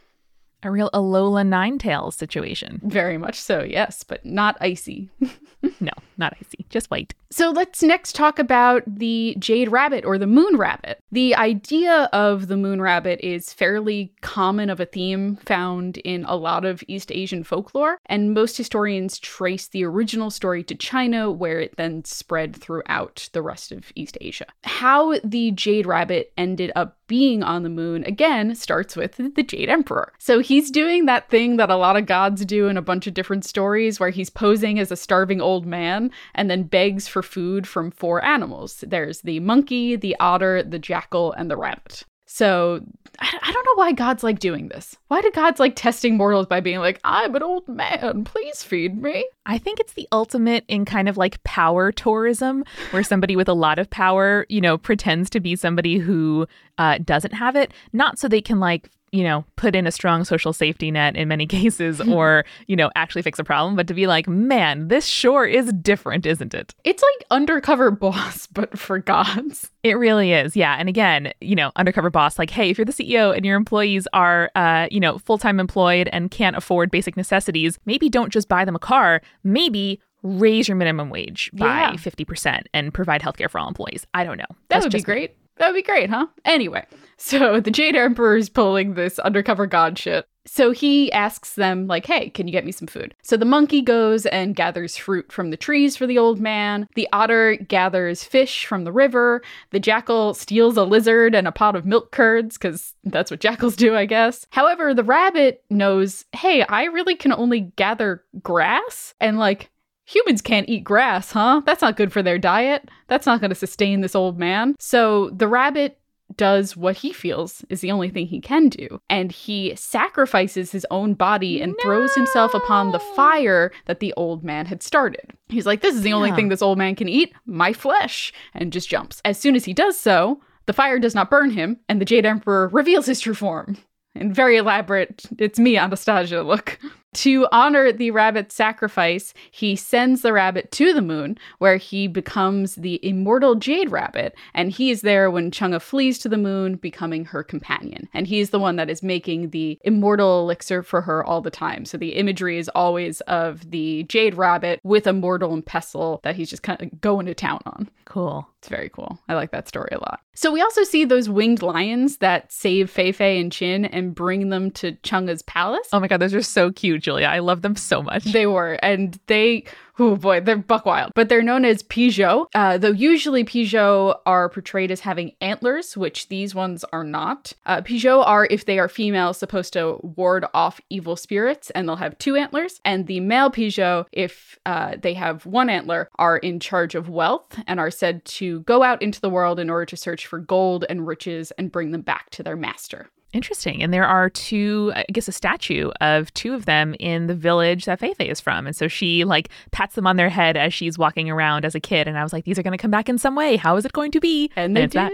A 0.63 0.71
real 0.71 0.91
Alola 0.93 1.43
Ninetales 1.47 2.15
situation. 2.15 2.81
Very 2.85 3.17
much 3.17 3.41
so, 3.41 3.63
yes, 3.63 4.05
but 4.05 4.27
not 4.27 4.59
icy. 4.61 5.09
no, 5.81 5.93
not 6.21 6.37
icy, 6.41 6.65
just 6.69 6.91
white. 6.91 7.15
So 7.33 7.51
let's 7.51 7.83
next 7.83 8.15
talk 8.15 8.39
about 8.39 8.83
the 8.87 9.37
jade 9.39 9.71
rabbit 9.71 10.05
or 10.05 10.19
the 10.19 10.27
moon 10.27 10.57
rabbit. 10.57 11.01
The 11.11 11.35
idea 11.35 12.09
of 12.13 12.49
the 12.49 12.57
moon 12.57 12.81
rabbit 12.81 13.21
is 13.23 13.53
fairly 13.53 14.13
common 14.21 14.71
of 14.71 14.81
a 14.81 14.87
theme 14.87 15.37
found 15.37 15.99
in 15.99 16.25
a 16.25 16.37
lot 16.37 16.65
of 16.65 16.85
East 16.87 17.11
Asian 17.11 17.43
folklore, 17.45 17.99
and 18.07 18.35
most 18.35 18.57
historians 18.57 19.19
trace 19.19 19.69
the 19.69 19.85
original 19.85 20.31
story 20.31 20.63
to 20.65 20.75
China, 20.75 21.31
where 21.31 21.61
it 21.61 21.77
then 21.77 22.05
spread 22.05 22.55
throughout 22.55 23.29
the 23.33 23.43
rest 23.43 23.73
of 23.73 23.93
East 23.95 24.19
Asia. 24.21 24.47
How 24.65 25.19
the 25.25 25.53
jade 25.53 25.87
rabbit 25.87 26.33
ended 26.37 26.73
up 26.77 26.97
being 27.11 27.43
on 27.43 27.65
the 27.65 27.69
moon 27.69 28.05
again 28.05 28.55
starts 28.55 28.95
with 28.95 29.17
the 29.17 29.43
Jade 29.43 29.69
Emperor. 29.69 30.13
So 30.19 30.39
he's 30.39 30.71
doing 30.71 31.07
that 31.07 31.29
thing 31.29 31.57
that 31.57 31.69
a 31.69 31.75
lot 31.75 31.97
of 31.97 32.07
gods 32.07 32.45
do 32.45 32.69
in 32.69 32.77
a 32.77 32.83
bunch 32.83 33.09
of 33.09 33.15
different 33.15 33.45
stories 33.45 33.99
where 33.99 34.11
he's 34.11 34.31
posing 34.31 34.79
as 34.79 34.93
a 34.93 34.97
starving 34.97 35.41
old 35.41 35.67
man 35.67 36.10
and 36.35 36.51
then 36.51 36.65
begs 36.65 37.09
for 37.09 37.23
food 37.23 37.67
from 37.67 37.91
four 37.91 38.25
animals. 38.25 38.85
There's 38.87 39.21
the 39.23 39.41
monkey, 39.41 39.97
the 39.97 40.17
otter, 40.21 40.63
the 40.63 40.79
jackal, 40.79 41.33
and 41.33 41.51
the 41.51 41.57
rabbit. 41.57 42.05
So 42.33 42.81
I, 43.19 43.51
don't 43.53 43.67
know 43.67 43.75
why 43.75 43.91
God's 43.91 44.23
like 44.23 44.39
doing 44.39 44.69
this. 44.69 44.97
Why 45.09 45.21
do 45.21 45.33
gods 45.33 45.59
like 45.59 45.75
testing 45.75 46.17
mortals 46.17 46.47
by 46.47 46.61
being 46.61 46.79
like, 46.79 47.01
I'm 47.03 47.35
an 47.35 47.43
old 47.43 47.67
man, 47.67 48.23
please 48.25 48.63
feed 48.63 49.03
me? 49.03 49.29
I 49.47 49.59
think 49.59 49.81
it's 49.81 49.95
the 49.95 50.07
ultimate 50.13 50.65
in 50.69 50.85
kind 50.85 51.09
of 51.09 51.17
like 51.17 51.43
power 51.43 51.91
tourism, 51.91 52.65
where 52.93 53.03
somebody 53.03 53.35
with 53.35 53.49
a 53.49 53.53
lot 53.53 53.81
of 53.81 53.91
power, 53.91 54.47
you 54.49 54.61
know, 54.61 54.79
pretends 54.79 55.29
to 55.31 55.41
be 55.41 55.57
somebody 55.57 55.99
who 55.99 56.47
uh, 56.79 56.99
doesn't 57.05 57.33
have 57.35 57.57
it, 57.57 57.73
not 57.93 58.17
so 58.17 58.29
they 58.29 58.41
can 58.41 58.61
like 58.61 58.91
you 59.13 59.25
know, 59.25 59.45
put 59.57 59.75
in 59.75 59.87
a 59.87 59.91
strong 59.91 60.25
social 60.25 60.53
safety 60.53 60.91
net 60.91 61.17
in 61.17 61.27
many 61.29 61.47
cases 61.59 62.01
or, 62.01 62.45
you 62.67 62.77
know, 62.77 62.91
actually 62.95 63.23
fix 63.23 63.39
a 63.39 63.45
problem, 63.45 63.75
but 63.77 63.87
to 63.89 63.95
be 63.95 64.07
like, 64.07 64.29
man, 64.29 64.89
this 64.89 65.05
sure 65.07 65.45
is 65.45 65.73
different, 65.75 66.27
isn't 66.27 66.55
it? 66.55 66.75
It's 66.85 67.03
like 67.03 67.27
undercover 67.31 67.91
boss, 67.91 68.47
but 68.47 68.79
for 68.79 68.99
gods. 68.99 69.71
It 69.83 69.95
really 69.95 70.33
is. 70.33 70.55
Yeah. 70.57 70.77
And 70.79 70.89
again, 70.89 71.33
you 71.41 71.57
know, 71.57 71.73
undercover 71.77 72.11
boss, 72.11 72.39
like, 72.39 72.51
hey, 72.51 72.71
if 72.71 72.79
you're 72.79 72.85
the 72.85 72.93
CEO 72.93 73.35
and 73.35 73.45
your 73.45 73.57
employees 73.57 74.07
are, 74.13 74.51
uh, 74.55 74.87
you 74.91 75.01
know, 75.01 75.19
full 75.19 75.39
time 75.39 75.59
employed 75.59 76.09
and 76.13 76.31
can't 76.31 76.57
afford 76.57 76.91
basic 76.91 77.17
necessities, 77.17 77.79
maybe 77.87 78.09
don't 78.09 78.33
just 78.33 78.49
buy 78.49 78.65
them 78.65 78.77
a 78.77 78.81
car. 78.81 79.23
Maybe 79.43 80.01
raise 80.23 80.69
your 80.69 80.77
minimum 80.77 81.09
wage 81.09 81.51
by 81.55 81.65
Yeah. 81.65 81.93
50% 81.93 82.65
and 82.75 82.93
provide 82.93 83.23
healthcare 83.23 83.49
for 83.49 83.59
all 83.59 83.67
employees. 83.69 84.07
I 84.13 84.23
don't 84.25 84.37
know. 84.37 84.45
That 84.49 84.57
That's 84.69 84.85
would 84.85 84.93
be 84.93 85.01
great. 85.03 85.35
That 85.61 85.69
would 85.69 85.75
be 85.75 85.83
great, 85.83 86.09
huh? 86.09 86.27
Anyway, 86.47 86.87
so 87.19 87.61
the 87.61 87.71
Jade 87.71 87.95
Emperor 87.95 88.35
is 88.35 88.49
pulling 88.49 88.95
this 88.95 89.19
undercover 89.19 89.67
god 89.67 89.99
shit. 89.99 90.27
So 90.47 90.71
he 90.71 91.13
asks 91.13 91.55
them, 91.55 91.87
like, 91.87 92.07
hey, 92.07 92.31
can 92.31 92.49
you 92.49 92.53
get 92.53 92.65
me 92.65 92.73
some 92.73 92.89
food? 92.89 93.15
So 93.23 93.37
the 93.37 93.45
monkey 93.45 93.83
goes 93.83 94.25
and 94.25 94.57
gathers 94.57 94.97
fruit 94.97 95.31
from 95.31 95.51
the 95.51 95.59
trees 95.59 95.99
for 95.99 96.07
the 96.07 96.17
old 96.17 96.41
man. 96.41 96.89
The 96.95 97.07
otter 97.13 97.57
gathers 97.57 98.25
fish 98.25 98.65
from 98.65 98.85
the 98.85 98.91
river. 98.91 99.43
The 99.71 99.79
jackal 99.79 100.33
steals 100.33 100.79
a 100.79 100.85
lizard 100.85 101.35
and 101.35 101.47
a 101.47 101.53
pot 101.53 101.77
of 101.77 101.85
milk 101.85 102.11
curds, 102.11 102.57
because 102.57 102.95
that's 103.05 103.31
what 103.31 103.41
jackals 103.41 103.77
do, 103.77 103.95
I 103.95 104.07
guess. 104.07 104.47
However, 104.49 104.95
the 104.95 105.05
rabbit 105.05 105.63
knows, 105.69 106.25
hey, 106.33 106.63
I 106.63 106.85
really 106.85 107.17
can 107.17 107.35
only 107.35 107.61
gather 107.77 108.25
grass. 108.43 109.13
And, 109.21 109.39
like, 109.39 109.69
humans 110.11 110.43
can't 110.43 110.69
eat 110.69 110.85
grass, 110.85 111.31
huh? 111.33 111.63
That's 111.65 111.83
not 111.83 111.97
good 111.97 112.13
for 112.13 112.23
their 112.23 112.39
diet. 112.39 112.89
That's 113.07 113.27
not 113.27 113.41
going 113.41 113.51
to 113.51 113.55
sustain 113.57 114.01
this 114.01 114.15
old 114.15 114.39
man. 114.39 114.75
So 114.79 115.31
the 115.31 115.49
rabbit 115.49 115.99
does 116.37 116.77
what 116.77 116.97
he 116.97 117.13
feels 117.13 117.65
is 117.69 117.81
the 117.81 117.91
only 117.91 118.09
thing 118.09 118.27
he 118.27 118.41
can 118.41 118.69
do. 118.69 119.01
And 119.09 119.33
he 119.33 119.75
sacrifices 119.77 120.71
his 120.71 120.87
own 120.91 121.15
body 121.15 121.61
and 121.61 121.75
throws 121.83 122.15
himself 122.15 122.55
upon 122.55 122.93
the 122.93 123.01
fire 123.01 123.73
that 123.87 124.01
the 124.01 124.15
old 124.17 124.45
man 124.45 124.67
had 124.67 124.83
started. 124.83 125.33
He's 125.49 125.67
like, 125.67 125.81
This 125.81 125.95
is 125.95 126.03
the 126.03 126.13
only 126.13 126.33
thing 126.33 126.49
this 126.49 126.63
old 126.63 126.79
man 126.79 126.95
can 126.95 127.09
eat 127.09 127.33
my 127.47 127.73
flesh, 127.73 128.33
and 128.55 128.73
just 128.73 128.89
jumps. 128.89 129.21
As 129.25 129.39
soon 129.39 129.57
as 129.57 129.65
he 129.65 129.75
does 129.75 129.99
so, 129.99 130.41
the 130.67 130.73
fire 130.73 131.01
does 131.01 131.15
not 131.15 131.31
burn 131.31 131.51
him, 131.51 131.79
and 131.89 132.01
the 132.01 132.05
Jade 132.05 132.27
Emperor 132.27 132.69
reveals 132.69 133.07
his 133.07 133.21
true 133.21 133.35
form. 133.35 133.77
And 134.15 134.35
very 134.35 134.57
elaborate, 134.57 135.25
it's 135.39 135.59
me, 135.59 135.77
Anastasia 135.77 136.43
look. 136.43 136.79
To 137.13 137.49
honor 137.51 137.91
the 137.91 138.13
rabbit's 138.13 138.55
sacrifice, 138.55 139.35
he 139.51 139.75
sends 139.75 140.23
the 140.23 140.33
rabbit 140.33 140.71
to 140.73 140.93
the 140.93 141.03
moon, 141.03 141.39
where 141.59 141.77
he 141.77 142.07
becomes 142.07 142.77
the 142.77 143.05
immortal 143.05 143.57
Jade 143.57 143.91
Rabbit, 143.91 144.37
and 144.55 144.71
he 144.71 144.91
is 144.91 145.01
there 145.01 145.29
when 145.29 145.51
Chang'e 145.51 145.83
flees 145.83 146.21
to 146.21 146.29
the 146.29 146.39
moon, 146.39 146.77
becoming 146.77 147.25
her 147.25 147.43
companion. 147.43 148.09
And 148.15 148.29
he's 148.29 148.51
the 148.51 148.61
one 148.61 148.77
that 148.77 148.89
is 148.89 149.03
making 149.03 149.51
the 149.51 149.77
immortal 149.83 150.43
elixir 150.43 150.85
for 150.85 151.01
her 151.01 151.25
all 151.25 151.41
the 151.41 151.51
time. 151.51 151.85
So 151.85 151.99
the 151.99 152.11
imagery 152.11 152.59
is 152.59 152.69
always 152.77 153.21
of 153.23 153.69
the 153.71 154.05
Jade 154.05 154.35
Rabbit 154.35 154.79
with 154.85 155.09
a 155.09 155.13
mortal 155.13 155.53
and 155.53 155.67
pestle 155.67 156.21
that 156.23 156.37
he's 156.37 156.51
just 156.51 156.63
kind 156.63 156.81
of 156.81 157.01
going 157.01 157.27
to 157.27 157.35
town 157.35 157.61
on. 157.67 157.91
Cool. 158.05 158.47
It's 158.59 158.69
very 158.69 158.89
cool. 158.89 159.19
I 159.29 159.35
like 159.35 159.53
that 159.53 159.69
story 159.69 159.91
a 159.93 159.99
lot. 159.99 160.21
So 160.35 160.51
we 160.51 160.61
also 160.61 160.85
see 160.85 161.05
those 161.05 161.29
winged 161.29 161.63
lions 161.63 162.19
that 162.19 162.53
save 162.53 162.91
Fei 162.91 163.13
Fei 163.13 163.41
and 163.41 163.51
Chin 163.53 163.85
and 163.85 164.15
bring 164.15 164.49
them 164.49 164.71
to 164.73 164.93
Chang'e's 165.03 165.43
palace. 165.43 165.89
Oh 165.93 166.01
my 166.01 166.09
God, 166.09 166.21
those 166.21 166.35
are 166.35 166.43
so 166.43 166.71
cute, 166.71 167.00
Julia. 167.01 167.27
I 167.27 167.41
love 167.41 167.63
them 167.63 167.77
so 167.77 168.03
much. 168.03 168.25
They 168.25 168.47
were, 168.47 168.75
and 168.83 169.19
they, 169.27 169.65
oh 169.99 170.17
boy, 170.17 170.41
they're 170.41 170.57
buck 170.57 170.87
wild. 170.87 171.13
But 171.15 171.29
they're 171.29 171.43
known 171.43 171.65
as 171.65 171.83
Pixiu, 171.83 172.47
uh, 172.55 172.79
though 172.79 172.91
usually 172.91 173.45
Pixiu 173.45 174.17
are 174.27 174.49
portrayed 174.49 174.91
as 174.91 175.01
having 175.01 175.33
antlers, 175.41 175.97
which 175.97 176.29
these 176.29 176.55
ones 176.55 176.85
are 176.93 177.05
not. 177.05 177.53
Uh, 177.67 177.81
Pixiu 177.83 178.25
are, 178.27 178.47
if 178.51 178.65
they 178.65 178.79
are 178.79 178.89
female, 178.89 179.33
supposed 179.33 179.73
to 179.73 179.99
ward 180.03 180.45
off 180.55 180.81
evil 180.91 181.17
spirits, 181.17 181.71
and 181.71 181.89
they'll 181.89 181.97
have 181.97 182.19
two 182.19 182.37
antlers. 182.37 182.81
And 182.85 183.07
the 183.07 183.21
male 183.21 183.51
Pixiu, 183.51 184.07
if 184.13 184.59
uh, 184.67 184.97
they 185.01 185.15
have 185.15 185.47
one 185.47 185.71
antler, 185.71 186.09
are 186.17 186.39
in 186.39 186.61
charge 186.61 186.95
of 186.95 187.09
wealth 187.09 187.59
and 187.67 187.81
are 187.81 187.91
said 187.91 188.25
to 188.25 188.61
go 188.61 188.83
out 188.83 189.03
into 189.03 189.21
the 189.21 189.31
world 189.31 189.59
in 189.59 189.71
order 189.71 189.87
to 189.87 189.97
search 189.97 190.27
for 190.27 190.39
gold 190.39 190.85
and 190.89 191.07
riches 191.07 191.51
and 191.53 191.73
bring 191.73 191.91
them 191.91 192.03
back 192.03 192.31
to 192.31 192.43
their 192.43 192.57
master. 192.57 193.11
Interesting. 193.33 193.83
And 193.83 193.93
there 193.93 194.07
are 194.07 194.29
two, 194.29 194.93
I 194.95 195.05
guess, 195.13 195.29
a 195.29 195.33
statue 195.33 195.91
of 196.01 196.33
two 196.35 196.55
of 196.55 196.67
them 196.67 196.95
in 196.99 197.27
the 197.27 197.35
village 197.35 197.85
that 197.85 198.01
Feifei 198.01 198.31
is 198.31 198.41
from. 198.41 198.67
And 198.67 198.75
so 198.75 198.89
she 198.89 199.25
like 199.25 199.51
pats 199.71 199.95
them 199.95 200.07
on 200.07 200.17
their 200.17 200.29
head 200.29 200.57
as 200.57 200.75
she's 200.75 200.99
walking 200.99 201.31
around 201.31 201.65
as 201.65 201.75
a 201.75 201.81
kid. 201.81 202.09
And 202.09 202.19
I 202.19 202.23
was 202.23 202.33
like, 202.33 202.45
these 202.45 202.59
are 202.59 202.63
going 202.63 202.77
to 202.77 202.79
come 202.79 202.91
back 202.91 203.09
in 203.09 203.19
some 203.19 203.37
way. 203.37 203.57
How 203.57 203.77
is 203.77 203.85
it 203.85 203.93
going 203.93 204.11
to 204.13 204.21
be? 204.21 204.51
And 204.57 204.77
they 204.77 204.85
it's 204.85 204.93
do. 204.93 204.99
that. 204.99 205.13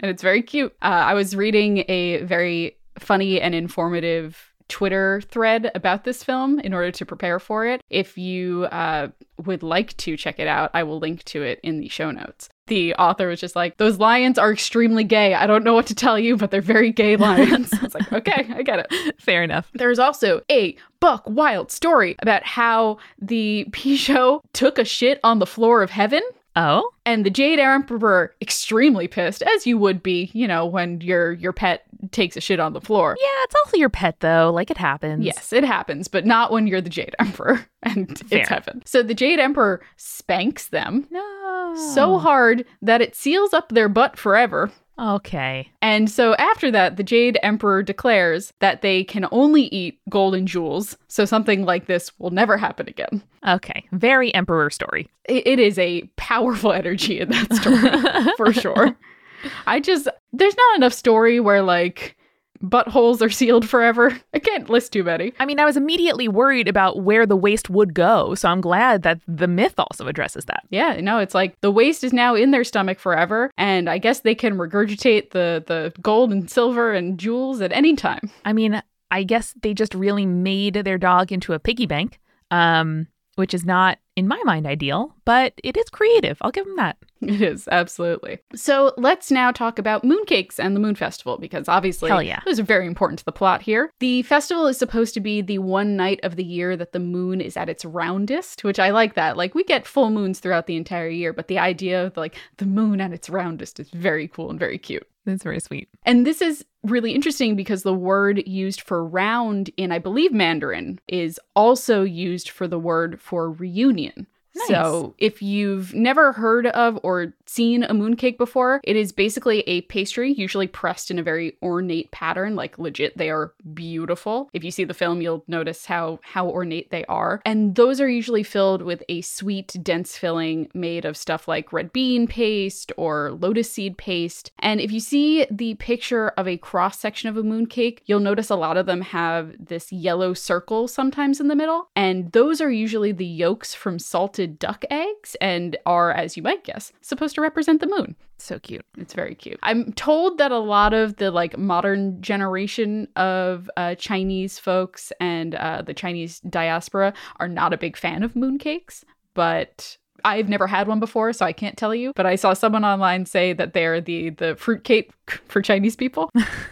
And 0.00 0.10
it's 0.10 0.22
very 0.22 0.42
cute. 0.42 0.74
Uh, 0.82 0.86
I 0.86 1.14
was 1.14 1.34
reading 1.34 1.84
a 1.88 2.22
very 2.24 2.76
funny 2.98 3.40
and 3.40 3.54
informative 3.54 4.52
Twitter 4.68 5.20
thread 5.28 5.70
about 5.74 6.04
this 6.04 6.24
film 6.24 6.58
in 6.60 6.72
order 6.74 6.90
to 6.90 7.06
prepare 7.06 7.38
for 7.38 7.66
it. 7.66 7.80
If 7.90 8.18
you 8.18 8.64
uh, 8.64 9.08
would 9.44 9.62
like 9.62 9.96
to 9.98 10.16
check 10.16 10.38
it 10.38 10.48
out, 10.48 10.70
I 10.74 10.82
will 10.82 10.98
link 10.98 11.22
to 11.24 11.42
it 11.42 11.60
in 11.62 11.80
the 11.80 11.88
show 11.88 12.10
notes. 12.10 12.48
The 12.66 12.94
author 12.94 13.28
was 13.28 13.40
just 13.40 13.54
like, 13.56 13.76
Those 13.76 13.98
lions 13.98 14.38
are 14.38 14.52
extremely 14.52 15.04
gay. 15.04 15.34
I 15.34 15.46
don't 15.46 15.64
know 15.64 15.74
what 15.74 15.86
to 15.88 15.94
tell 15.94 16.18
you, 16.18 16.36
but 16.36 16.50
they're 16.50 16.60
very 16.62 16.90
gay 16.90 17.16
lions. 17.18 17.72
I 17.72 17.82
was 17.82 17.94
like, 17.94 18.12
Okay, 18.12 18.46
I 18.54 18.62
get 18.62 18.78
it. 18.90 19.20
Fair 19.20 19.42
enough. 19.42 19.70
There's 19.74 19.98
also 19.98 20.40
a 20.50 20.76
buck 21.00 21.24
wild 21.26 21.70
story 21.70 22.16
about 22.20 22.44
how 22.44 22.98
the 23.20 23.66
Pixiu 23.70 24.40
took 24.52 24.78
a 24.78 24.84
shit 24.84 25.20
on 25.22 25.38
the 25.38 25.46
floor 25.46 25.82
of 25.82 25.90
heaven. 25.90 26.22
Oh, 26.56 26.88
And 27.04 27.26
the 27.26 27.30
Jade 27.30 27.58
Emperor 27.58 28.34
extremely 28.40 29.08
pissed, 29.08 29.42
as 29.42 29.66
you 29.66 29.76
would 29.78 30.02
be, 30.02 30.30
you 30.34 30.46
know, 30.46 30.64
when 30.66 31.00
your 31.00 31.32
your 31.32 31.52
pet 31.52 31.82
takes 32.12 32.36
a 32.36 32.40
shit 32.40 32.60
on 32.60 32.74
the 32.74 32.80
floor. 32.80 33.16
yeah, 33.20 33.26
it's 33.44 33.54
also 33.64 33.76
your 33.76 33.88
pet 33.88 34.20
though. 34.20 34.50
Like 34.54 34.70
it 34.70 34.76
happens. 34.76 35.24
Yes, 35.24 35.52
it 35.52 35.64
happens, 35.64 36.06
but 36.06 36.24
not 36.26 36.52
when 36.52 36.66
you're 36.66 36.80
the 36.80 36.90
Jade 36.90 37.14
Emperor 37.18 37.66
and 37.82 38.18
Fair. 38.28 38.40
it's 38.40 38.48
heaven. 38.48 38.82
So 38.84 39.02
the 39.02 39.14
Jade 39.14 39.38
Emperor 39.40 39.80
spanks 39.96 40.68
them 40.68 41.06
No. 41.10 41.74
so 41.94 42.18
hard 42.18 42.64
that 42.82 43.00
it 43.00 43.16
seals 43.16 43.52
up 43.52 43.70
their 43.70 43.88
butt 43.88 44.16
forever. 44.18 44.70
Okay. 44.98 45.70
And 45.82 46.08
so 46.10 46.34
after 46.36 46.70
that, 46.70 46.96
the 46.96 47.02
Jade 47.02 47.38
Emperor 47.42 47.82
declares 47.82 48.52
that 48.60 48.82
they 48.82 49.02
can 49.04 49.26
only 49.32 49.62
eat 49.64 49.98
gold 50.08 50.34
and 50.34 50.46
jewels. 50.46 50.96
So 51.08 51.24
something 51.24 51.64
like 51.64 51.86
this 51.86 52.16
will 52.18 52.30
never 52.30 52.56
happen 52.56 52.88
again. 52.88 53.22
Okay. 53.46 53.84
Very 53.92 54.32
emperor 54.34 54.70
story. 54.70 55.08
It- 55.28 55.46
it 55.46 55.58
is 55.58 55.78
a 55.78 56.02
powerful 56.16 56.72
energy 56.80 57.18
in 57.20 57.30
that 57.30 57.52
story. 57.54 58.32
for 58.36 58.52
sure. 58.52 58.96
I 59.66 59.78
just 59.80 60.08
there's 60.32 60.56
not 60.56 60.76
enough 60.76 60.94
story 60.94 61.38
where 61.38 61.60
like 61.62 62.16
buttholes 62.64 63.20
are 63.20 63.30
sealed 63.30 63.68
forever. 63.68 64.18
I 64.32 64.38
can't 64.38 64.68
list 64.70 64.92
too 64.92 65.04
many. 65.04 65.32
I 65.38 65.46
mean, 65.46 65.60
I 65.60 65.64
was 65.64 65.76
immediately 65.76 66.28
worried 66.28 66.68
about 66.68 67.02
where 67.02 67.26
the 67.26 67.36
waste 67.36 67.70
would 67.70 67.94
go. 67.94 68.34
So 68.34 68.48
I'm 68.48 68.60
glad 68.60 69.02
that 69.02 69.20
the 69.28 69.46
myth 69.46 69.74
also 69.78 70.06
addresses 70.06 70.46
that. 70.46 70.64
Yeah, 70.70 71.00
no, 71.00 71.18
it's 71.18 71.34
like 71.34 71.60
the 71.60 71.70
waste 71.70 72.04
is 72.04 72.12
now 72.12 72.34
in 72.34 72.50
their 72.50 72.64
stomach 72.64 72.98
forever, 72.98 73.50
and 73.56 73.88
I 73.88 73.98
guess 73.98 74.20
they 74.20 74.34
can 74.34 74.54
regurgitate 74.54 75.30
the 75.30 75.62
the 75.66 75.92
gold 76.00 76.32
and 76.32 76.50
silver 76.50 76.92
and 76.92 77.18
jewels 77.18 77.60
at 77.60 77.72
any 77.72 77.94
time. 77.96 78.30
I 78.44 78.52
mean, 78.52 78.82
I 79.10 79.22
guess 79.22 79.54
they 79.62 79.74
just 79.74 79.94
really 79.94 80.26
made 80.26 80.74
their 80.74 80.98
dog 80.98 81.30
into 81.30 81.52
a 81.52 81.58
piggy 81.58 81.86
bank, 81.86 82.18
um, 82.50 83.06
which 83.36 83.54
is 83.54 83.64
not 83.64 83.98
in 84.16 84.28
my 84.28 84.40
mind, 84.44 84.66
ideal, 84.66 85.14
but 85.24 85.54
it 85.64 85.76
is 85.76 85.88
creative. 85.90 86.38
I'll 86.40 86.50
give 86.50 86.66
them 86.66 86.76
that. 86.76 86.96
It 87.20 87.40
is, 87.40 87.66
absolutely. 87.68 88.38
So 88.54 88.92
let's 88.96 89.30
now 89.30 89.50
talk 89.50 89.78
about 89.78 90.04
mooncakes 90.04 90.58
and 90.58 90.76
the 90.76 90.80
Moon 90.80 90.94
Festival, 90.94 91.38
because 91.38 91.68
obviously 91.68 92.10
Hell 92.10 92.22
yeah. 92.22 92.40
those 92.44 92.60
are 92.60 92.64
very 92.64 92.86
important 92.86 93.18
to 93.20 93.24
the 93.24 93.32
plot 93.32 93.62
here. 93.62 93.90
The 94.00 94.22
festival 94.22 94.66
is 94.66 94.78
supposed 94.78 95.14
to 95.14 95.20
be 95.20 95.40
the 95.40 95.58
one 95.58 95.96
night 95.96 96.20
of 96.22 96.36
the 96.36 96.44
year 96.44 96.76
that 96.76 96.92
the 96.92 97.00
moon 97.00 97.40
is 97.40 97.56
at 97.56 97.68
its 97.68 97.84
roundest, 97.84 98.62
which 98.62 98.78
I 98.78 98.90
like 98.90 99.14
that. 99.14 99.36
Like, 99.36 99.54
we 99.54 99.64
get 99.64 99.86
full 99.86 100.10
moons 100.10 100.38
throughout 100.38 100.66
the 100.66 100.76
entire 100.76 101.08
year, 101.08 101.32
but 101.32 101.48
the 101.48 101.58
idea 101.58 102.04
of 102.04 102.16
like 102.16 102.36
the 102.58 102.66
moon 102.66 103.00
at 103.00 103.12
its 103.12 103.30
roundest 103.30 103.80
is 103.80 103.90
very 103.90 104.28
cool 104.28 104.50
and 104.50 104.58
very 104.58 104.78
cute. 104.78 105.08
That's 105.24 105.42
very 105.42 105.60
sweet. 105.60 105.88
And 106.04 106.26
this 106.26 106.42
is 106.42 106.64
really 106.82 107.12
interesting 107.12 107.56
because 107.56 107.82
the 107.82 107.94
word 107.94 108.46
used 108.46 108.82
for 108.82 109.04
round 109.04 109.70
in, 109.76 109.90
I 109.90 109.98
believe, 109.98 110.32
Mandarin 110.32 111.00
is 111.08 111.40
also 111.56 112.02
used 112.02 112.50
for 112.50 112.68
the 112.68 112.78
word 112.78 113.20
for 113.20 113.50
reunion. 113.50 114.26
Nice. 114.56 114.68
So, 114.68 115.14
if 115.18 115.42
you've 115.42 115.92
never 115.94 116.32
heard 116.32 116.66
of 116.68 116.98
or 117.02 117.34
seen 117.46 117.82
a 117.82 117.92
mooncake 117.92 118.38
before, 118.38 118.80
it 118.84 118.96
is 118.96 119.10
basically 119.10 119.60
a 119.62 119.82
pastry, 119.82 120.32
usually 120.32 120.68
pressed 120.68 121.10
in 121.10 121.18
a 121.18 121.22
very 121.22 121.56
ornate 121.62 122.10
pattern. 122.12 122.54
Like 122.54 122.78
legit, 122.78 123.16
they 123.18 123.30
are 123.30 123.52
beautiful. 123.74 124.50
If 124.52 124.62
you 124.62 124.70
see 124.70 124.84
the 124.84 124.94
film, 124.94 125.20
you'll 125.20 125.44
notice 125.48 125.86
how 125.86 126.20
how 126.22 126.48
ornate 126.48 126.90
they 126.90 127.04
are. 127.06 127.42
And 127.44 127.74
those 127.74 128.00
are 128.00 128.08
usually 128.08 128.44
filled 128.44 128.82
with 128.82 129.02
a 129.08 129.22
sweet, 129.22 129.76
dense 129.82 130.16
filling 130.16 130.68
made 130.72 131.04
of 131.04 131.16
stuff 131.16 131.48
like 131.48 131.72
red 131.72 131.92
bean 131.92 132.26
paste 132.26 132.92
or 132.96 133.32
lotus 133.32 133.70
seed 133.70 133.98
paste. 133.98 134.52
And 134.60 134.80
if 134.80 134.92
you 134.92 135.00
see 135.00 135.46
the 135.50 135.74
picture 135.74 136.28
of 136.36 136.46
a 136.46 136.58
cross 136.58 136.98
section 136.98 137.28
of 137.28 137.36
a 137.36 137.42
mooncake, 137.42 138.00
you'll 138.06 138.20
notice 138.20 138.50
a 138.50 138.56
lot 138.56 138.76
of 138.76 138.86
them 138.86 139.00
have 139.00 139.54
this 139.58 139.90
yellow 139.92 140.32
circle 140.32 140.86
sometimes 140.86 141.40
in 141.40 141.48
the 141.48 141.56
middle. 141.56 141.88
And 141.96 142.30
those 142.32 142.60
are 142.60 142.70
usually 142.70 143.12
the 143.12 143.26
yolks 143.26 143.74
from 143.74 143.98
salted 143.98 144.43
duck 144.46 144.84
eggs 144.90 145.36
and 145.40 145.76
are, 145.86 146.12
as 146.12 146.36
you 146.36 146.42
might 146.42 146.64
guess, 146.64 146.92
supposed 147.00 147.34
to 147.34 147.40
represent 147.40 147.80
the 147.80 147.86
moon. 147.86 148.16
So 148.38 148.58
cute. 148.58 148.84
It's 148.98 149.14
very 149.14 149.34
cute. 149.34 149.58
I'm 149.62 149.92
told 149.92 150.38
that 150.38 150.52
a 150.52 150.58
lot 150.58 150.92
of 150.92 151.16
the 151.16 151.30
like 151.30 151.56
modern 151.56 152.20
generation 152.20 153.08
of 153.16 153.70
uh, 153.76 153.94
Chinese 153.94 154.58
folks 154.58 155.12
and 155.20 155.54
uh, 155.54 155.82
the 155.82 155.94
Chinese 155.94 156.40
diaspora 156.40 157.14
are 157.40 157.48
not 157.48 157.72
a 157.72 157.78
big 157.78 157.96
fan 157.96 158.22
of 158.22 158.34
mooncakes, 158.34 159.04
but 159.34 159.96
I've 160.24 160.48
never 160.48 160.66
had 160.66 160.88
one 160.88 161.00
before, 161.00 161.32
so 161.32 161.44
I 161.44 161.52
can't 161.52 161.76
tell 161.76 161.94
you. 161.94 162.12
But 162.16 162.26
I 162.26 162.36
saw 162.36 162.54
someone 162.54 162.84
online 162.84 163.26
say 163.26 163.52
that 163.52 163.74
they're 163.74 164.00
the 164.00 164.30
the 164.30 164.56
fruitcake 164.56 165.12
for 165.48 165.60
Chinese 165.60 165.96
people. 165.96 166.30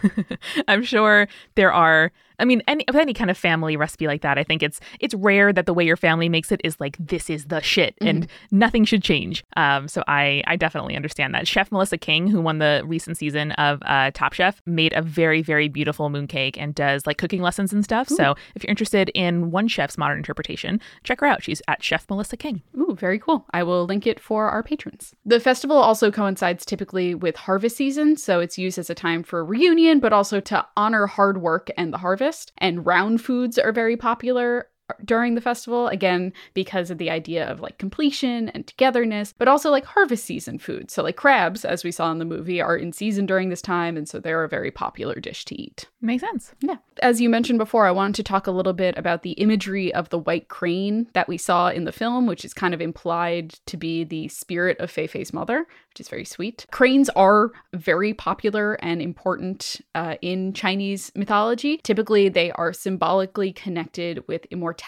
I'm 0.69 0.83
sure 0.83 1.29
there 1.55 1.73
are. 1.73 2.13
I 2.43 2.45
mean, 2.45 2.61
any 2.67 2.87
of 2.89 2.97
any 2.97 3.15
kind 3.15 3.31
of 3.31 3.39
family 3.39 3.77
recipe 3.77 4.09
like 4.09 4.23
that, 4.23 4.37
I 4.37 4.43
think 4.43 4.63
it's 4.63 4.81
it's 4.99 5.15
rare 5.15 5.53
that 5.53 5.67
the 5.67 5.73
way 5.73 5.85
your 5.85 5.97
family 5.97 6.29
makes 6.29 6.51
it 6.51 6.61
is 6.65 6.79
like 6.81 6.97
this 6.99 7.31
is 7.31 7.47
the 7.47 7.61
shit, 7.61 7.95
and 8.01 8.27
nothing 8.51 8.85
should 8.85 9.03
change. 9.03 9.45
Um, 9.57 9.87
so 9.87 10.03
I 10.09 10.43
I 10.49 10.57
definitely 10.57 10.97
understand 10.97 11.35
that. 11.35 11.47
Chef 11.47 11.71
Melissa 11.71 11.97
King, 11.97 12.27
who 12.27 12.41
won 12.41 12.59
the 12.59 12.83
recent 12.85 13.17
season 13.17 13.53
of 13.53 13.79
uh, 13.87 14.11
Top 14.13 14.33
Chef, 14.33 14.61
made 14.67 14.93
a 14.93 15.03
very 15.03 15.41
very 15.41 15.69
beautiful 15.69 16.11
mooncake 16.11 16.57
and 16.59 16.75
does 16.75 17.07
like 17.07 17.17
cooking 17.17 17.43
lessons 17.43 17.73
and 17.73 17.85
stuff. 17.85 18.09
So 18.09 18.35
if 18.57 18.65
you're 18.65 18.71
interested 18.71 19.11
in 19.15 19.53
one 19.53 19.69
chef's 19.69 19.97
modern 19.97 20.19
interpretation, 20.19 20.81
check 21.05 21.21
her 21.21 21.27
out. 21.27 21.45
She's 21.45 21.63
at 21.69 21.83
Chef 21.85 22.11
Melissa 22.11 22.37
King. 22.37 22.63
Ooh, 22.77 22.97
very 22.99 23.21
cool. 23.21 23.47
I 23.53 23.63
will 23.63 23.85
link 23.85 24.05
it 24.05 24.19
for 24.19 24.49
our 24.49 24.65
patrons. 24.65 25.15
The 25.25 25.39
festival 25.39 25.77
also 25.77 26.11
coincides 26.11 26.65
typically 26.65 27.15
with 27.15 27.37
harvest 27.37 27.77
season, 27.77 28.17
so 28.17 28.41
it's 28.41 28.59
used 28.59 28.79
as 28.79 28.91
a 28.91 28.95
time 28.97 29.23
for 29.23 29.45
reunion, 29.45 30.01
but 30.01 30.13
also 30.13 30.41
to 30.41 30.67
honor 30.77 31.07
hard 31.07 31.41
work 31.41 31.71
and 31.77 31.93
the 31.93 31.99
harvest. 31.99 32.32
And 32.59 32.87
round 32.87 33.21
foods 33.21 33.59
are 33.59 33.73
very 33.73 33.97
popular 33.97 34.69
during 35.05 35.35
the 35.35 35.41
festival 35.41 35.89
again 35.89 36.33
because 36.55 36.91
of 36.91 36.99
the 36.99 37.11
idea 37.11 37.47
of 37.49 37.61
like 37.61 37.79
completion 37.79 38.49
and 38.51 38.67
togetherness 38.67 39.33
but 39.37 39.49
also 39.49 39.71
like 39.71 39.85
harvest 39.85 40.25
season 40.25 40.59
food 40.59 40.91
so 40.91 41.03
like 41.03 41.17
crabs 41.17 41.65
as 41.65 41.85
we 41.85 41.91
saw 41.91 42.11
in 42.11 42.19
the 42.19 42.25
movie 42.25 42.61
are 42.61 42.77
in 42.77 42.93
season 42.93 43.27
during 43.27 43.49
this 43.49 43.63
time 43.63 43.97
and 43.97 44.09
so 44.09 44.19
they're 44.19 44.45
a 44.45 44.49
very 44.49 44.71
popular 44.71 45.17
dish 45.17 45.45
to 45.45 45.61
eat 45.61 45.87
Makes 46.05 46.23
sense. 46.25 46.53
yeah. 46.61 46.79
As 47.01 47.21
you 47.21 47.31
mentioned 47.31 47.61
before, 47.61 47.87
I 47.87 47.93
wanted 47.93 48.17
to 48.17 48.23
talk 48.25 48.49
a 48.49 48.51
little 48.51 48.73
bit 48.73 48.99
about 48.99 49.23
the 49.23 49.33
imagery 49.33 49.95
of 49.95 50.09
the 50.09 50.19
white 50.19 50.49
crane 50.49 51.07
that 51.13 51.29
we 51.29 51.39
saw 51.39 51.69
in 51.69 51.85
the 51.85 51.93
film, 51.93 52.27
which 52.27 52.45
is 52.45 52.53
kind 52.53 52.75
of 52.75 52.81
implied 52.81 53.51
to 53.67 53.77
be 53.77 54.03
the 54.03 54.27
spirit 54.27 54.79
of 54.81 54.91
Fei 54.91 55.07
Fei's 55.07 55.33
mother, 55.33 55.61
which 55.91 56.01
is 56.01 56.09
very 56.09 56.25
sweet. 56.25 56.67
Cranes 56.73 57.09
are 57.11 57.53
very 57.73 58.15
popular 58.15 58.75
and 58.83 59.01
important 59.01 59.81
uh, 59.95 60.17
in 60.23 60.53
Chinese 60.53 61.13
mythology. 61.15 61.79
Typically, 61.85 62.29
they 62.29 62.51
are 62.53 62.73
symbolically 62.73 63.53
connected 63.53 64.25
with 64.27 64.45
immortality 64.47 64.82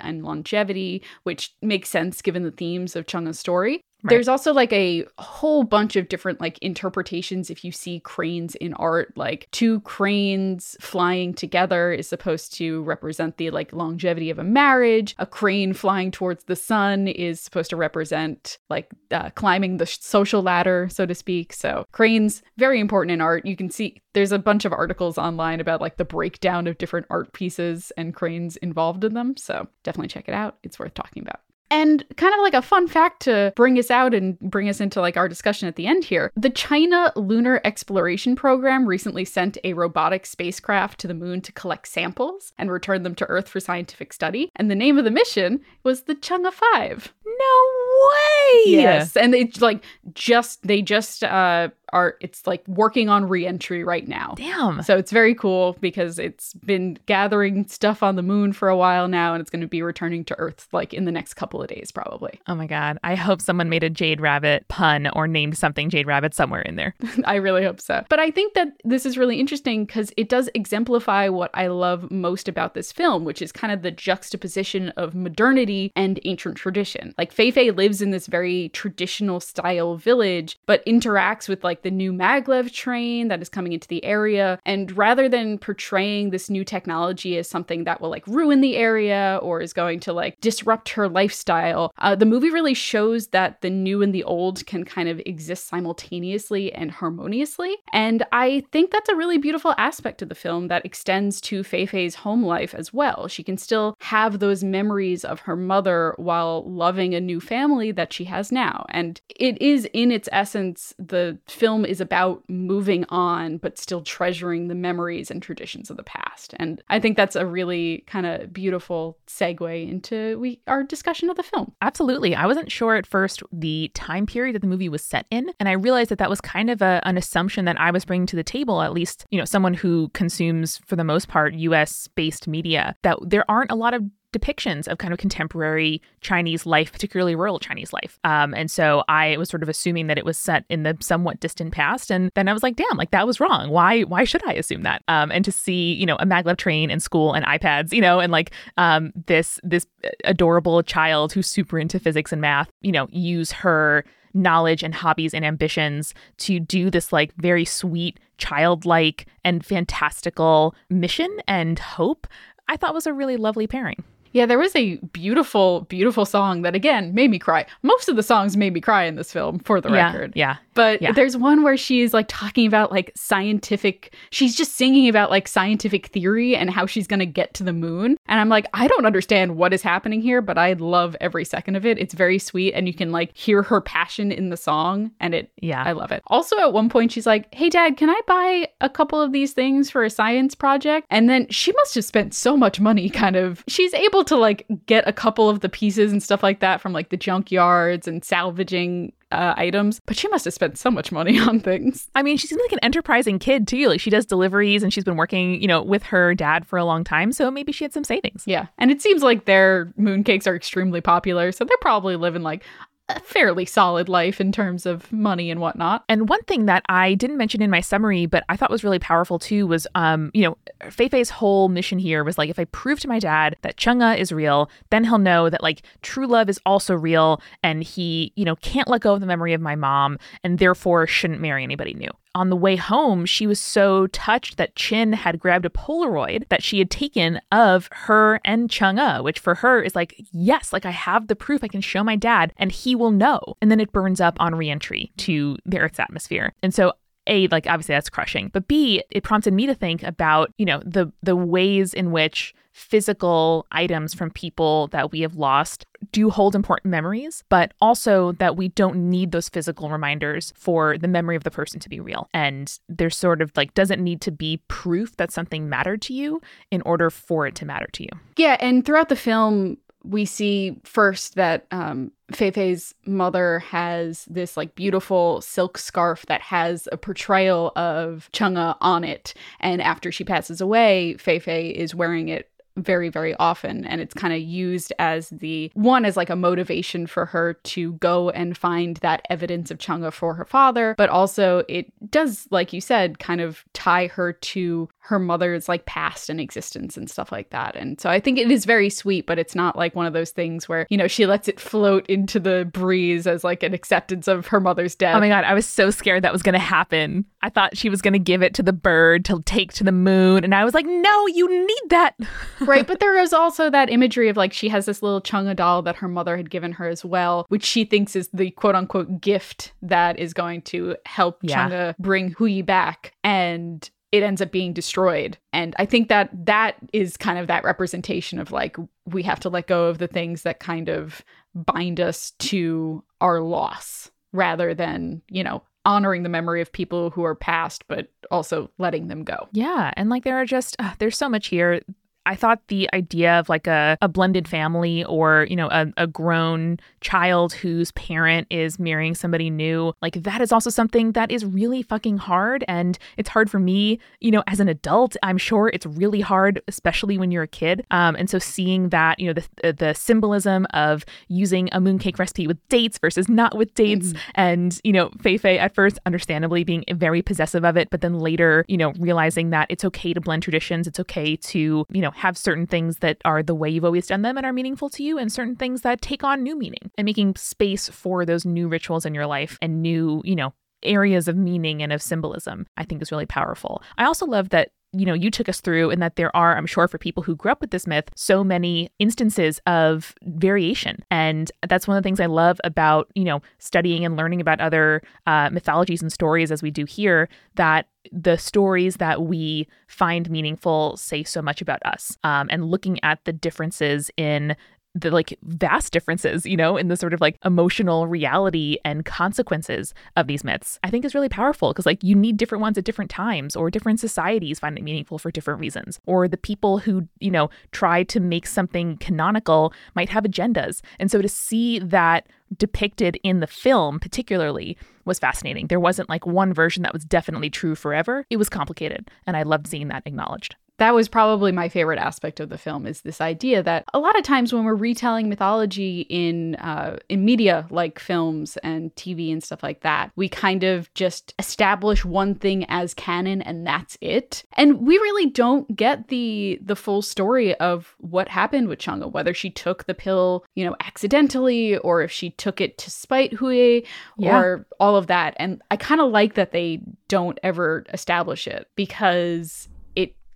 and 0.00 0.22
longevity, 0.22 1.02
which 1.22 1.54
makes 1.62 1.88
sense 1.88 2.22
given 2.22 2.42
the 2.42 2.50
themes 2.50 2.94
of 2.94 3.06
Chang'e's 3.06 3.38
story. 3.38 3.80
Right. 4.02 4.10
There's 4.10 4.28
also 4.28 4.52
like 4.52 4.72
a 4.72 5.04
whole 5.18 5.64
bunch 5.64 5.96
of 5.96 6.08
different 6.08 6.40
like 6.40 6.56
interpretations 6.58 7.50
if 7.50 7.64
you 7.64 7.72
see 7.72 7.98
cranes 7.98 8.54
in 8.54 8.72
art 8.74 9.12
like 9.16 9.48
two 9.50 9.80
cranes 9.80 10.76
flying 10.80 11.34
together 11.34 11.90
is 11.90 12.08
supposed 12.08 12.54
to 12.54 12.84
represent 12.84 13.38
the 13.38 13.50
like 13.50 13.72
longevity 13.72 14.30
of 14.30 14.38
a 14.38 14.44
marriage. 14.44 15.16
A 15.18 15.26
crane 15.26 15.72
flying 15.72 16.12
towards 16.12 16.44
the 16.44 16.54
sun 16.54 17.08
is 17.08 17.40
supposed 17.40 17.70
to 17.70 17.76
represent 17.76 18.58
like 18.70 18.88
uh, 19.10 19.30
climbing 19.30 19.78
the 19.78 19.86
social 19.86 20.42
ladder 20.42 20.88
so 20.88 21.04
to 21.04 21.14
speak. 21.14 21.52
So 21.52 21.84
cranes 21.90 22.42
very 22.56 22.78
important 22.78 23.10
in 23.10 23.20
art. 23.20 23.46
You 23.46 23.56
can 23.56 23.68
see 23.68 24.00
there's 24.12 24.30
a 24.30 24.38
bunch 24.38 24.64
of 24.64 24.72
articles 24.72 25.18
online 25.18 25.58
about 25.58 25.80
like 25.80 25.96
the 25.96 26.04
breakdown 26.04 26.68
of 26.68 26.78
different 26.78 27.06
art 27.10 27.32
pieces 27.32 27.90
and 27.96 28.14
cranes 28.14 28.56
involved 28.58 29.02
in 29.02 29.14
them. 29.14 29.36
So 29.36 29.66
definitely 29.82 30.08
check 30.08 30.28
it 30.28 30.34
out. 30.34 30.58
It's 30.62 30.78
worth 30.78 30.94
talking 30.94 31.24
about 31.24 31.40
and 31.70 32.04
kind 32.16 32.34
of 32.34 32.40
like 32.40 32.54
a 32.54 32.62
fun 32.62 32.88
fact 32.88 33.22
to 33.22 33.52
bring 33.56 33.78
us 33.78 33.90
out 33.90 34.14
and 34.14 34.38
bring 34.40 34.68
us 34.68 34.80
into 34.80 35.00
like 35.00 35.16
our 35.16 35.28
discussion 35.28 35.68
at 35.68 35.76
the 35.76 35.86
end 35.86 36.04
here. 36.04 36.32
The 36.36 36.50
China 36.50 37.12
Lunar 37.16 37.60
Exploration 37.64 38.36
Program 38.36 38.86
recently 38.86 39.24
sent 39.24 39.58
a 39.64 39.72
robotic 39.72 40.26
spacecraft 40.26 41.00
to 41.00 41.06
the 41.06 41.14
moon 41.14 41.40
to 41.42 41.52
collect 41.52 41.88
samples 41.88 42.52
and 42.58 42.70
return 42.70 43.02
them 43.02 43.14
to 43.16 43.26
Earth 43.26 43.48
for 43.48 43.60
scientific 43.60 44.12
study. 44.12 44.50
And 44.56 44.70
the 44.70 44.74
name 44.74 44.98
of 44.98 45.04
the 45.04 45.10
mission 45.10 45.60
was 45.82 46.02
the 46.02 46.14
Chang'e 46.14 46.52
5. 46.52 47.12
No 47.38 48.08
way. 48.08 48.62
Yes. 48.66 49.16
And 49.16 49.32
they 49.32 49.50
like 49.60 49.84
just 50.14 50.66
they 50.66 50.82
just 50.82 51.24
uh 51.24 51.68
are 51.92 52.16
it's 52.20 52.46
like 52.46 52.66
working 52.68 53.08
on 53.08 53.28
reentry 53.28 53.84
right 53.84 54.06
now. 54.06 54.34
Damn. 54.36 54.82
So 54.82 54.96
it's 54.96 55.10
very 55.10 55.34
cool 55.34 55.76
because 55.80 56.18
it's 56.18 56.54
been 56.54 56.98
gathering 57.06 57.66
stuff 57.66 58.02
on 58.02 58.16
the 58.16 58.22
moon 58.22 58.52
for 58.52 58.68
a 58.68 58.76
while 58.76 59.08
now 59.08 59.32
and 59.34 59.40
it's 59.40 59.50
going 59.50 59.62
to 59.62 59.66
be 59.66 59.82
returning 59.82 60.24
to 60.26 60.38
Earth 60.38 60.68
like 60.72 60.92
in 60.92 61.04
the 61.04 61.12
next 61.12 61.34
couple 61.34 61.62
of 61.62 61.68
days 61.68 61.90
probably. 61.90 62.40
Oh 62.46 62.54
my 62.54 62.66
god. 62.66 62.98
I 63.04 63.14
hope 63.14 63.40
someone 63.40 63.68
made 63.68 63.82
a 63.82 63.90
Jade 63.90 64.20
Rabbit 64.20 64.66
pun 64.68 65.08
or 65.14 65.26
named 65.26 65.56
something 65.56 65.90
Jade 65.90 66.06
Rabbit 66.06 66.34
somewhere 66.34 66.62
in 66.62 66.76
there. 66.76 66.94
I 67.24 67.36
really 67.36 67.64
hope 67.64 67.80
so. 67.80 68.04
But 68.08 68.18
I 68.18 68.30
think 68.30 68.54
that 68.54 68.68
this 68.84 69.06
is 69.06 69.18
really 69.18 69.40
interesting 69.40 69.84
because 69.84 70.12
it 70.16 70.28
does 70.28 70.50
exemplify 70.54 71.28
what 71.28 71.50
I 71.54 71.68
love 71.68 72.10
most 72.10 72.48
about 72.48 72.74
this 72.74 72.92
film, 72.92 73.24
which 73.24 73.42
is 73.42 73.52
kind 73.52 73.72
of 73.72 73.82
the 73.82 73.90
juxtaposition 73.90 74.90
of 74.90 75.14
modernity 75.14 75.92
and 75.96 76.20
ancient 76.24 76.56
tradition. 76.56 77.14
Like 77.16 77.27
Fei 77.32 77.50
Fei 77.50 77.70
lives 77.70 78.02
in 78.02 78.10
this 78.10 78.26
very 78.26 78.70
traditional 78.70 79.40
style 79.40 79.96
village, 79.96 80.58
but 80.66 80.84
interacts 80.86 81.48
with 81.48 81.64
like 81.64 81.82
the 81.82 81.90
new 81.90 82.12
maglev 82.12 82.72
train 82.72 83.28
that 83.28 83.42
is 83.42 83.48
coming 83.48 83.72
into 83.72 83.88
the 83.88 84.04
area. 84.04 84.58
And 84.64 84.96
rather 84.96 85.28
than 85.28 85.58
portraying 85.58 86.30
this 86.30 86.50
new 86.50 86.64
technology 86.64 87.38
as 87.38 87.48
something 87.48 87.84
that 87.84 88.00
will 88.00 88.10
like 88.10 88.26
ruin 88.26 88.60
the 88.60 88.76
area 88.76 89.38
or 89.42 89.60
is 89.60 89.72
going 89.72 90.00
to 90.00 90.12
like 90.12 90.40
disrupt 90.40 90.90
her 90.90 91.08
lifestyle, 91.08 91.92
uh, 91.98 92.14
the 92.14 92.26
movie 92.26 92.50
really 92.50 92.74
shows 92.74 93.28
that 93.28 93.60
the 93.60 93.70
new 93.70 94.02
and 94.02 94.14
the 94.14 94.24
old 94.24 94.64
can 94.66 94.84
kind 94.84 95.08
of 95.08 95.20
exist 95.26 95.68
simultaneously 95.68 96.72
and 96.72 96.90
harmoniously. 96.90 97.76
And 97.92 98.24
I 98.32 98.64
think 98.72 98.90
that's 98.90 99.08
a 99.08 99.16
really 99.16 99.38
beautiful 99.38 99.74
aspect 99.78 100.22
of 100.22 100.28
the 100.28 100.34
film 100.34 100.68
that 100.68 100.84
extends 100.84 101.40
to 101.42 101.62
Fei 101.62 101.86
Fei's 101.86 102.14
home 102.14 102.42
life 102.44 102.74
as 102.74 102.92
well. 102.92 103.28
She 103.28 103.42
can 103.42 103.56
still 103.56 103.96
have 104.00 104.38
those 104.38 104.64
memories 104.64 105.24
of 105.24 105.40
her 105.40 105.56
mother 105.56 106.14
while 106.16 106.64
loving 106.66 107.14
a 107.14 107.17
new 107.20 107.40
family 107.40 107.92
that 107.92 108.12
she 108.12 108.24
has 108.24 108.52
now. 108.52 108.86
And 108.90 109.20
it 109.28 109.60
is, 109.60 109.88
in 109.92 110.10
its 110.10 110.28
essence, 110.32 110.94
the 110.98 111.38
film 111.46 111.84
is 111.84 112.00
about 112.00 112.42
moving 112.48 113.04
on, 113.08 113.58
but 113.58 113.78
still 113.78 114.02
treasuring 114.02 114.68
the 114.68 114.74
memories 114.74 115.30
and 115.30 115.42
traditions 115.42 115.90
of 115.90 115.96
the 115.96 116.02
past. 116.02 116.54
And 116.58 116.82
I 116.88 117.00
think 117.00 117.16
that's 117.16 117.36
a 117.36 117.46
really 117.46 118.04
kind 118.06 118.26
of 118.26 118.52
beautiful 118.52 119.18
segue 119.26 119.88
into 119.88 120.38
we 120.38 120.60
our 120.66 120.82
discussion 120.82 121.30
of 121.30 121.36
the 121.36 121.42
film. 121.42 121.72
Absolutely. 121.82 122.34
I 122.34 122.46
wasn't 122.46 122.70
sure 122.70 122.96
at 122.96 123.06
first 123.06 123.42
the 123.52 123.90
time 123.94 124.26
period 124.26 124.54
that 124.54 124.60
the 124.60 124.68
movie 124.68 124.88
was 124.88 125.04
set 125.04 125.26
in. 125.30 125.50
And 125.60 125.68
I 125.68 125.72
realized 125.72 126.10
that 126.10 126.18
that 126.18 126.30
was 126.30 126.40
kind 126.40 126.70
of 126.70 126.82
a, 126.82 127.00
an 127.04 127.16
assumption 127.16 127.64
that 127.64 127.80
I 127.80 127.90
was 127.90 128.04
bringing 128.04 128.26
to 128.26 128.36
the 128.36 128.44
table, 128.44 128.82
at 128.82 128.92
least, 128.92 129.26
you 129.30 129.38
know, 129.38 129.44
someone 129.44 129.74
who 129.74 130.08
consumes, 130.10 130.78
for 130.86 130.96
the 130.96 131.04
most 131.04 131.28
part, 131.28 131.54
US 131.54 132.08
based 132.08 132.48
media, 132.48 132.96
that 133.02 133.18
there 133.22 133.44
aren't 133.50 133.70
a 133.70 133.76
lot 133.76 133.94
of 133.94 134.02
depictions 134.32 134.86
of 134.86 134.98
kind 134.98 135.12
of 135.12 135.18
contemporary 135.18 136.02
Chinese 136.20 136.66
life, 136.66 136.92
particularly 136.92 137.34
rural 137.34 137.58
Chinese 137.58 137.92
life. 137.92 138.18
Um, 138.24 138.54
and 138.54 138.70
so 138.70 139.04
I 139.08 139.36
was 139.36 139.48
sort 139.48 139.62
of 139.62 139.68
assuming 139.68 140.06
that 140.08 140.18
it 140.18 140.24
was 140.24 140.38
set 140.38 140.64
in 140.68 140.82
the 140.82 140.96
somewhat 141.00 141.40
distant 141.40 141.72
past, 141.72 142.10
and 142.10 142.30
then 142.34 142.48
I 142.48 142.52
was 142.52 142.62
like, 142.62 142.76
damn, 142.76 142.96
like 142.96 143.10
that 143.10 143.26
was 143.26 143.40
wrong. 143.40 143.70
Why 143.70 144.02
why 144.02 144.24
should 144.24 144.46
I 144.46 144.52
assume 144.52 144.82
that? 144.82 145.02
Um, 145.08 145.30
and 145.30 145.44
to 145.44 145.52
see 145.52 145.94
you 145.94 146.06
know 146.06 146.16
a 146.16 146.26
maglev 146.26 146.56
train 146.56 146.90
and 146.90 147.02
school 147.02 147.32
and 147.32 147.44
iPads, 147.46 147.92
you 147.92 148.00
know, 148.00 148.20
and 148.20 148.32
like 148.32 148.50
um, 148.76 149.12
this 149.26 149.60
this 149.62 149.86
adorable 150.24 150.82
child 150.82 151.32
who's 151.32 151.48
super 151.48 151.78
into 151.78 151.98
physics 151.98 152.32
and 152.32 152.40
math, 152.40 152.70
you 152.82 152.92
know, 152.92 153.08
use 153.10 153.52
her 153.52 154.04
knowledge 154.34 154.82
and 154.82 154.94
hobbies 154.94 155.32
and 155.32 155.44
ambitions 155.44 156.12
to 156.36 156.60
do 156.60 156.90
this 156.90 157.12
like 157.12 157.34
very 157.36 157.64
sweet 157.64 158.20
childlike 158.36 159.26
and 159.42 159.64
fantastical 159.64 160.74
mission 160.90 161.28
and 161.48 161.78
hope 161.78 162.26
I 162.68 162.76
thought 162.76 162.94
was 162.94 163.06
a 163.06 163.12
really 163.12 163.36
lovely 163.36 163.66
pairing. 163.66 164.04
Yeah, 164.32 164.46
there 164.46 164.58
was 164.58 164.74
a 164.76 164.96
beautiful, 164.96 165.82
beautiful 165.82 166.24
song 166.24 166.62
that 166.62 166.74
again 166.74 167.14
made 167.14 167.30
me 167.30 167.38
cry. 167.38 167.66
Most 167.82 168.08
of 168.08 168.16
the 168.16 168.22
songs 168.22 168.56
made 168.56 168.72
me 168.72 168.80
cry 168.80 169.04
in 169.04 169.16
this 169.16 169.32
film, 169.32 169.58
for 169.60 169.80
the 169.80 169.90
yeah, 169.90 170.06
record. 170.06 170.32
Yeah. 170.34 170.56
But 170.74 171.02
yeah. 171.02 171.12
there's 171.12 171.36
one 171.36 171.64
where 171.64 171.76
she's 171.76 172.14
like 172.14 172.26
talking 172.28 172.66
about 172.66 172.92
like 172.92 173.10
scientific, 173.16 174.14
she's 174.30 174.54
just 174.54 174.76
singing 174.76 175.08
about 175.08 175.28
like 175.28 175.48
scientific 175.48 176.06
theory 176.06 176.54
and 176.54 176.70
how 176.70 176.86
she's 176.86 177.08
going 177.08 177.18
to 177.18 177.26
get 177.26 177.54
to 177.54 177.64
the 177.64 177.72
moon. 177.72 178.16
And 178.26 178.40
I'm 178.40 178.48
like, 178.48 178.66
I 178.74 178.86
don't 178.86 179.04
understand 179.04 179.56
what 179.56 179.72
is 179.72 179.82
happening 179.82 180.20
here, 180.20 180.40
but 180.40 180.56
I 180.56 180.74
love 180.74 181.16
every 181.20 181.44
second 181.44 181.74
of 181.74 181.84
it. 181.84 181.98
It's 181.98 182.14
very 182.14 182.38
sweet. 182.38 182.74
And 182.74 182.86
you 182.86 182.94
can 182.94 183.10
like 183.10 183.36
hear 183.36 183.62
her 183.64 183.80
passion 183.80 184.30
in 184.30 184.50
the 184.50 184.56
song. 184.56 185.10
And 185.18 185.34
it, 185.34 185.50
yeah, 185.60 185.82
I 185.82 185.92
love 185.92 186.12
it. 186.12 186.22
Also, 186.28 186.56
at 186.60 186.72
one 186.72 186.88
point, 186.88 187.10
she's 187.10 187.26
like, 187.26 187.52
Hey, 187.52 187.70
dad, 187.70 187.96
can 187.96 188.08
I 188.08 188.20
buy 188.26 188.68
a 188.80 188.88
couple 188.88 189.20
of 189.20 189.32
these 189.32 189.52
things 189.52 189.90
for 189.90 190.04
a 190.04 190.10
science 190.10 190.54
project? 190.54 191.08
And 191.10 191.28
then 191.28 191.48
she 191.48 191.72
must 191.72 191.96
have 191.96 192.04
spent 192.04 192.34
so 192.34 192.56
much 192.56 192.78
money, 192.78 193.10
kind 193.10 193.34
of. 193.34 193.64
She's 193.66 193.94
able 193.94 194.17
to 194.24 194.36
like 194.36 194.66
get 194.86 195.06
a 195.06 195.12
couple 195.12 195.48
of 195.48 195.60
the 195.60 195.68
pieces 195.68 196.12
and 196.12 196.22
stuff 196.22 196.42
like 196.42 196.60
that 196.60 196.80
from 196.80 196.92
like 196.92 197.10
the 197.10 197.18
junkyards 197.18 198.06
and 198.06 198.24
salvaging 198.24 199.12
uh, 199.30 199.54
items, 199.56 200.00
but 200.06 200.16
she 200.16 200.28
must 200.28 200.44
have 200.46 200.54
spent 200.54 200.78
so 200.78 200.90
much 200.90 201.12
money 201.12 201.38
on 201.40 201.60
things. 201.60 202.08
I 202.14 202.22
mean, 202.22 202.36
she 202.36 202.46
seems 202.46 202.60
like 202.62 202.72
an 202.72 202.78
enterprising 202.82 203.38
kid 203.38 203.68
too. 203.68 203.88
Like 203.88 204.00
she 204.00 204.10
does 204.10 204.24
deliveries 204.24 204.82
and 204.82 204.92
she's 204.92 205.04
been 205.04 205.16
working, 205.16 205.60
you 205.60 205.68
know, 205.68 205.82
with 205.82 206.02
her 206.04 206.34
dad 206.34 206.66
for 206.66 206.78
a 206.78 206.84
long 206.84 207.04
time. 207.04 207.32
So 207.32 207.50
maybe 207.50 207.72
she 207.72 207.84
had 207.84 207.92
some 207.92 208.04
savings. 208.04 208.44
Yeah. 208.46 208.66
And 208.78 208.90
it 208.90 209.02
seems 209.02 209.22
like 209.22 209.44
their 209.44 209.92
mooncakes 209.98 210.46
are 210.46 210.56
extremely 210.56 211.00
popular. 211.00 211.52
So 211.52 211.64
they're 211.64 211.76
probably 211.80 212.16
living 212.16 212.42
like 212.42 212.64
a 213.08 213.20
fairly 213.20 213.64
solid 213.64 214.08
life 214.08 214.40
in 214.40 214.52
terms 214.52 214.86
of 214.86 215.10
money 215.12 215.50
and 215.50 215.60
whatnot. 215.60 216.04
And 216.08 216.28
one 216.28 216.42
thing 216.42 216.66
that 216.66 216.84
I 216.88 217.14
didn't 217.14 217.38
mention 217.38 217.62
in 217.62 217.70
my 217.70 217.80
summary, 217.80 218.26
but 218.26 218.44
I 218.48 218.56
thought 218.56 218.70
was 218.70 218.84
really 218.84 218.98
powerful 218.98 219.38
too, 219.38 219.66
was 219.66 219.86
um, 219.94 220.30
you 220.34 220.42
know, 220.42 220.56
Fei 220.90 221.08
Fei's 221.08 221.30
whole 221.30 221.68
mission 221.68 221.98
here 221.98 222.24
was 222.24 222.38
like, 222.38 222.50
if 222.50 222.58
I 222.58 222.64
prove 222.66 223.00
to 223.00 223.08
my 223.08 223.18
dad 223.18 223.56
that 223.62 223.76
Chang'e 223.76 224.18
is 224.18 224.32
real, 224.32 224.70
then 224.90 225.04
he'll 225.04 225.18
know 225.18 225.48
that 225.48 225.62
like 225.62 225.82
true 226.02 226.26
love 226.26 226.48
is 226.48 226.60
also 226.66 226.94
real, 226.94 227.40
and 227.62 227.82
he, 227.82 228.32
you 228.36 228.44
know, 228.44 228.56
can't 228.56 228.88
let 228.88 229.00
go 229.00 229.14
of 229.14 229.20
the 229.20 229.26
memory 229.26 229.54
of 229.54 229.60
my 229.60 229.74
mom, 229.74 230.18
and 230.44 230.58
therefore 230.58 231.06
shouldn't 231.06 231.40
marry 231.40 231.62
anybody 231.62 231.94
new 231.94 232.10
on 232.38 232.50
the 232.50 232.56
way 232.56 232.76
home, 232.76 233.26
she 233.26 233.48
was 233.48 233.58
so 233.58 234.06
touched 234.08 234.58
that 234.58 234.76
Chin 234.76 235.12
had 235.12 235.40
grabbed 235.40 235.66
a 235.66 235.70
Polaroid 235.70 236.46
that 236.50 236.62
she 236.62 236.78
had 236.78 236.88
taken 236.88 237.40
of 237.50 237.88
her 237.90 238.40
and 238.44 238.70
Chang'e, 238.70 239.24
which 239.24 239.40
for 239.40 239.56
her 239.56 239.82
is 239.82 239.96
like, 239.96 240.14
yes, 240.30 240.72
like 240.72 240.86
I 240.86 240.92
have 240.92 241.26
the 241.26 241.34
proof. 241.34 241.64
I 241.64 241.68
can 241.68 241.80
show 241.80 242.04
my 242.04 242.14
dad 242.14 242.52
and 242.56 242.70
he 242.70 242.94
will 242.94 243.10
know. 243.10 243.56
And 243.60 243.72
then 243.72 243.80
it 243.80 243.90
burns 243.90 244.20
up 244.20 244.36
on 244.38 244.54
reentry 244.54 245.10
to 245.18 245.56
the 245.66 245.80
Earth's 245.80 245.98
atmosphere. 245.98 246.54
And 246.62 246.72
so 246.72 246.92
a 247.28 247.46
like 247.48 247.66
obviously 247.66 247.94
that's 247.94 248.10
crushing 248.10 248.50
but 248.52 248.66
b 248.68 249.02
it 249.10 249.22
prompted 249.22 249.52
me 249.54 249.66
to 249.66 249.74
think 249.74 250.02
about 250.02 250.52
you 250.58 250.66
know 250.66 250.82
the 250.84 251.12
the 251.22 251.36
ways 251.36 251.94
in 251.94 252.10
which 252.10 252.54
physical 252.78 253.66
items 253.72 254.14
from 254.14 254.30
people 254.30 254.86
that 254.88 255.10
we 255.10 255.20
have 255.20 255.34
lost 255.34 255.84
do 256.12 256.30
hold 256.30 256.54
important 256.54 256.90
memories, 256.90 257.42
but 257.48 257.74
also 257.80 258.32
that 258.32 258.56
we 258.56 258.68
don't 258.68 258.96
need 259.10 259.32
those 259.32 259.48
physical 259.48 259.90
reminders 259.90 260.52
for 260.56 260.96
the 260.96 261.08
memory 261.08 261.34
of 261.34 261.42
the 261.42 261.50
person 261.50 261.80
to 261.80 261.88
be 261.88 261.98
real. 261.98 262.28
And 262.32 262.78
there's 262.88 263.16
sort 263.16 263.42
of 263.42 263.50
like, 263.56 263.74
doesn't 263.74 264.02
need 264.02 264.20
to 264.22 264.30
be 264.30 264.62
proof 264.68 265.16
that 265.16 265.32
something 265.32 265.68
mattered 265.68 266.00
to 266.02 266.14
you 266.14 266.40
in 266.70 266.80
order 266.82 267.10
for 267.10 267.48
it 267.48 267.56
to 267.56 267.66
matter 267.66 267.88
to 267.94 268.04
you. 268.04 268.10
Yeah. 268.36 268.56
And 268.60 268.86
throughout 268.86 269.08
the 269.08 269.16
film, 269.16 269.78
we 270.08 270.24
see 270.24 270.80
first 270.84 271.34
that 271.34 271.66
um, 271.70 272.10
Fei 272.32 272.50
Fei's 272.50 272.94
mother 273.04 273.58
has 273.58 274.24
this 274.24 274.56
like 274.56 274.74
beautiful 274.74 275.42
silk 275.42 275.76
scarf 275.76 276.24
that 276.26 276.40
has 276.40 276.88
a 276.90 276.96
portrayal 276.96 277.72
of 277.76 278.30
Chang'e 278.32 278.76
on 278.80 279.04
it. 279.04 279.34
And 279.60 279.82
after 279.82 280.10
she 280.10 280.24
passes 280.24 280.60
away, 280.62 281.16
Fei 281.18 281.70
is 281.70 281.94
wearing 281.94 282.28
it 282.28 282.50
very 282.78 283.08
very 283.08 283.34
often 283.34 283.84
and 283.86 284.00
it's 284.00 284.14
kind 284.14 284.32
of 284.32 284.40
used 284.40 284.92
as 284.98 285.28
the 285.30 285.70
one 285.74 286.04
as 286.04 286.16
like 286.16 286.30
a 286.30 286.36
motivation 286.36 287.06
for 287.06 287.26
her 287.26 287.54
to 287.54 287.92
go 287.94 288.30
and 288.30 288.56
find 288.56 288.98
that 288.98 289.22
evidence 289.30 289.70
of 289.70 289.78
Chang'e 289.78 290.12
for 290.12 290.34
her 290.34 290.44
father 290.44 290.94
but 290.96 291.08
also 291.08 291.64
it 291.68 291.92
does 292.10 292.46
like 292.50 292.72
you 292.72 292.80
said 292.80 293.18
kind 293.18 293.40
of 293.40 293.64
tie 293.72 294.06
her 294.08 294.32
to 294.32 294.88
her 295.08 295.18
mother's 295.18 295.68
like 295.68 295.86
past 295.86 296.28
and 296.28 296.40
existence 296.40 296.96
and 296.96 297.10
stuff 297.10 297.32
like 297.32 297.50
that 297.50 297.74
and 297.74 297.98
so 298.00 298.10
I 298.10 298.20
think 298.20 298.38
it 298.38 298.50
is 298.50 298.64
very 298.64 298.90
sweet 298.90 299.26
but 299.26 299.38
it's 299.38 299.54
not 299.54 299.76
like 299.76 299.94
one 299.94 300.06
of 300.06 300.12
those 300.12 300.30
things 300.30 300.68
where 300.68 300.86
you 300.90 300.96
know 300.98 301.08
she 301.08 301.26
lets 301.26 301.48
it 301.48 301.58
float 301.58 302.06
into 302.08 302.38
the 302.38 302.68
breeze 302.72 303.26
as 303.26 303.42
like 303.42 303.62
an 303.62 303.72
acceptance 303.72 304.28
of 304.28 304.48
her 304.48 304.60
mother's 304.60 304.94
death. 304.94 305.16
Oh 305.16 305.20
my 305.20 305.28
god 305.28 305.44
I 305.44 305.54
was 305.54 305.66
so 305.66 305.90
scared 305.90 306.24
that 306.24 306.32
was 306.32 306.42
going 306.42 306.52
to 306.52 306.58
happen. 306.58 307.24
I 307.40 307.48
thought 307.48 307.76
she 307.76 307.88
was 307.88 308.02
going 308.02 308.12
to 308.12 308.18
give 308.18 308.42
it 308.42 308.54
to 308.54 308.62
the 308.62 308.72
bird 308.72 309.24
to 309.26 309.42
take 309.46 309.72
to 309.74 309.84
the 309.84 309.92
moon 309.92 310.44
and 310.44 310.54
I 310.54 310.64
was 310.64 310.74
like 310.74 310.86
no 310.86 311.26
you 311.28 311.48
need 311.66 311.90
that 311.90 312.14
right. 312.68 312.86
But 312.86 313.00
there 313.00 313.18
is 313.18 313.32
also 313.32 313.70
that 313.70 313.90
imagery 313.90 314.28
of 314.28 314.36
like 314.36 314.52
she 314.52 314.68
has 314.68 314.86
this 314.86 315.02
little 315.02 315.20
Chang'e 315.20 315.56
doll 315.56 315.82
that 315.82 315.96
her 315.96 316.08
mother 316.08 316.36
had 316.36 316.50
given 316.50 316.72
her 316.72 316.88
as 316.88 317.04
well, 317.04 317.46
which 317.48 317.64
she 317.64 317.84
thinks 317.84 318.14
is 318.14 318.28
the 318.32 318.50
quote 318.52 318.74
unquote 318.74 319.20
gift 319.20 319.72
that 319.82 320.18
is 320.18 320.32
going 320.32 320.62
to 320.62 320.96
help 321.06 321.38
yeah. 321.42 321.68
Chang'e 321.68 321.94
bring 321.98 322.30
Hui 322.32 322.62
back. 322.62 323.14
And 323.24 323.88
it 324.10 324.22
ends 324.22 324.40
up 324.40 324.50
being 324.50 324.72
destroyed. 324.72 325.36
And 325.52 325.74
I 325.78 325.84
think 325.84 326.08
that 326.08 326.30
that 326.46 326.76
is 326.92 327.16
kind 327.16 327.38
of 327.38 327.46
that 327.48 327.64
representation 327.64 328.38
of 328.38 328.50
like 328.52 328.76
we 329.04 329.22
have 329.24 329.40
to 329.40 329.50
let 329.50 329.66
go 329.66 329.84
of 329.84 329.98
the 329.98 330.06
things 330.06 330.42
that 330.42 330.60
kind 330.60 330.88
of 330.88 331.22
bind 331.54 332.00
us 332.00 332.32
to 332.38 333.04
our 333.20 333.40
loss 333.40 334.10
rather 334.32 334.74
than, 334.74 335.22
you 335.28 335.44
know, 335.44 335.62
honoring 335.84 336.22
the 336.22 336.28
memory 336.28 336.60
of 336.60 336.72
people 336.72 337.10
who 337.10 337.24
are 337.24 337.34
past, 337.34 337.84
but 337.88 338.08
also 338.30 338.70
letting 338.78 339.08
them 339.08 339.24
go. 339.24 339.48
Yeah. 339.52 339.92
And 339.96 340.10
like 340.10 340.24
there 340.24 340.38
are 340.38 340.46
just, 340.46 340.76
uh, 340.78 340.94
there's 340.98 341.16
so 341.16 341.28
much 341.28 341.48
here. 341.48 341.80
I 342.28 342.36
thought 342.36 342.60
the 342.68 342.88
idea 342.92 343.40
of 343.40 343.48
like 343.48 343.66
a, 343.66 343.96
a 344.02 344.08
blended 344.08 344.46
family 344.46 345.02
or, 345.04 345.46
you 345.48 345.56
know, 345.56 345.68
a, 345.70 345.86
a 345.96 346.06
grown 346.06 346.78
child 347.00 347.54
whose 347.54 347.90
parent 347.92 348.46
is 348.50 348.78
marrying 348.78 349.14
somebody 349.14 349.48
new, 349.48 349.94
like 350.02 350.22
that 350.22 350.42
is 350.42 350.52
also 350.52 350.68
something 350.68 351.12
that 351.12 351.30
is 351.30 351.46
really 351.46 351.82
fucking 351.82 352.18
hard. 352.18 352.66
And 352.68 352.98
it's 353.16 353.30
hard 353.30 353.50
for 353.50 353.58
me, 353.58 353.98
you 354.20 354.30
know, 354.30 354.44
as 354.46 354.60
an 354.60 354.68
adult. 354.68 355.16
I'm 355.22 355.38
sure 355.38 355.68
it's 355.68 355.86
really 355.86 356.20
hard, 356.20 356.60
especially 356.68 357.16
when 357.16 357.30
you're 357.30 357.44
a 357.44 357.48
kid. 357.48 357.86
Um, 357.90 358.14
and 358.14 358.28
so 358.28 358.38
seeing 358.38 358.90
that, 358.90 359.18
you 359.18 359.28
know, 359.28 359.40
the, 359.62 359.72
the 359.72 359.94
symbolism 359.94 360.66
of 360.74 361.06
using 361.28 361.70
a 361.72 361.80
mooncake 361.80 362.18
recipe 362.18 362.46
with 362.46 362.58
dates 362.68 362.98
versus 362.98 363.26
not 363.30 363.56
with 363.56 363.72
dates, 363.72 364.08
mm-hmm. 364.08 364.30
and, 364.34 364.80
you 364.84 364.92
know, 364.92 365.10
Fei 365.22 365.38
Fei 365.38 365.58
at 365.58 365.74
first, 365.74 365.98
understandably 366.04 366.62
being 366.62 366.84
very 366.92 367.22
possessive 367.22 367.64
of 367.64 367.78
it, 367.78 367.88
but 367.88 368.02
then 368.02 368.18
later, 368.18 368.66
you 368.68 368.76
know, 368.76 368.92
realizing 368.98 369.48
that 369.48 369.66
it's 369.70 369.84
okay 369.84 370.12
to 370.12 370.20
blend 370.20 370.42
traditions, 370.42 370.86
it's 370.86 371.00
okay 371.00 371.34
to, 371.36 371.86
you 371.90 372.02
know, 372.02 372.10
have 372.18 372.36
certain 372.36 372.66
things 372.66 372.98
that 372.98 373.18
are 373.24 373.42
the 373.42 373.54
way 373.54 373.70
you've 373.70 373.84
always 373.84 374.06
done 374.06 374.22
them 374.22 374.36
and 374.36 374.44
are 374.44 374.52
meaningful 374.52 374.90
to 374.90 375.02
you, 375.02 375.18
and 375.18 375.32
certain 375.32 375.56
things 375.56 375.82
that 375.82 376.00
take 376.00 376.24
on 376.24 376.42
new 376.42 376.58
meaning 376.58 376.90
and 376.98 377.04
making 377.04 377.36
space 377.36 377.88
for 377.88 378.26
those 378.26 378.44
new 378.44 378.68
rituals 378.68 379.06
in 379.06 379.14
your 379.14 379.26
life 379.26 379.56
and 379.62 379.82
new, 379.82 380.20
you 380.24 380.36
know, 380.36 380.52
areas 380.82 381.28
of 381.28 381.36
meaning 381.36 381.82
and 381.82 381.92
of 381.92 382.02
symbolism, 382.02 382.66
I 382.76 382.84
think 382.84 383.02
is 383.02 383.10
really 383.10 383.26
powerful. 383.26 383.82
I 383.96 384.04
also 384.04 384.26
love 384.26 384.50
that 384.50 384.70
you 384.92 385.04
know 385.04 385.14
you 385.14 385.30
took 385.30 385.48
us 385.48 385.60
through 385.60 385.90
and 385.90 386.00
that 386.00 386.16
there 386.16 386.34
are 386.34 386.56
i'm 386.56 386.66
sure 386.66 386.88
for 386.88 386.98
people 386.98 387.22
who 387.22 387.36
grew 387.36 387.50
up 387.50 387.60
with 387.60 387.70
this 387.70 387.86
myth 387.86 388.10
so 388.14 388.42
many 388.42 388.90
instances 388.98 389.60
of 389.66 390.14
variation. 390.22 391.04
And 391.10 391.50
that's 391.68 391.86
one 391.86 391.96
of 391.96 392.02
the 392.02 392.06
things 392.06 392.20
i 392.20 392.26
love 392.26 392.60
about 392.64 393.10
you 393.14 393.24
know 393.24 393.42
studying 393.58 394.04
and 394.04 394.16
learning 394.16 394.40
about 394.40 394.60
other 394.60 395.02
uh, 395.26 395.50
mythologies 395.50 396.02
and 396.02 396.12
stories 396.12 396.50
as 396.50 396.62
we 396.62 396.70
do 396.70 396.84
here 396.84 397.28
that 397.56 397.88
the 398.12 398.38
stories 398.38 398.96
that 398.96 399.22
we 399.22 399.68
find 399.86 400.30
meaningful 400.30 400.96
say 400.96 401.22
so 401.22 401.42
much 401.42 401.60
about 401.60 401.84
us 401.84 402.16
um, 402.24 402.48
and 402.50 402.64
looking 402.64 402.98
at 403.02 403.24
the 403.24 403.32
differences 403.32 404.10
in 404.16 404.56
the 404.94 405.10
like 405.10 405.38
vast 405.42 405.92
differences, 405.92 406.46
you 406.46 406.56
know, 406.56 406.76
in 406.76 406.88
the 406.88 406.96
sort 406.96 407.14
of 407.14 407.20
like 407.20 407.38
emotional 407.44 408.06
reality 408.06 408.78
and 408.84 409.04
consequences 409.04 409.94
of 410.16 410.26
these 410.26 410.44
myths, 410.44 410.78
I 410.82 410.90
think 410.90 411.04
is 411.04 411.14
really 411.14 411.28
powerful 411.28 411.72
because 411.72 411.86
like 411.86 412.02
you 412.02 412.14
need 412.14 412.36
different 412.36 412.62
ones 412.62 412.78
at 412.78 412.84
different 412.84 413.10
times 413.10 413.54
or 413.54 413.70
different 413.70 414.00
societies 414.00 414.58
find 414.58 414.78
it 414.78 414.84
meaningful 414.84 415.18
for 415.18 415.30
different 415.30 415.60
reasons. 415.60 416.00
Or 416.06 416.26
the 416.26 416.36
people 416.36 416.78
who, 416.78 417.06
you 417.20 417.30
know, 417.30 417.50
try 417.72 418.02
to 418.04 418.20
make 418.20 418.46
something 418.46 418.96
canonical 418.96 419.72
might 419.94 420.08
have 420.08 420.24
agendas. 420.24 420.80
And 420.98 421.10
so 421.10 421.22
to 421.22 421.28
see 421.28 421.78
that 421.80 422.26
depicted 422.56 423.18
in 423.22 423.40
the 423.40 423.46
film, 423.46 424.00
particularly, 424.00 424.78
was 425.04 425.18
fascinating. 425.18 425.66
There 425.66 425.80
wasn't 425.80 426.08
like 426.08 426.26
one 426.26 426.54
version 426.54 426.82
that 426.82 426.92
was 426.94 427.04
definitely 427.04 427.50
true 427.50 427.74
forever. 427.74 428.24
It 428.30 428.36
was 428.36 428.48
complicated, 428.48 429.10
and 429.26 429.36
I 429.36 429.42
loved 429.42 429.66
seeing 429.66 429.88
that 429.88 430.02
acknowledged. 430.06 430.56
That 430.78 430.94
was 430.94 431.08
probably 431.08 431.52
my 431.52 431.68
favorite 431.68 431.98
aspect 431.98 432.40
of 432.40 432.48
the 432.48 432.58
film 432.58 432.86
is 432.86 433.02
this 433.02 433.20
idea 433.20 433.62
that 433.62 433.84
a 433.92 433.98
lot 433.98 434.16
of 434.18 434.24
times 434.24 434.52
when 434.52 434.64
we're 434.64 434.74
retelling 434.74 435.28
mythology 435.28 436.06
in 436.08 436.54
uh, 436.56 436.98
in 437.08 437.24
media 437.24 437.66
like 437.70 437.98
films 437.98 438.56
and 438.58 438.94
TV 438.94 439.32
and 439.32 439.42
stuff 439.42 439.62
like 439.62 439.80
that, 439.80 440.10
we 440.16 440.28
kind 440.28 440.64
of 440.64 440.92
just 440.94 441.34
establish 441.38 442.04
one 442.04 442.34
thing 442.34 442.64
as 442.68 442.94
canon 442.94 443.42
and 443.42 443.66
that's 443.66 443.98
it. 444.00 444.44
And 444.56 444.86
we 444.86 444.96
really 444.98 445.26
don't 445.30 445.74
get 445.76 446.08
the 446.08 446.58
the 446.62 446.76
full 446.76 447.02
story 447.02 447.54
of 447.56 447.94
what 447.98 448.28
happened 448.28 448.68
with 448.68 448.78
Chang'e, 448.78 449.10
whether 449.12 449.34
she 449.34 449.50
took 449.50 449.84
the 449.86 449.94
pill, 449.94 450.44
you 450.54 450.64
know, 450.64 450.76
accidentally 450.80 451.76
or 451.78 452.02
if 452.02 452.10
she 452.10 452.30
took 452.30 452.60
it 452.60 452.78
to 452.78 452.90
spite 452.90 453.32
Hui 453.34 453.82
Yeah. 454.16 454.38
or 454.38 454.66
all 454.78 454.96
of 454.96 455.08
that. 455.08 455.34
And 455.38 455.60
I 455.70 455.76
kind 455.76 456.00
of 456.00 456.10
like 456.12 456.34
that 456.34 456.52
they 456.52 456.80
don't 457.08 457.38
ever 457.42 457.84
establish 457.92 458.46
it 458.46 458.68
because 458.76 459.68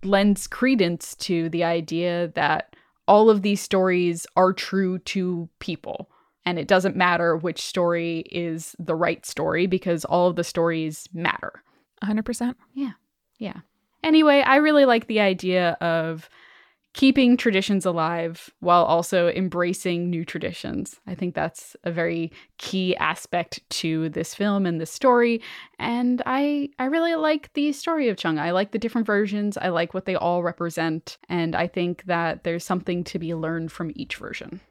lends 0.05 0.47
credence 0.47 1.15
to 1.15 1.49
the 1.49 1.63
idea 1.63 2.29
that 2.35 2.75
all 3.07 3.29
of 3.29 3.41
these 3.41 3.61
stories 3.61 4.25
are 4.35 4.53
true 4.53 4.99
to 4.99 5.49
people. 5.59 6.09
And 6.45 6.59
it 6.59 6.67
doesn't 6.67 6.95
matter 6.95 7.37
which 7.37 7.61
story 7.61 8.19
is 8.31 8.75
the 8.79 8.95
right 8.95 9.25
story 9.25 9.65
because 9.65 10.03
all 10.05 10.27
of 10.27 10.35
the 10.35 10.43
stories 10.43 11.07
matter. 11.13 11.63
100%. 12.03 12.55
Yeah. 12.73 12.91
Yeah. 13.39 13.61
Anyway, 14.03 14.41
I 14.41 14.57
really 14.57 14.85
like 14.85 15.07
the 15.07 15.21
idea 15.21 15.77
of 15.79 16.29
keeping 16.93 17.35
traditions 17.35 17.85
alive 17.85 18.51
while 18.59 18.83
also 18.83 19.29
embracing 19.29 20.09
new 20.09 20.23
traditions. 20.23 20.99
I 21.07 21.15
think 21.15 21.33
that's 21.33 21.75
a 21.83 21.91
very 21.91 22.31
key 22.57 22.95
aspect 22.97 23.61
to 23.71 24.09
this 24.09 24.35
film 24.35 24.65
and 24.65 24.79
this 24.79 24.91
story 24.91 25.41
and 25.79 26.21
I 26.25 26.69
I 26.79 26.85
really 26.85 27.15
like 27.15 27.51
the 27.53 27.73
story 27.73 28.09
of 28.09 28.17
Chung. 28.17 28.37
I 28.39 28.51
like 28.51 28.71
the 28.71 28.79
different 28.79 29.07
versions. 29.07 29.57
I 29.57 29.69
like 29.69 29.93
what 29.93 30.05
they 30.05 30.15
all 30.15 30.43
represent 30.43 31.17
and 31.29 31.55
I 31.55 31.67
think 31.67 32.03
that 32.05 32.43
there's 32.43 32.63
something 32.63 33.03
to 33.05 33.19
be 33.19 33.33
learned 33.33 33.71
from 33.71 33.91
each 33.95 34.17
version. 34.17 34.61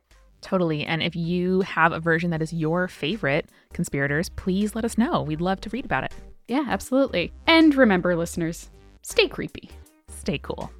Totally. 0.40 0.84
And 0.84 1.02
if 1.02 1.14
you 1.14 1.60
have 1.62 1.92
a 1.92 2.00
version 2.00 2.30
that 2.30 2.42
is 2.42 2.52
your 2.52 2.88
favorite, 2.88 3.48
conspirators, 3.72 4.28
please 4.28 4.74
let 4.74 4.84
us 4.84 4.98
know. 4.98 5.22
We'd 5.22 5.40
love 5.40 5.60
to 5.62 5.70
read 5.70 5.84
about 5.84 6.04
it. 6.04 6.12
Yeah, 6.48 6.64
absolutely. 6.66 7.32
And 7.46 7.74
remember 7.74 8.16
listeners, 8.16 8.68
stay 9.02 9.28
creepy. 9.28 9.70
Stay 10.08 10.38
cool. 10.38 10.70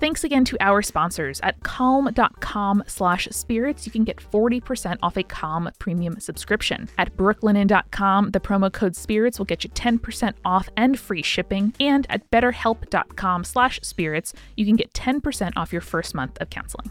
Thanks 0.00 0.22
again 0.22 0.44
to 0.46 0.56
our 0.60 0.80
sponsors 0.80 1.40
at 1.42 1.62
calm.com 1.64 2.84
slash 2.86 3.28
spirits. 3.32 3.84
You 3.84 3.92
can 3.92 4.04
get 4.04 4.18
40% 4.18 4.96
off 5.02 5.16
a 5.16 5.24
Calm 5.24 5.70
premium 5.78 6.20
subscription. 6.20 6.88
At 6.98 7.16
brooklinen.com, 7.16 8.30
the 8.30 8.40
promo 8.40 8.72
code 8.72 8.94
spirits 8.94 9.38
will 9.38 9.46
get 9.46 9.64
you 9.64 9.70
10% 9.70 10.34
off 10.44 10.68
and 10.76 10.98
free 10.98 11.22
shipping. 11.22 11.74
And 11.80 12.06
at 12.10 12.30
betterhelp.com 12.30 13.44
slash 13.44 13.80
spirits, 13.82 14.34
you 14.56 14.64
can 14.64 14.76
get 14.76 14.92
10% 14.92 15.52
off 15.56 15.72
your 15.72 15.82
first 15.82 16.14
month 16.14 16.38
of 16.40 16.50
counseling. 16.50 16.90